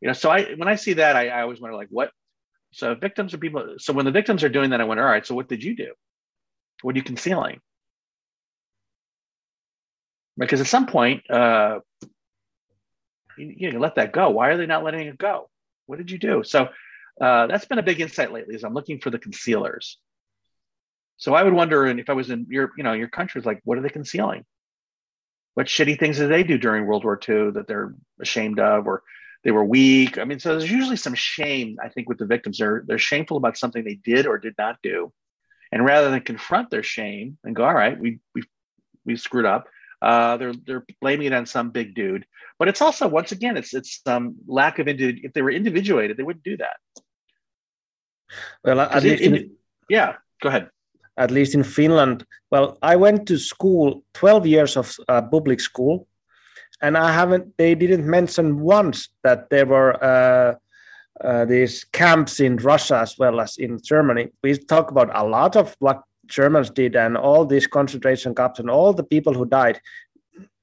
[0.00, 2.10] you know so i when i see that i, I always wonder like what
[2.72, 5.26] so victims are people so when the victims are doing that i wonder all right
[5.26, 5.92] so what did you do?
[6.82, 7.60] What are you concealing
[10.40, 11.78] because at some point uh
[13.38, 15.48] you, you let that go why are they not letting it go
[15.86, 16.68] what did you do so
[17.20, 19.98] uh, that's been a big insight lately is i'm looking for the concealers
[21.20, 23.60] so I would wonder, and if I was in your, you know, your country, like,
[23.64, 24.44] what are they concealing?
[25.52, 29.02] What shitty things did they do during World War II that they're ashamed of, or
[29.44, 30.16] they were weak?
[30.16, 32.56] I mean, so there's usually some shame, I think, with the victims.
[32.56, 35.12] They're they're shameful about something they did or did not do,
[35.70, 38.44] and rather than confront their shame and go, all right, we we
[39.04, 39.68] we screwed up,
[40.02, 42.24] uh, they're they're blaming it on some big dude.
[42.58, 46.16] But it's also once again, it's it's some lack of indi- If they were individuated,
[46.16, 46.76] they wouldn't do that.
[48.64, 49.56] Well, at least in,
[49.88, 50.16] yeah.
[50.42, 50.70] Go ahead
[51.20, 52.24] at least in Finland.
[52.50, 56.08] Well, I went to school, 12 years of uh, public school,
[56.80, 60.54] and I haven't, they didn't mention once that there were uh,
[61.22, 64.30] uh, these camps in Russia as well as in Germany.
[64.42, 68.70] We talk about a lot of what Germans did and all these concentration camps and
[68.70, 69.80] all the people who died.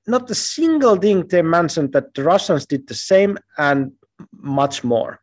[0.07, 3.91] Not a single thing they mentioned that the Russians did the same and
[4.31, 5.19] much more.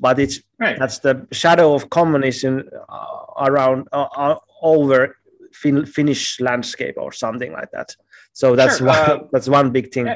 [0.00, 0.78] but it's right.
[0.78, 5.16] that's the shadow of communism uh, around uh, uh, over
[5.52, 7.94] fin- Finnish landscape or something like that.
[8.32, 8.88] So that's sure.
[8.88, 10.08] one, uh, that's one big thing.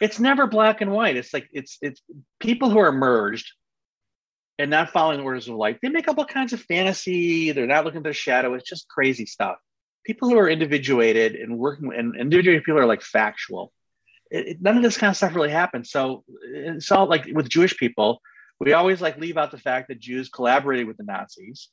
[0.00, 1.16] It's never black and white.
[1.16, 2.00] It's like it's it's
[2.38, 3.52] people who are merged
[4.60, 5.78] and not following orders of light.
[5.80, 7.52] They make up all kinds of fantasy.
[7.52, 8.54] They're not looking at their shadow.
[8.54, 9.56] It's just crazy stuff.
[10.04, 13.72] People who are individuated and working and individuated people are like factual.
[14.30, 15.90] It, it, none of this kind of stuff really happens.
[15.90, 18.20] So it's all like with Jewish people,
[18.58, 21.68] we always like leave out the fact that Jews collaborated with the Nazis.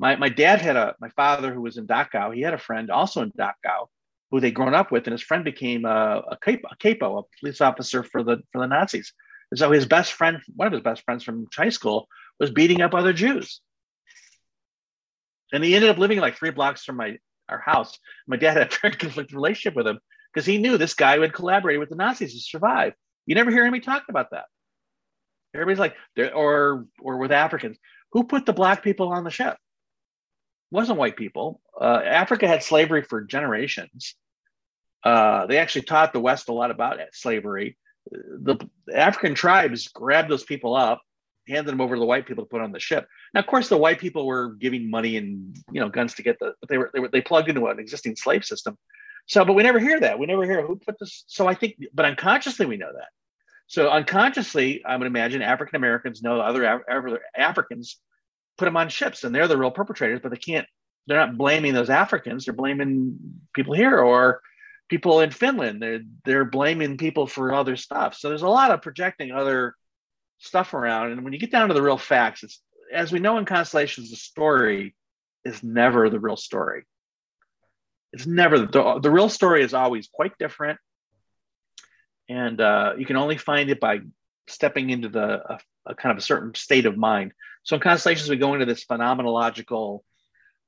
[0.00, 2.34] My, my dad had a my father who was in Dachau.
[2.34, 3.86] He had a friend also in Dachau
[4.30, 7.22] who they'd grown up with, and his friend became a, a, capo, a capo, a
[7.40, 9.12] police officer for the for the Nazis.
[9.50, 12.08] And so his best friend, one of his best friends from high school,
[12.38, 13.60] was beating up other Jews.
[15.52, 17.18] And he ended up living like three blocks from my
[17.48, 17.98] our house.
[18.26, 19.98] My dad had a very conflicted relationship with him
[20.32, 22.92] because he knew this guy would collaborate with the Nazis to survive.
[23.26, 24.44] You never hear anybody talk about that.
[25.54, 25.94] Everybody's like,
[26.34, 27.78] or or with Africans,
[28.12, 29.54] who put the black people on the ship?
[29.54, 31.60] It wasn't white people.
[31.80, 34.14] Uh, Africa had slavery for generations.
[35.02, 37.78] Uh, they actually taught the West a lot about slavery
[38.10, 38.56] the
[38.94, 41.02] African tribes grabbed those people up,
[41.48, 43.06] handed them over to the white people to put on the ship.
[43.34, 46.38] Now, of course, the white people were giving money and you know guns to get
[46.38, 48.76] the, but they were they were they plugged into an existing slave system.
[49.26, 50.18] So, but we never hear that.
[50.18, 51.24] We never hear who put this.
[51.26, 53.08] So I think, but unconsciously we know that.
[53.66, 57.98] So unconsciously, I would imagine African Americans know other Af- Africans
[58.56, 60.20] put them on ships, and they're the real perpetrators.
[60.22, 60.66] But they can't.
[61.06, 62.44] They're not blaming those Africans.
[62.44, 63.18] They're blaming
[63.54, 64.40] people here or
[64.88, 65.82] people in Finland.
[65.82, 68.14] They're they're blaming people for other stuff.
[68.14, 69.74] So there's a lot of projecting other
[70.38, 71.12] stuff around.
[71.12, 72.60] And when you get down to the real facts, it's
[72.92, 74.94] as we know in constellations, the story
[75.44, 76.84] is never the real story.
[78.12, 80.78] It's never the, the real story is always quite different,
[82.28, 84.00] and uh, you can only find it by
[84.48, 87.32] stepping into the a, a kind of a certain state of mind.
[87.64, 90.00] So in constellations, we go into this phenomenological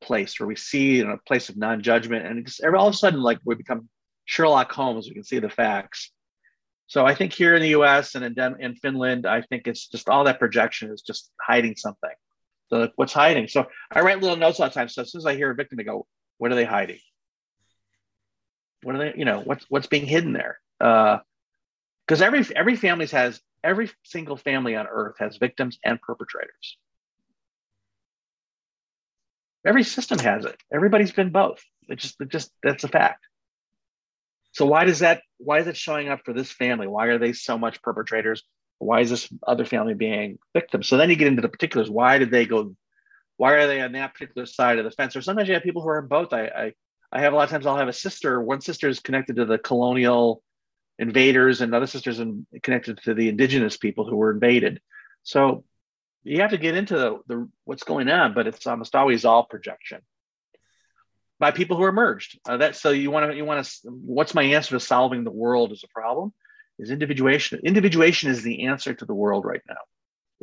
[0.02, 3.38] place where we see in a place of non-judgment, and all of a sudden, like
[3.46, 3.88] we become
[4.30, 6.12] Sherlock Holmes, we can see the facts.
[6.86, 8.14] So I think here in the U.S.
[8.14, 11.74] and in, Den- in Finland, I think it's just all that projection is just hiding
[11.74, 12.12] something.
[12.68, 13.48] So what's hiding?
[13.48, 14.88] So I write little notes all the time.
[14.88, 16.06] So as soon as I hear a victim, I go,
[16.38, 17.00] "What are they hiding?
[18.84, 19.14] What are they?
[19.18, 24.36] You know, what's what's being hidden there?" Because uh, every every family has every single
[24.36, 26.78] family on Earth has victims and perpetrators.
[29.66, 30.56] Every system has it.
[30.72, 31.60] Everybody's been both.
[31.88, 33.26] It just, it just that's a fact.
[34.60, 35.22] So why does that?
[35.38, 36.86] Why is it showing up for this family?
[36.86, 38.42] Why are they so much perpetrators?
[38.76, 40.86] Why is this other family being victims?
[40.86, 41.88] So then you get into the particulars.
[41.88, 42.76] Why did they go?
[43.38, 45.16] Why are they on that particular side of the fence?
[45.16, 46.34] Or sometimes you have people who are in both.
[46.34, 46.72] I, I,
[47.10, 48.38] I have a lot of times I'll have a sister.
[48.38, 50.42] One sister is connected to the colonial
[50.98, 54.82] invaders, and other sisters in, connected to the indigenous people who were invaded.
[55.22, 55.64] So
[56.22, 59.44] you have to get into the, the what's going on, but it's almost always all
[59.44, 60.02] projection
[61.40, 62.38] by people who are merged.
[62.46, 63.88] Uh, that so you want to you want to.
[63.88, 66.32] What's my answer to solving the world as a problem?
[66.78, 67.60] Is individuation.
[67.64, 69.82] Individuation is the answer to the world right now.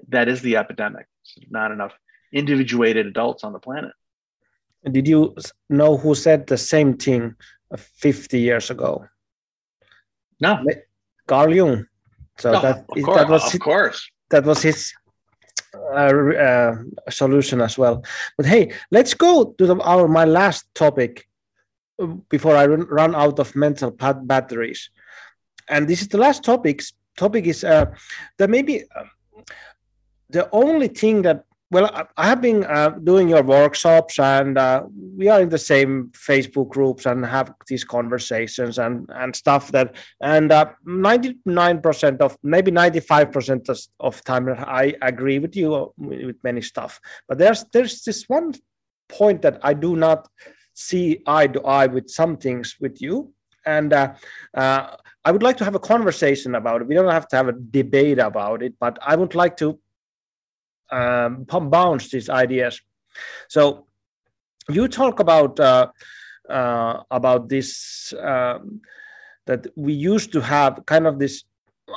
[0.09, 1.05] That is the epidemic.
[1.35, 1.93] There's not enough
[2.33, 3.93] individuated adults on the planet.
[4.91, 5.35] Did you
[5.69, 7.35] know who said the same thing
[7.75, 9.05] 50 years ago?
[10.39, 10.63] No.
[11.25, 11.87] Carl Jung.
[12.37, 14.93] So no, that, that was of course that was his
[15.93, 16.75] uh, uh,
[17.09, 18.03] solution as well.
[18.37, 21.27] But hey, let's go to the, our my last topic
[22.01, 24.89] uh, before I run, run out of mental batteries.
[25.69, 26.81] And this is the last topic.
[27.17, 27.85] Topic is uh,
[28.37, 29.03] that maybe uh,
[30.29, 34.84] the only thing that well, I have been uh, doing your workshops, and uh,
[35.18, 39.95] we are in the same Facebook groups and have these conversations and and stuff that.
[40.22, 40.53] And
[40.85, 43.69] ninety nine percent of maybe ninety five percent
[43.99, 47.02] of time, I agree with you uh, with many stuff.
[47.27, 48.53] But there's there's this one
[49.10, 50.30] point that I do not
[50.73, 53.34] see eye to eye with some things with you,
[53.65, 54.14] and uh,
[54.53, 54.95] uh,
[55.26, 56.88] I would like to have a conversation about it.
[56.88, 59.77] We don't have to have a debate about it, but I would like to
[60.91, 62.81] um, bounce these ideas.
[63.49, 63.88] So
[64.69, 65.88] you talk about uh,
[66.49, 68.81] uh, about this um,
[69.45, 71.43] that we used to have kind of this.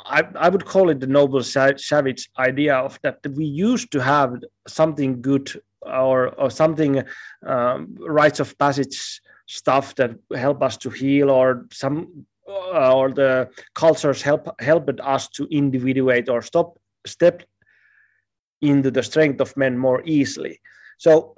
[0.06, 4.36] I, I would call it the noble savage idea of that, we used to have
[4.68, 5.50] something good
[5.82, 7.02] or or something
[7.46, 13.48] um, rites of passage stuff that help us to heal or some uh, or the
[13.74, 17.42] cultures help helped us to individuate or stop step
[18.60, 20.60] into the strength of men more easily.
[20.98, 21.34] So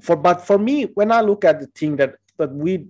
[0.00, 2.86] for but for me, when I look at the thing that that we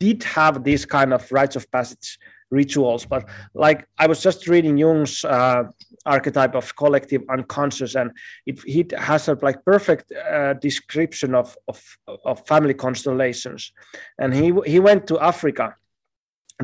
[0.00, 2.18] did have this kind of rites of passage
[2.50, 5.64] rituals but like i was just reading jung's uh,
[6.06, 8.10] archetype of collective unconscious and
[8.46, 11.82] it, it has a like perfect uh, description of, of
[12.24, 13.72] of family constellations
[14.18, 15.74] and he he went to africa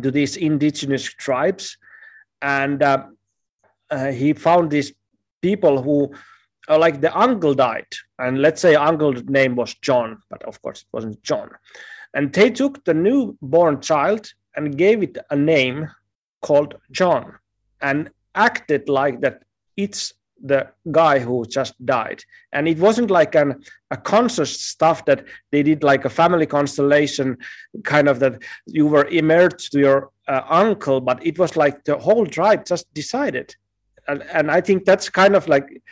[0.03, 1.77] to these indigenous tribes
[2.41, 3.05] and uh,
[3.91, 4.93] uh, he found these
[5.43, 6.11] people who
[6.69, 7.87] uh, like the uncle died
[8.19, 11.51] and let's say uncle's name was john but of course it wasn't john.
[12.17, 15.91] And they took the newborn child and gave it a name
[16.43, 17.35] called john
[17.81, 19.43] and acted like that
[19.77, 20.15] it's
[20.45, 22.23] the guy who just died.
[22.53, 27.39] And it wasn't like an a conscious stuff that they did like a family constellation
[27.83, 31.97] kind of that you were immersed to your uh, uncle but it was like the
[31.97, 33.55] whole tribe just decided.
[34.07, 35.83] And, and i think that's kind of like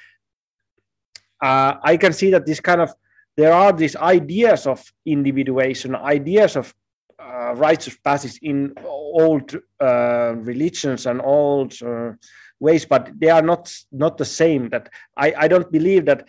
[1.43, 2.93] uh, i can see that this kind of
[3.37, 6.75] there are these ideas of individuation ideas of
[7.19, 12.13] uh, rites of passage in old uh, religions and old uh,
[12.61, 16.27] ways but they are not not the same that i i don't believe that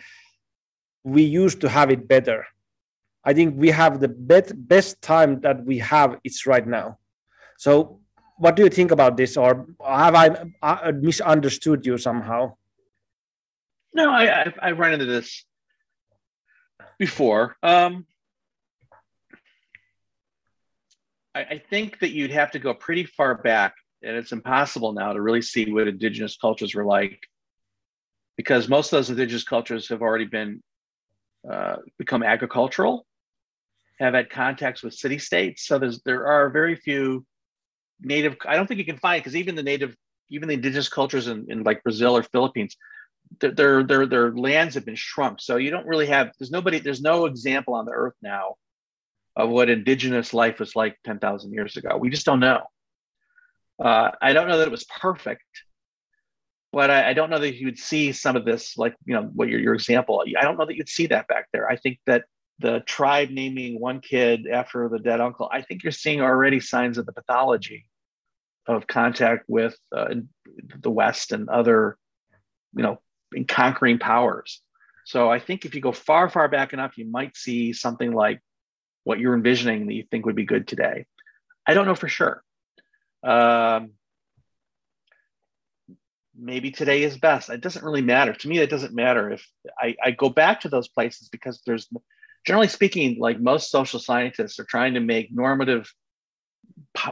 [1.04, 2.46] we used to have it better.
[3.24, 6.98] I think we have the best best time that we have it's right now.
[7.58, 8.00] So
[8.36, 10.28] what do you think about this or have i,
[10.60, 12.56] I misunderstood you somehow
[13.94, 15.44] no i i've, I've run into this
[16.98, 17.56] before.
[17.62, 18.06] Um
[21.34, 25.12] I, I think that you'd have to go pretty far back and it's impossible now
[25.12, 27.20] to really see what indigenous cultures were like
[28.36, 30.62] because most of those indigenous cultures have already been
[31.50, 33.06] uh, become agricultural
[34.00, 35.66] have had contacts with city states.
[35.66, 37.24] So there's there are very few
[38.00, 39.96] native i don't think you can find because even the native
[40.30, 42.76] even the indigenous cultures in, in like brazil or philippines
[43.40, 47.00] their, their their lands have been shrunk so you don't really have there's nobody there's
[47.00, 48.54] no example on the earth now
[49.36, 52.62] of what indigenous life was like 10,000 years ago we just don't know
[53.82, 55.42] uh, I don't know that it was perfect,
[56.72, 59.22] but I, I, don't know that you would see some of this, like you know,
[59.34, 60.24] what your your example.
[60.38, 61.68] I don't know that you'd see that back there.
[61.68, 62.24] I think that
[62.60, 65.48] the tribe naming one kid after the dead uncle.
[65.52, 67.86] I think you're seeing already signs of the pathology
[68.66, 70.14] of contact with uh,
[70.80, 71.98] the West and other,
[72.76, 73.00] you know,
[73.42, 74.62] conquering powers.
[75.04, 78.40] So I think if you go far, far back enough, you might see something like
[79.02, 81.06] what you're envisioning that you think would be good today.
[81.66, 82.42] I don't know for sure.
[83.22, 83.90] Um,
[86.38, 87.50] maybe today is best.
[87.50, 88.32] It doesn't really matter.
[88.32, 89.46] To me, it doesn't matter if
[89.78, 91.88] I, I go back to those places because there's,
[92.46, 95.92] generally speaking, like most social scientists are trying to make normative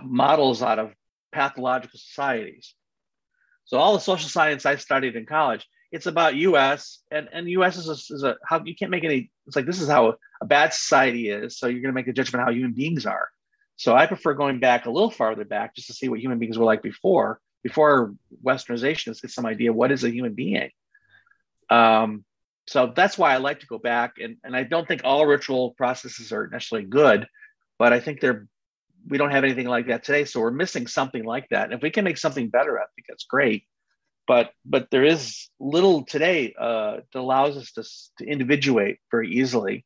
[0.02, 0.94] models out of
[1.30, 2.74] pathological societies.
[3.64, 7.00] So all the social science I studied in college, it's about U.S.
[7.10, 7.76] and and U.S.
[7.76, 9.30] is a, is a how you can't make any.
[9.46, 11.58] It's like this is how a bad society is.
[11.58, 13.28] So you're going to make a judgment how human beings are.
[13.76, 16.58] So I prefer going back a little farther back just to see what human beings
[16.58, 18.14] were like before, before
[18.44, 20.70] westernization, to get some idea what is a human being.
[21.68, 22.24] Um,
[22.66, 25.72] so that's why I like to go back, and, and I don't think all ritual
[25.72, 27.26] processes are necessarily good,
[27.78, 28.46] but I think they're
[29.08, 31.64] we don't have anything like that today, so we're missing something like that.
[31.64, 33.64] And if we can make something better, I think that's great.
[34.26, 39.84] But but there is little today uh, that allows us to, to individuate very easily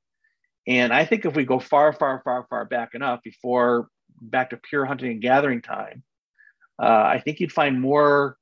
[0.67, 3.89] and I think if we go far, far, far, far back enough before
[4.21, 6.03] back to pure hunting and gathering time,
[6.83, 8.37] uh, I think you'd find more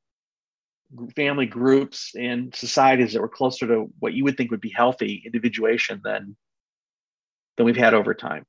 [1.17, 5.23] family groups and societies that were closer to what you would think would be healthy
[5.25, 6.37] individuation than
[7.57, 8.47] than we've had over time.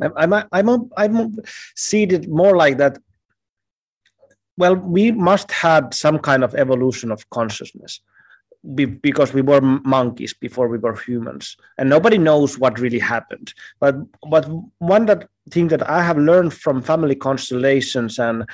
[0.00, 1.36] I'm I'm I'm, I'm
[1.76, 2.98] seated more like that.
[4.56, 8.00] Well, we must have some kind of evolution of consciousness
[9.00, 11.56] because we were monkeys before we were humans.
[11.78, 13.54] And nobody knows what really happened.
[13.80, 13.96] But
[14.30, 14.48] but
[14.78, 18.44] one that thing that i have learned from family constellations and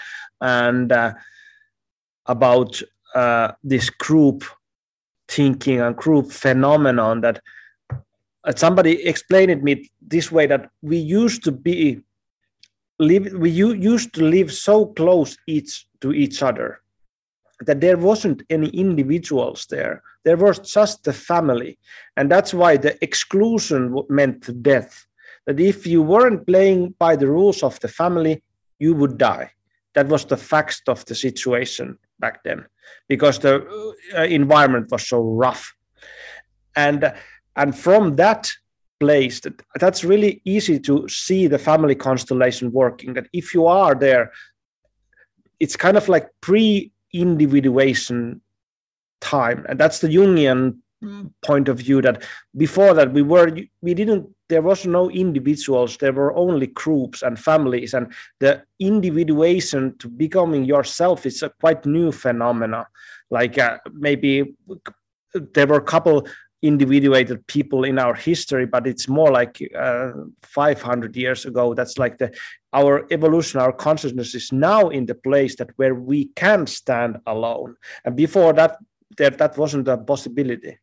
[0.40, 1.12] and uh,
[2.26, 2.80] about
[3.14, 4.44] uh, this group
[5.28, 7.40] thinking and group phenomenon that
[7.90, 12.00] uh, somebody explained it me this way that we used to be
[12.98, 16.80] live we used to live so close each to each other
[17.66, 20.02] that there wasn't any individuals there.
[20.24, 21.76] There was just the family.
[22.16, 25.06] And that's why the exclusion meant death.
[25.46, 28.42] That if you weren't playing by the rules of the family
[28.78, 29.50] you would die.
[29.94, 32.66] That was the facts of the situation back then
[33.08, 35.74] because the uh, environment was so rough.
[36.76, 37.12] And
[37.56, 38.52] and from that
[39.00, 43.94] place that, that's really easy to see the family constellation working that if you are
[43.94, 44.32] there
[45.60, 48.40] it's kind of like pre individuation
[49.20, 49.66] time.
[49.68, 50.78] And that's the jungian
[51.44, 52.24] point of view that
[52.56, 57.38] before that we were we didn't there was no individuals there were only groups and
[57.38, 57.94] families.
[57.94, 62.86] And the individuation to becoming yourself is a quite new phenomena.
[63.30, 64.56] Like uh, maybe
[65.34, 66.26] there were a couple
[66.62, 70.10] individuated people in our history but it's more like uh,
[70.42, 71.74] 500 years ago.
[71.74, 72.34] That's like the
[72.72, 77.76] our evolution our consciousness is now in the place that where we can stand alone.
[78.04, 78.78] And before that
[79.16, 80.78] there that wasn't a possibility.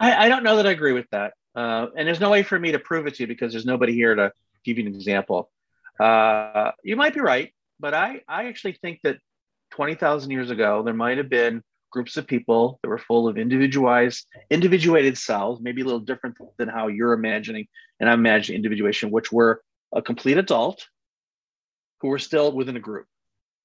[0.00, 1.34] I, I don't know that i agree with that.
[1.54, 3.92] Uh, and there's no way for me to prove it to you because there's nobody
[3.92, 4.32] here to
[4.64, 5.50] give you an example.
[5.98, 9.18] Uh, you might be right but i i actually think that
[9.70, 14.26] 20000 years ago there might have been groups of people that were full of individualized,
[14.50, 17.66] individuated cells, maybe a little different than how you're imagining
[18.00, 19.62] and I'm imagining individuation, which were
[19.92, 20.86] a complete adult
[22.00, 23.06] who were still within a group.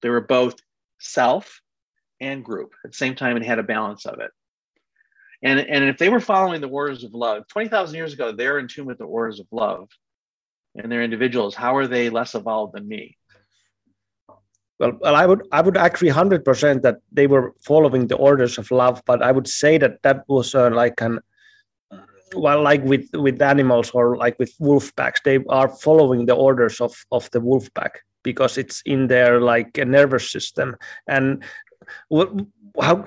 [0.02, 0.56] They were both
[0.98, 1.60] self
[2.20, 4.30] and group at the same time and had a balance of it.
[5.42, 8.68] And, and if they were following the orders of love, 20,000 years ago, they're in
[8.68, 9.88] tune with the orders of love
[10.74, 11.54] and they're individuals.
[11.54, 13.16] How are they less evolved than me?
[14.78, 18.58] Well, well, I would I would agree hundred percent that they were following the orders
[18.58, 21.20] of love, but I would say that that was uh, like an
[22.34, 26.80] well, like with with animals or like with wolf packs, they are following the orders
[26.80, 30.76] of of the wolf pack because it's in their like nervous system
[31.06, 31.44] and
[32.80, 33.04] how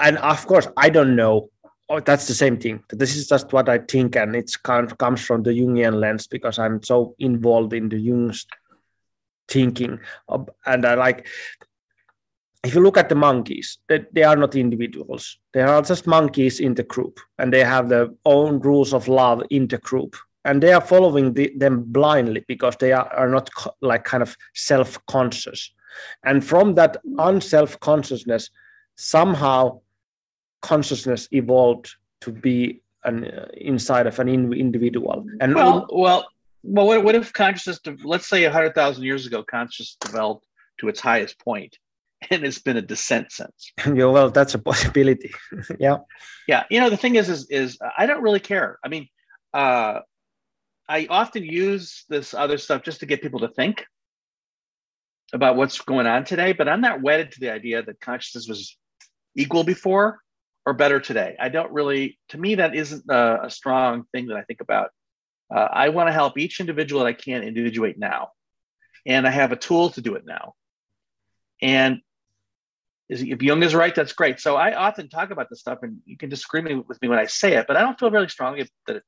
[0.00, 1.50] and of course I don't know
[1.92, 2.82] oh, that's the same thing.
[2.90, 6.26] This is just what I think, and it's kind of comes from the Jungian lens
[6.26, 8.46] because I'm so involved in the Jung's
[9.52, 9.98] thinking
[10.66, 11.26] and i like
[12.64, 15.38] if you look at the monkeys they, they are not individuals.
[15.52, 19.42] They are just monkeys in the group and they have their own rules of love
[19.50, 20.16] in the group.
[20.44, 24.22] And they are following the, them blindly because they are, are not co- like kind
[24.22, 25.72] of self-conscious.
[26.24, 28.50] And from that unself-consciousness
[28.96, 29.80] somehow
[30.60, 35.24] consciousness evolved to be an uh, inside of an in- individual.
[35.40, 36.26] And well well
[36.62, 40.46] well, what, what if consciousness, let's say 100,000 years ago, consciousness developed
[40.80, 41.76] to its highest point
[42.30, 43.72] and it's been a descent since?
[43.86, 45.32] yeah, well, that's a possibility.
[45.78, 45.98] yeah.
[46.46, 46.64] Yeah.
[46.70, 48.78] You know, the thing is, is, is I don't really care.
[48.84, 49.08] I mean,
[49.52, 50.00] uh,
[50.88, 53.84] I often use this other stuff just to get people to think
[55.32, 58.76] about what's going on today, but I'm not wedded to the idea that consciousness was
[59.34, 60.18] equal before
[60.66, 61.36] or better today.
[61.40, 64.90] I don't really, to me, that isn't a, a strong thing that I think about
[65.54, 68.30] uh, I want to help each individual that I can individuate now.
[69.06, 70.54] And I have a tool to do it now.
[71.60, 72.00] And
[73.08, 74.40] if Jung is right, that's great.
[74.40, 77.26] So I often talk about this stuff, and you can disagree with me when I
[77.26, 79.02] say it, but I don't feel really strongly that,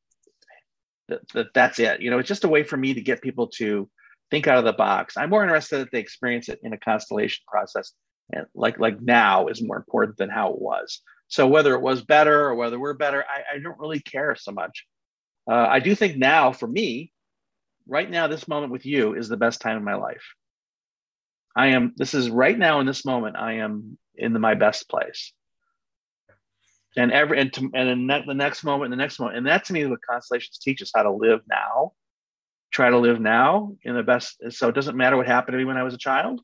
[1.08, 2.00] that, that that's it.
[2.00, 3.88] You know, it's just a way for me to get people to
[4.30, 5.16] think out of the box.
[5.16, 7.92] I'm more interested that they experience it in a constellation process,
[8.32, 11.00] and like like now is more important than how it was.
[11.28, 14.52] So whether it was better or whether we're better, I, I don't really care so
[14.52, 14.84] much.
[15.50, 17.12] Uh, I do think now, for me,
[17.86, 20.24] right now, this moment with you is the best time in my life.
[21.54, 24.88] I am, this is right now in this moment, I am in the, my best
[24.88, 25.32] place.
[26.96, 29.38] And every, and, to, and in the next moment, the next moment.
[29.38, 31.92] And that to me, what constellations teach us how to live now,
[32.70, 34.36] try to live now in the best.
[34.50, 36.40] So it doesn't matter what happened to me when I was a child.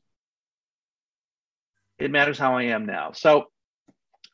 [1.99, 3.11] It matters how I am now.
[3.13, 3.45] So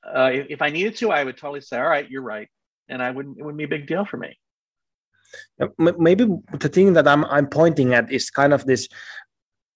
[0.04, 2.50] uh, if, if I needed to, I would totally say, all right, you're right.
[2.90, 4.38] And I wouldn't, it wouldn't be a big deal for me
[5.62, 5.68] Uh,
[5.98, 6.26] maybe
[6.60, 8.88] the thing that i'm i'm pointing at is kind of this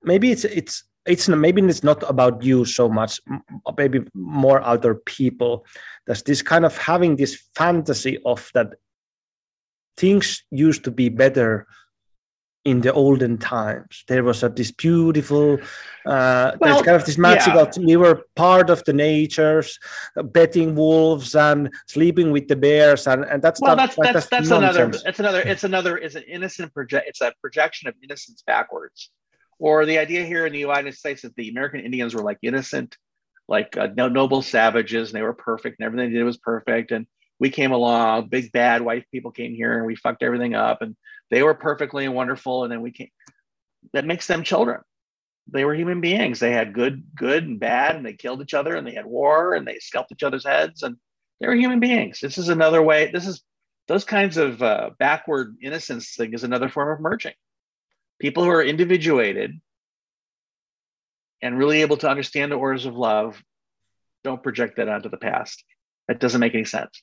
[0.04, 3.20] maybe it's it's it's maybe it's not about you so much
[3.78, 5.66] maybe more other people.
[6.06, 8.76] There's this kind of having this fantasy of that
[9.98, 11.68] things used to be better
[12.64, 14.04] in the olden times.
[14.08, 15.54] There was a, this beautiful,
[16.06, 17.62] uh, well, there's kind of this magical.
[17.62, 17.86] Yeah.
[17.86, 19.80] We were part of the natures,
[20.16, 24.28] uh, betting wolves and sleeping with the bears, and and that's well, that's that's, that's,
[24.28, 24.92] that's another.
[25.06, 25.42] It's another.
[25.42, 25.98] It's another.
[25.98, 27.08] It's an innocent project.
[27.08, 29.10] It's a projection of innocence backwards,
[29.58, 32.96] or the idea here in the United States that the American Indians were like innocent,
[33.48, 37.08] like uh, noble savages, and they were perfect, and everything they did was perfect, and
[37.40, 40.96] we came along, big bad white people came here, and we fucked everything up, and
[41.32, 43.10] they were perfectly wonderful, and then we came.
[43.94, 44.82] That makes them children.
[45.48, 46.40] They were human beings.
[46.40, 49.56] They had good, good and bad, and they killed each other, and they had war,
[49.56, 50.98] and they scalped each other's heads, and
[51.40, 52.20] they were human beings.
[52.20, 53.10] This is another way.
[53.12, 53.42] This is
[53.88, 57.34] those kinds of uh, backward innocence thing is another form of merging.
[58.20, 59.60] People who are individuated
[61.42, 63.42] and really able to understand the orders of love
[64.24, 65.64] don't project that onto the past.
[66.08, 67.02] That doesn't make any sense.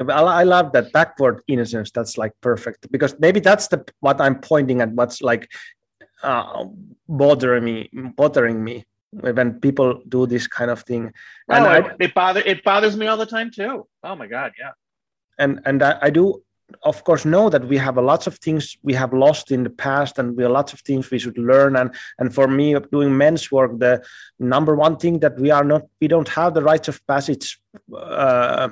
[0.00, 1.90] I love that backward innocence.
[1.90, 4.90] That's like perfect because maybe that's the what I'm pointing at.
[4.92, 5.50] What's like
[6.22, 6.64] uh,
[7.08, 11.12] bothering me, bothering me when people do this kind of thing.
[11.48, 13.86] And oh, I, it bother it bothers me all the time too.
[14.02, 14.70] Oh my god, yeah.
[15.38, 16.42] And and I, I do
[16.84, 19.70] of course know that we have a lots of things we have lost in the
[19.70, 23.14] past and we have lots of things we should learn and and for me doing
[23.14, 24.02] men's work the
[24.38, 27.60] number one thing that we are not we don't have the rites of passage
[27.94, 28.70] uh,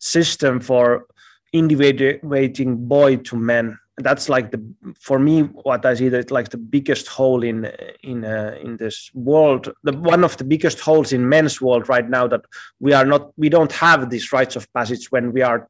[0.00, 1.06] system for
[1.52, 4.60] individuating boy to men that's like the
[4.98, 7.70] for me what i see that like the biggest hole in
[8.02, 12.08] in uh, in this world the one of the biggest holes in men's world right
[12.08, 12.44] now that
[12.78, 15.68] we are not we don't have these rites of passage when we are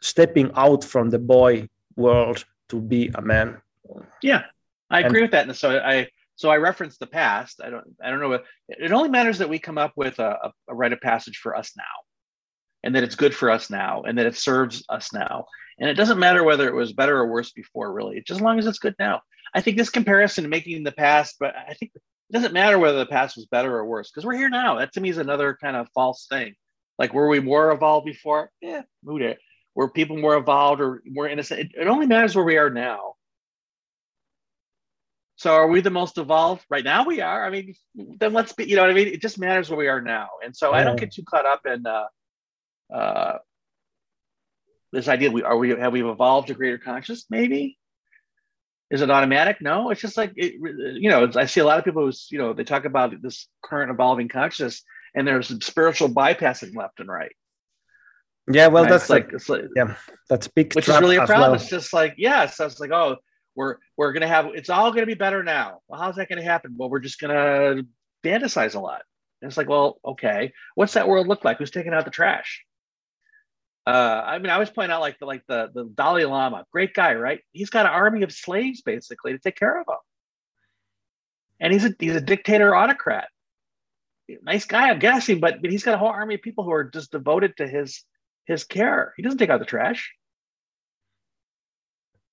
[0.00, 3.60] stepping out from the boy world to be a man.
[4.22, 4.42] Yeah
[4.90, 5.46] i agree and, with that.
[5.46, 6.06] And so i
[6.36, 7.60] so i reference the past.
[7.62, 10.74] I don't i don't know it only matters that we come up with a, a
[10.74, 12.07] rite of passage for us now
[12.88, 15.44] and that it's good for us now and that it serves us now
[15.78, 18.58] and it doesn't matter whether it was better or worse before, really, just as long
[18.58, 19.22] as it's good now.
[19.54, 23.06] I think this comparison making the past, but I think it doesn't matter whether the
[23.06, 24.78] past was better or worse because we're here now.
[24.78, 26.54] That to me is another kind of false thing.
[26.98, 28.50] Like, were we more evolved before?
[28.60, 29.38] Yeah, who did?
[29.74, 31.60] Were people more evolved or more innocent?
[31.60, 33.14] It, it only matters where we are now.
[35.36, 37.04] So, are we the most evolved right now?
[37.04, 37.46] We are.
[37.46, 38.64] I mean, then let's be.
[38.64, 39.06] You know what I mean?
[39.06, 40.28] It just matters where we are now.
[40.44, 40.72] And so.
[40.72, 42.06] I don't get too caught up in uh,
[42.92, 43.38] uh,
[44.92, 47.78] this idea we are we have we evolved to greater consciousness maybe?
[48.90, 49.60] Is it automatic?
[49.60, 52.38] No it's just like it, you know i see a lot of people who's you
[52.38, 54.82] know they talk about this current evolving consciousness
[55.14, 57.34] and there's spiritual bypassing left and right.
[58.50, 58.90] Yeah well right?
[58.90, 59.94] that's like, like yeah
[60.28, 61.50] that's big which is really a problem.
[61.50, 61.54] well.
[61.60, 63.16] it's just like yeah so it's like oh
[63.54, 65.80] we're we're gonna have it's all gonna be better now.
[65.88, 66.74] Well how's that gonna happen?
[66.78, 67.82] Well we're just gonna
[68.24, 69.02] fantasize a lot.
[69.42, 71.58] And it's like well okay what's that world look like?
[71.58, 72.64] Who's taking out the trash
[73.88, 76.92] uh, I mean, I was pointing out like the like the the Dalai Lama, great
[76.92, 77.40] guy, right?
[77.52, 79.96] He's got an army of slaves basically to take care of him,
[81.58, 83.28] and he's a he's a dictator autocrat.
[84.42, 86.84] Nice guy, I'm guessing, but but he's got a whole army of people who are
[86.84, 88.04] just devoted to his
[88.44, 89.14] his care.
[89.16, 90.12] He doesn't take out the trash.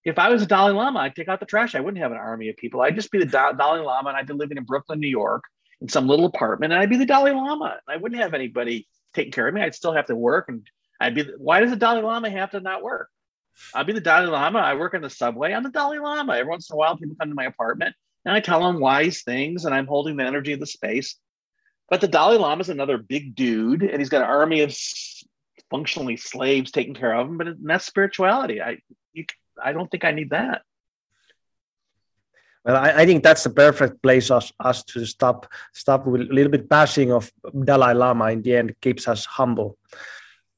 [0.04, 1.74] If I was a Dalai Lama, I'd take out the trash.
[1.74, 2.82] I wouldn't have an army of people.
[2.82, 5.46] I'd just be the Dalai Lama, and I'd be living in Brooklyn, New York,
[5.80, 7.78] in some little apartment, and I'd be the Dalai Lama.
[7.88, 9.62] I wouldn't have anybody taking care of me.
[9.62, 10.68] I'd still have to work and
[11.00, 13.10] I'd be, why does the Dalai Lama have to not work?
[13.74, 14.60] I'll be the Dalai Lama.
[14.60, 15.54] I work on the subway.
[15.54, 16.34] I'm the Dalai Lama.
[16.34, 17.96] Every once in a while, people come to my apartment
[18.26, 21.16] and I tell them wise things and I'm holding the energy of the space.
[21.90, 24.76] But the Dalai Lama is another big dude and he's got an army of
[25.70, 27.38] functionally slaves taking care of him.
[27.38, 28.62] But that's spirituality.
[28.62, 28.80] I,
[29.14, 29.26] you,
[29.62, 30.64] I don't think I need that.
[32.66, 36.34] Well, I, I, think that's the perfect place us us to stop stop with a
[36.34, 37.32] little bit bashing of
[37.64, 38.32] Dalai Lama.
[38.32, 39.78] In the end, keeps us humble.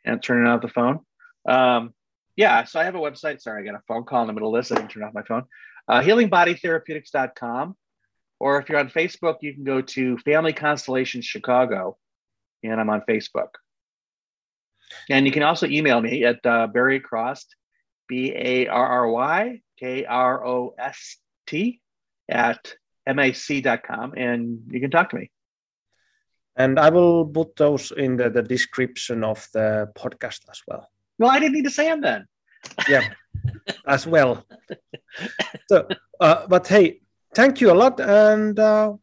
[0.06, 1.00] answering out the phone.
[1.48, 1.94] Um,
[2.36, 3.42] yeah, so I have a website.
[3.42, 4.72] Sorry, I got a phone call in the middle of this.
[4.72, 5.44] I didn't turn off my phone.
[5.88, 7.76] Uh, healingbodytherapeutics.com.
[8.40, 11.98] Or if you're on Facebook, you can go to Family Constellations Chicago,
[12.64, 13.50] and I'm on Facebook.
[15.10, 17.46] And you can also email me at uh, Barry Krost,
[18.08, 21.18] B A R R Y K R O S
[21.48, 21.82] T,
[22.30, 22.76] at
[23.08, 25.32] mac.com and you can talk to me.
[26.56, 30.90] And I will put those in the, the description of the podcast as well.
[31.20, 32.26] Well, I didn't need to say them then.
[32.88, 33.10] yeah,
[33.88, 34.46] as well.
[35.70, 35.88] So,
[36.20, 37.02] uh, but hey,
[37.36, 38.94] thank you a lot, and uh,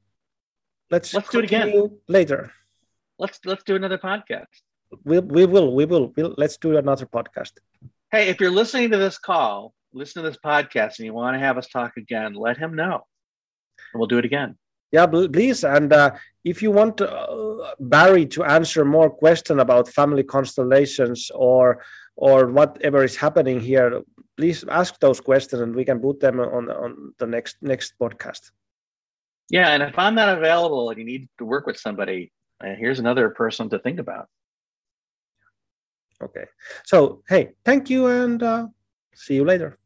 [0.90, 2.50] let's let's do it again later.
[3.18, 4.46] Let's let's do another podcast.
[5.04, 7.52] We we will we will we'll, let's do another podcast.
[8.10, 11.38] Hey, if you're listening to this call, listen to this podcast, and you want to
[11.38, 13.04] have us talk again, let him know
[13.93, 14.56] and we'll do it again.
[14.93, 15.64] Yeah, please.
[15.64, 16.12] And uh,
[16.44, 21.82] if you want uh, Barry to answer more question about family constellations or
[22.14, 24.02] or whatever is happening here,
[24.36, 28.51] please ask those questions, and we can put them on on the next next podcast.
[29.48, 32.32] Yeah, and if I'm not available and you need to work with somebody,
[32.62, 34.28] uh, here's another person to think about.
[36.23, 36.44] Okay.
[36.85, 38.66] So hey, thank you, and uh,
[39.14, 39.78] see you later.